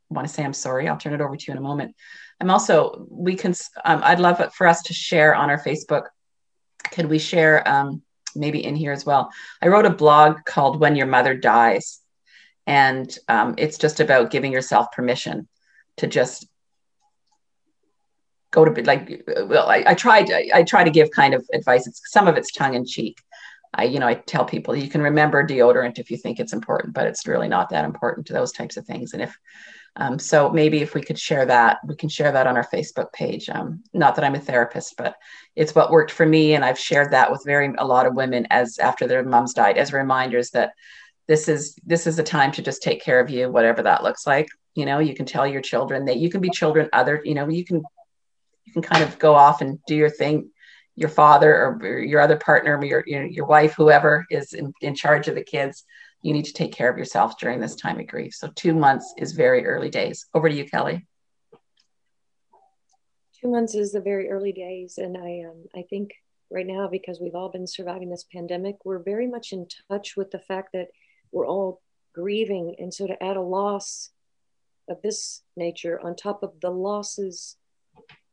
want 0.08 0.26
to 0.26 0.32
say 0.32 0.44
I'm 0.44 0.54
sorry. 0.54 0.88
I'll 0.88 0.96
turn 0.96 1.14
it 1.14 1.20
over 1.20 1.36
to 1.36 1.44
you 1.46 1.52
in 1.52 1.58
a 1.58 1.68
moment. 1.68 1.94
I'm 2.40 2.50
also 2.50 3.06
we 3.10 3.34
can. 3.34 3.54
Um, 3.84 4.00
I'd 4.02 4.20
love 4.20 4.54
for 4.54 4.66
us 4.66 4.82
to 4.82 4.94
share 4.94 5.34
on 5.34 5.50
our 5.50 5.62
Facebook. 5.62 6.04
Could 6.92 7.06
we 7.06 7.18
share 7.18 7.68
um, 7.68 8.02
maybe 8.34 8.64
in 8.64 8.76
here 8.76 8.92
as 8.92 9.04
well? 9.04 9.30
I 9.60 9.68
wrote 9.68 9.86
a 9.86 9.90
blog 9.90 10.44
called 10.44 10.80
"When 10.80 10.96
Your 10.96 11.06
Mother 11.06 11.34
Dies," 11.34 12.00
and 12.68 13.18
um, 13.28 13.54
it's 13.56 13.78
just 13.78 13.98
about 13.98 14.30
giving 14.30 14.52
yourself 14.52 14.92
permission 14.92 15.48
to 15.96 16.06
just 16.06 16.46
go 18.50 18.64
to 18.64 18.70
bed 18.70 18.86
like 18.86 19.22
well 19.46 19.68
i, 19.68 19.82
I 19.86 19.94
tried 19.94 20.30
I, 20.30 20.50
I, 20.54 20.62
try 20.62 20.82
to 20.82 20.90
give 20.90 21.10
kind 21.10 21.34
of 21.34 21.46
advice 21.52 21.86
it's 21.86 22.00
some 22.06 22.28
of 22.28 22.36
it's 22.36 22.52
tongue 22.52 22.74
in 22.74 22.86
cheek 22.86 23.18
I, 23.74 23.84
you 23.84 23.98
know, 23.98 24.06
I 24.06 24.14
tell 24.14 24.46
people 24.46 24.74
you 24.74 24.88
can 24.88 25.02
remember 25.02 25.46
deodorant 25.46 25.98
if 25.98 26.10
you 26.10 26.16
think 26.16 26.40
it's 26.40 26.54
important, 26.54 26.94
but 26.94 27.06
it's 27.06 27.26
really 27.26 27.48
not 27.48 27.68
that 27.68 27.84
important 27.84 28.26
to 28.26 28.32
those 28.32 28.50
types 28.50 28.78
of 28.78 28.86
things. 28.86 29.12
And 29.12 29.22
if 29.22 29.38
um, 29.96 30.18
so, 30.18 30.48
maybe 30.48 30.80
if 30.80 30.94
we 30.94 31.02
could 31.02 31.18
share 31.18 31.44
that, 31.46 31.78
we 31.84 31.96
can 31.96 32.08
share 32.08 32.30
that 32.30 32.46
on 32.46 32.56
our 32.56 32.66
Facebook 32.72 33.12
page. 33.12 33.48
Um, 33.48 33.82
not 33.92 34.14
that 34.14 34.24
I'm 34.24 34.36
a 34.36 34.40
therapist, 34.40 34.96
but 34.96 35.16
it's 35.56 35.74
what 35.74 35.90
worked 35.90 36.12
for 36.12 36.24
me, 36.24 36.54
and 36.54 36.64
I've 36.64 36.78
shared 36.78 37.10
that 37.10 37.32
with 37.32 37.42
very 37.44 37.72
a 37.78 37.84
lot 37.84 38.06
of 38.06 38.14
women 38.14 38.46
as 38.50 38.78
after 38.78 39.08
their 39.08 39.24
moms 39.24 39.54
died 39.54 39.76
as 39.76 39.92
reminders 39.92 40.50
that 40.50 40.72
this 41.28 41.48
is 41.48 41.76
this 41.86 42.06
is 42.06 42.18
a 42.18 42.24
time 42.24 42.52
to 42.52 42.62
just 42.62 42.82
take 42.82 43.00
care 43.02 43.20
of 43.20 43.30
you, 43.30 43.50
whatever 43.50 43.82
that 43.82 44.02
looks 44.02 44.26
like. 44.26 44.48
You 44.74 44.86
know, 44.86 44.98
you 44.98 45.14
can 45.14 45.26
tell 45.26 45.46
your 45.46 45.60
children 45.60 46.06
that 46.06 46.16
you 46.16 46.30
can 46.30 46.40
be 46.40 46.50
children. 46.50 46.88
Other, 46.92 47.20
you 47.24 47.34
know, 47.34 47.48
you 47.48 47.64
can 47.64 47.82
you 48.64 48.72
can 48.72 48.82
kind 48.82 49.04
of 49.04 49.18
go 49.18 49.34
off 49.34 49.60
and 49.60 49.78
do 49.86 49.94
your 49.94 50.10
thing 50.10 50.50
your 50.98 51.08
father 51.08 51.54
or 51.54 52.00
your 52.00 52.20
other 52.20 52.36
partner, 52.36 52.84
your, 52.84 53.04
your, 53.06 53.24
your 53.24 53.46
wife, 53.46 53.74
whoever 53.74 54.26
is 54.30 54.52
in, 54.52 54.72
in 54.80 54.96
charge 54.96 55.28
of 55.28 55.36
the 55.36 55.44
kids, 55.44 55.84
you 56.22 56.32
need 56.32 56.44
to 56.44 56.52
take 56.52 56.72
care 56.72 56.90
of 56.90 56.98
yourself 56.98 57.38
during 57.38 57.60
this 57.60 57.76
time 57.76 58.00
of 58.00 58.08
grief. 58.08 58.34
So 58.34 58.50
two 58.56 58.74
months 58.74 59.14
is 59.16 59.30
very 59.30 59.64
early 59.64 59.90
days. 59.90 60.26
Over 60.34 60.48
to 60.48 60.54
you, 60.54 60.68
Kelly. 60.68 61.06
Two 63.40 63.48
months 63.48 63.76
is 63.76 63.92
the 63.92 64.00
very 64.00 64.28
early 64.28 64.50
days, 64.50 64.98
and 64.98 65.16
I 65.16 65.44
um, 65.48 65.66
I 65.72 65.82
think 65.88 66.10
right 66.50 66.66
now 66.66 66.88
because 66.88 67.20
we've 67.20 67.36
all 67.36 67.50
been 67.50 67.68
surviving 67.68 68.10
this 68.10 68.24
pandemic, 68.24 68.84
we're 68.84 68.98
very 68.98 69.28
much 69.28 69.52
in 69.52 69.68
touch 69.88 70.16
with 70.16 70.32
the 70.32 70.40
fact 70.40 70.70
that 70.72 70.88
we're 71.32 71.46
all 71.46 71.80
grieving, 72.14 72.76
and 72.78 72.92
so 72.92 73.06
to 73.06 73.22
add 73.22 73.36
a 73.36 73.42
loss 73.42 74.10
of 74.88 75.00
this 75.02 75.42
nature 75.56 76.00
on 76.02 76.16
top 76.16 76.42
of 76.42 76.52
the 76.60 76.70
losses 76.70 77.56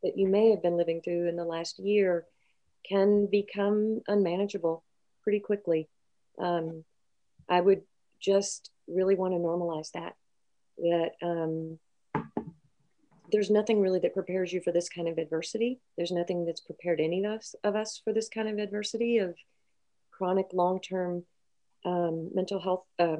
that 0.03 0.17
you 0.17 0.27
may 0.27 0.51
have 0.51 0.61
been 0.61 0.77
living 0.77 1.01
through 1.01 1.27
in 1.27 1.35
the 1.35 1.43
last 1.43 1.79
year 1.79 2.25
can 2.87 3.27
become 3.27 4.01
unmanageable 4.07 4.83
pretty 5.23 5.39
quickly. 5.39 5.89
Um, 6.39 6.83
I 7.49 7.59
would 7.59 7.81
just 8.21 8.71
really 8.87 9.15
want 9.15 9.33
to 9.33 9.39
normalize 9.39 9.91
that. 9.91 10.15
That 10.77 11.11
um, 11.21 11.79
there's 13.31 13.49
nothing 13.49 13.81
really 13.81 13.99
that 13.99 14.13
prepares 14.13 14.53
you 14.53 14.61
for 14.61 14.71
this 14.71 14.89
kind 14.89 15.07
of 15.07 15.17
adversity. 15.17 15.79
There's 15.97 16.11
nothing 16.11 16.45
that's 16.45 16.61
prepared 16.61 16.99
any 16.99 17.23
of 17.23 17.31
us 17.31 17.55
of 17.63 17.75
us 17.75 17.99
for 18.03 18.13
this 18.13 18.29
kind 18.29 18.47
of 18.47 18.59
adversity 18.59 19.17
of 19.17 19.35
chronic, 20.11 20.47
long-term 20.53 21.23
um, 21.85 22.31
mental 22.33 22.59
health, 22.59 22.83
uh, 22.99 23.17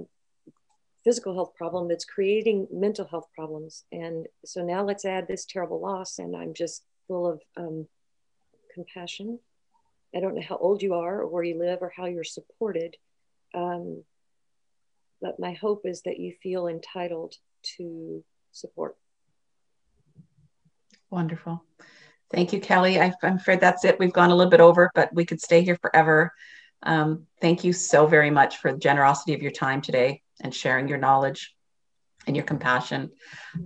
physical 1.04 1.34
health 1.34 1.54
problem 1.56 1.88
that's 1.88 2.06
creating 2.06 2.68
mental 2.72 3.06
health 3.06 3.28
problems. 3.34 3.86
And 3.92 4.28
so 4.44 4.64
now 4.64 4.84
let's 4.84 5.06
add 5.06 5.28
this 5.28 5.46
terrible 5.46 5.80
loss, 5.80 6.20
and 6.20 6.36
I'm 6.36 6.54
just 6.54 6.84
full 7.08 7.28
of 7.28 7.42
um, 7.56 7.88
compassion 8.74 9.40
I 10.16 10.22
don't 10.22 10.36
know 10.36 10.42
how 10.48 10.58
old 10.58 10.82
you 10.82 10.94
are 10.94 11.22
or 11.22 11.28
where 11.28 11.44
you 11.44 11.60
live 11.60 11.80
or 11.82 11.92
how 11.96 12.06
you're 12.06 12.24
supported. 12.24 12.96
Um, 13.54 14.04
but 15.22 15.40
my 15.40 15.54
hope 15.54 15.86
is 15.86 16.04
that 16.04 16.20
you 16.20 16.34
feel 16.42 16.68
entitled 16.68 17.36
to 17.78 18.24
support. 18.52 18.96
Wonderful. 21.10 21.64
Thank 22.32 22.54
you, 22.54 22.60
Kelly. 22.60 23.00
I, 23.00 23.14
am 23.24 23.36
afraid 23.36 23.60
that's 23.60 23.84
it. 23.84 24.00
We've 24.00 24.14
gone 24.14 24.32
a 24.32 24.36
little 24.36 24.50
bit 24.50 24.62
over, 24.62 24.90
but 24.96 25.14
we 25.14 25.26
could 25.26 25.42
stay 25.42 25.64
here 25.64 25.78
forever. 25.82 26.32
Um, 26.84 27.26
thank 27.42 27.64
you 27.64 27.74
so 27.74 28.06
very 28.08 28.30
much 28.30 28.58
for 28.58 28.72
the 28.72 28.78
generosity 28.78 29.34
of 29.34 29.42
your 29.42 29.52
time 29.52 29.82
today 29.82 30.22
and 30.42 30.54
sharing 30.54 30.88
your 30.88 30.98
knowledge 30.98 31.56
and 32.28 32.36
your 32.36 32.46
compassion. 32.46 33.12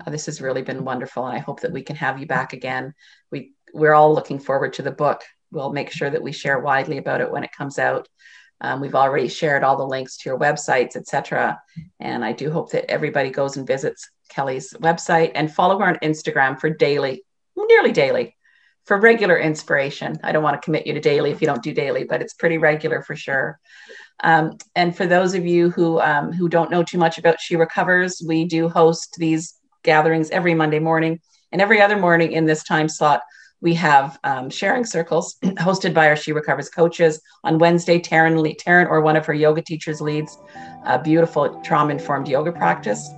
Uh, 0.06 0.10
this 0.12 0.26
has 0.28 0.42
really 0.42 0.62
been 0.62 0.86
wonderful, 0.86 1.26
and 1.26 1.36
I 1.36 1.40
hope 1.40 1.62
that 1.62 1.72
we 1.72 1.82
can 1.82 1.96
have 1.96 2.20
you 2.20 2.28
back 2.28 2.54
again. 2.54 2.94
We 3.32 3.54
we're 3.74 3.94
all 3.94 4.14
looking 4.14 4.40
forward 4.40 4.74
to 4.74 4.82
the 4.82 4.92
book 4.92 5.24
we'll 5.52 5.74
make 5.74 5.92
sure 5.92 6.10
that 6.10 6.22
we 6.22 6.32
share 6.32 6.60
widely 6.60 6.98
about 6.98 7.22
it 7.22 7.32
when 7.32 7.44
it 7.44 7.52
comes 7.52 7.80
out. 7.80 8.08
Um, 8.62 8.82
we've 8.82 8.96
already 8.96 9.30
shared 9.30 9.64
all 9.64 9.78
the 9.78 9.88
links 9.88 10.18
to 10.18 10.30
your 10.30 10.38
websites, 10.38 10.96
etc. 10.96 11.60
And 12.00 12.26
I 12.26 12.34
do 12.34 12.52
hope 12.52 12.72
that 12.72 12.92
everybody 12.92 13.30
goes 13.30 13.58
and 13.58 13.66
visits 13.66 14.10
Kelly's 14.30 14.74
website 14.74 15.32
and 15.36 15.54
follow 15.54 15.80
her 15.80 15.86
on 15.86 15.96
Instagram 15.98 16.60
for 16.60 16.70
daily, 16.70 17.24
nearly 17.56 17.92
daily, 17.92 18.36
for 18.86 19.00
regular 19.00 19.38
inspiration. 19.38 20.20
I 20.24 20.32
don't 20.32 20.44
want 20.44 20.60
to 20.60 20.66
commit 20.66 20.88
you 20.88 20.94
to 20.94 21.00
daily 21.00 21.32
if 21.32 21.42
you 21.42 21.48
don't 21.48 21.64
do 21.64 21.74
daily, 21.74 22.04
but 22.04 22.22
it's 22.22 22.34
pretty 22.34 22.58
regular 22.58 23.02
for 23.02 23.16
sure. 23.16 23.60
Um, 24.22 24.58
and 24.76 24.96
for 24.96 25.06
those 25.06 25.34
of 25.34 25.46
you 25.46 25.70
who 25.70 26.02
um, 26.02 26.34
who 26.34 26.50
don't 26.50 26.72
know 26.72 26.84
too 26.84 26.98
much 26.98 27.18
about 27.18 27.40
She 27.40 27.56
Recovers, 27.56 28.22
we 28.26 28.46
do 28.46 28.68
host 28.68 29.16
these 29.18 29.54
gatherings 29.84 30.30
every 30.30 30.54
Monday 30.54 30.80
morning 30.80 31.20
and 31.52 31.62
every 31.62 31.82
other 31.82 31.98
morning 31.98 32.34
in 32.34 32.46
this 32.46 32.64
time 32.64 32.90
slot 32.90 33.22
we 33.62 33.74
have 33.74 34.18
um, 34.24 34.50
sharing 34.50 34.86
circles 34.86 35.36
hosted 35.44 35.94
by 35.94 36.08
our 36.08 36.16
She 36.16 36.32
Recovers 36.32 36.70
coaches. 36.70 37.22
On 37.44 37.58
Wednesday, 37.58 38.00
Taryn, 38.00 38.36
Taryn 38.58 38.88
or 38.88 39.02
one 39.02 39.16
of 39.16 39.26
her 39.26 39.34
yoga 39.34 39.62
teachers 39.62 40.02
leads 40.02 40.38
a 40.86 41.02
beautiful 41.02 41.62
trauma 41.62 41.92
informed 41.92 42.28
yoga 42.28 42.52
practice. 42.52 43.10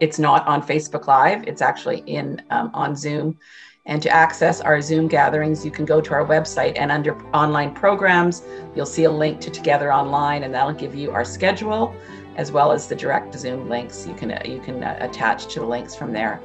It's 0.00 0.18
not 0.18 0.46
on 0.46 0.62
Facebook 0.62 1.06
Live, 1.06 1.46
it's 1.46 1.62
actually 1.62 1.98
in 2.06 2.42
um, 2.50 2.70
on 2.74 2.96
Zoom. 2.96 3.38
And 3.84 4.00
to 4.02 4.10
access 4.10 4.60
our 4.60 4.80
Zoom 4.80 5.08
gatherings, 5.08 5.64
you 5.64 5.72
can 5.72 5.84
go 5.84 6.00
to 6.00 6.14
our 6.14 6.24
website 6.24 6.74
and 6.76 6.92
under 6.92 7.20
online 7.34 7.74
programs, 7.74 8.42
you'll 8.76 8.86
see 8.86 9.04
a 9.04 9.10
link 9.10 9.40
to 9.40 9.50
Together 9.50 9.92
Online, 9.92 10.44
and 10.44 10.54
that'll 10.54 10.72
give 10.72 10.94
you 10.94 11.10
our 11.10 11.24
schedule 11.24 11.92
as 12.36 12.52
well 12.52 12.70
as 12.70 12.86
the 12.86 12.94
direct 12.94 13.34
Zoom 13.34 13.68
links. 13.68 14.06
You 14.06 14.14
can 14.14 14.30
uh, 14.30 14.42
you 14.44 14.60
can 14.60 14.84
uh, 14.84 14.96
attach 15.00 15.52
to 15.54 15.60
the 15.60 15.66
links 15.66 15.96
from 15.96 16.12
there. 16.12 16.40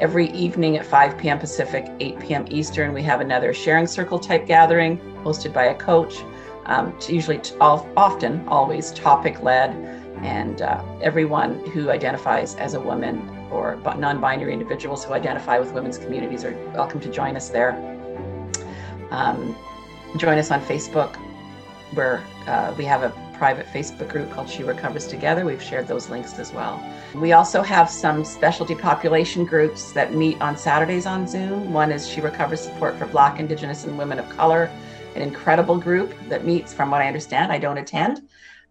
Every 0.00 0.30
evening 0.30 0.78
at 0.78 0.86
5 0.86 1.16
p.m. 1.16 1.38
Pacific, 1.38 1.90
8 2.00 2.18
p.m. 2.18 2.44
Eastern, 2.50 2.92
we 2.92 3.02
have 3.04 3.20
another 3.20 3.54
sharing 3.54 3.86
circle 3.86 4.18
type 4.18 4.46
gathering 4.46 4.98
hosted 5.22 5.52
by 5.52 5.66
a 5.66 5.74
coach, 5.74 6.24
um, 6.66 6.92
usually 7.08 7.38
t- 7.38 7.54
often, 7.60 8.46
always 8.48 8.90
topic 8.92 9.42
led. 9.42 9.70
And 10.22 10.60
uh, 10.60 10.82
everyone 11.00 11.64
who 11.66 11.90
identifies 11.90 12.56
as 12.56 12.74
a 12.74 12.80
woman 12.80 13.39
or 13.50 13.76
non 13.96 14.20
binary 14.20 14.52
individuals 14.52 15.04
who 15.04 15.12
identify 15.12 15.58
with 15.58 15.72
women's 15.72 15.98
communities 15.98 16.44
are 16.44 16.52
welcome 16.74 17.00
to 17.00 17.10
join 17.10 17.36
us 17.36 17.48
there. 17.48 17.72
Um, 19.10 19.56
join 20.16 20.38
us 20.38 20.50
on 20.50 20.60
Facebook, 20.60 21.16
where 21.92 22.22
uh, 22.46 22.74
we 22.76 22.84
have 22.84 23.02
a 23.02 23.10
private 23.40 23.66
Facebook 23.68 24.10
group 24.10 24.30
called 24.30 24.50
She 24.50 24.62
Recovers 24.62 25.06
Together. 25.06 25.46
We've 25.46 25.62
shared 25.62 25.88
those 25.88 26.10
links 26.10 26.38
as 26.38 26.52
well. 26.52 26.78
We 27.14 27.32
also 27.32 27.62
have 27.62 27.88
some 27.88 28.22
specialty 28.22 28.74
population 28.74 29.46
groups 29.46 29.92
that 29.92 30.12
meet 30.12 30.38
on 30.42 30.58
Saturdays 30.58 31.06
on 31.06 31.26
Zoom. 31.26 31.72
One 31.72 31.90
is 31.90 32.06
She 32.06 32.20
Recovers 32.20 32.60
Support 32.60 32.98
for 32.98 33.06
Black, 33.06 33.40
Indigenous, 33.40 33.84
and 33.84 33.96
Women 33.96 34.18
of 34.18 34.28
Color, 34.28 34.70
an 35.16 35.22
incredible 35.22 35.78
group 35.78 36.12
that 36.28 36.44
meets, 36.44 36.74
from 36.74 36.90
what 36.90 37.00
I 37.00 37.06
understand. 37.06 37.50
I 37.50 37.58
don't 37.58 37.78
attend, 37.78 38.28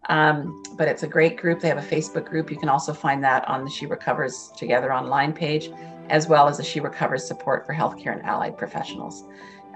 um, 0.08 0.62
but 0.76 0.88
it's 0.88 1.02
a 1.02 1.08
great 1.08 1.36
group. 1.36 1.60
They 1.60 1.68
have 1.68 1.78
a 1.78 1.82
Facebook 1.82 2.24
group. 2.24 2.50
You 2.50 2.56
can 2.56 2.68
also 2.68 2.92
find 2.92 3.22
that 3.24 3.46
on 3.48 3.64
the 3.64 3.70
She 3.70 3.86
Recovers 3.86 4.50
Together 4.56 4.92
online 4.92 5.32
page, 5.32 5.70
as 6.08 6.26
well 6.26 6.48
as 6.48 6.56
the 6.56 6.64
She 6.64 6.80
Recovers 6.80 7.26
Support 7.26 7.66
for 7.66 7.74
Healthcare 7.74 8.12
and 8.12 8.22
Allied 8.24 8.56
Professionals 8.56 9.24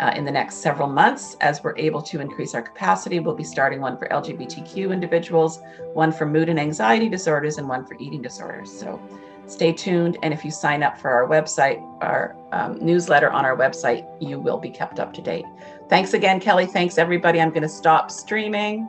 uh, 0.00 0.12
in 0.16 0.24
the 0.24 0.32
next 0.32 0.56
several 0.56 0.88
months 0.88 1.36
as 1.40 1.62
we're 1.62 1.76
able 1.78 2.02
to 2.02 2.20
increase 2.20 2.54
our 2.54 2.62
capacity. 2.62 3.20
We'll 3.20 3.34
be 3.34 3.44
starting 3.44 3.80
one 3.80 3.96
for 3.96 4.08
LGBTQ 4.08 4.92
individuals, 4.92 5.60
one 5.92 6.12
for 6.12 6.26
mood 6.26 6.48
and 6.48 6.58
anxiety 6.58 7.08
disorders, 7.08 7.58
and 7.58 7.68
one 7.68 7.86
for 7.86 7.94
eating 8.00 8.22
disorders. 8.22 8.76
So 8.76 9.00
stay 9.46 9.72
tuned. 9.72 10.18
And 10.22 10.32
if 10.32 10.44
you 10.44 10.50
sign 10.50 10.82
up 10.82 10.98
for 10.98 11.10
our 11.10 11.28
website, 11.28 11.80
our 12.02 12.34
um, 12.52 12.78
newsletter 12.84 13.30
on 13.30 13.44
our 13.44 13.56
website, 13.56 14.06
you 14.20 14.38
will 14.40 14.58
be 14.58 14.70
kept 14.70 14.98
up 14.98 15.12
to 15.14 15.22
date. 15.22 15.44
Thanks 15.88 16.14
again, 16.14 16.40
Kelly. 16.40 16.66
Thanks, 16.66 16.98
everybody. 16.98 17.40
I'm 17.40 17.50
going 17.50 17.62
to 17.62 17.68
stop 17.68 18.10
streaming. 18.10 18.88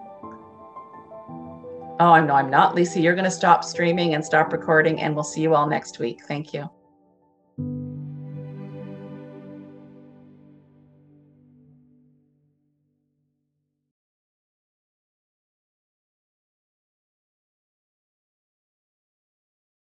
Oh, 2.00 2.12
I'm 2.12 2.28
no, 2.28 2.36
I'm 2.36 2.50
not. 2.50 2.76
Lisa, 2.76 3.00
you're 3.00 3.16
going 3.16 3.26
to 3.26 3.32
stop 3.32 3.64
streaming 3.64 4.16
and 4.16 4.26
stop 4.26 4.52
recording, 4.52 5.02
and 5.02 5.16
we'll 5.16 5.24
see 5.24 5.42
you 5.42 5.56
all 5.56 5.68
next 5.68 5.98
week. 6.00 6.20
Thank 6.28 6.54
you. 6.54 6.70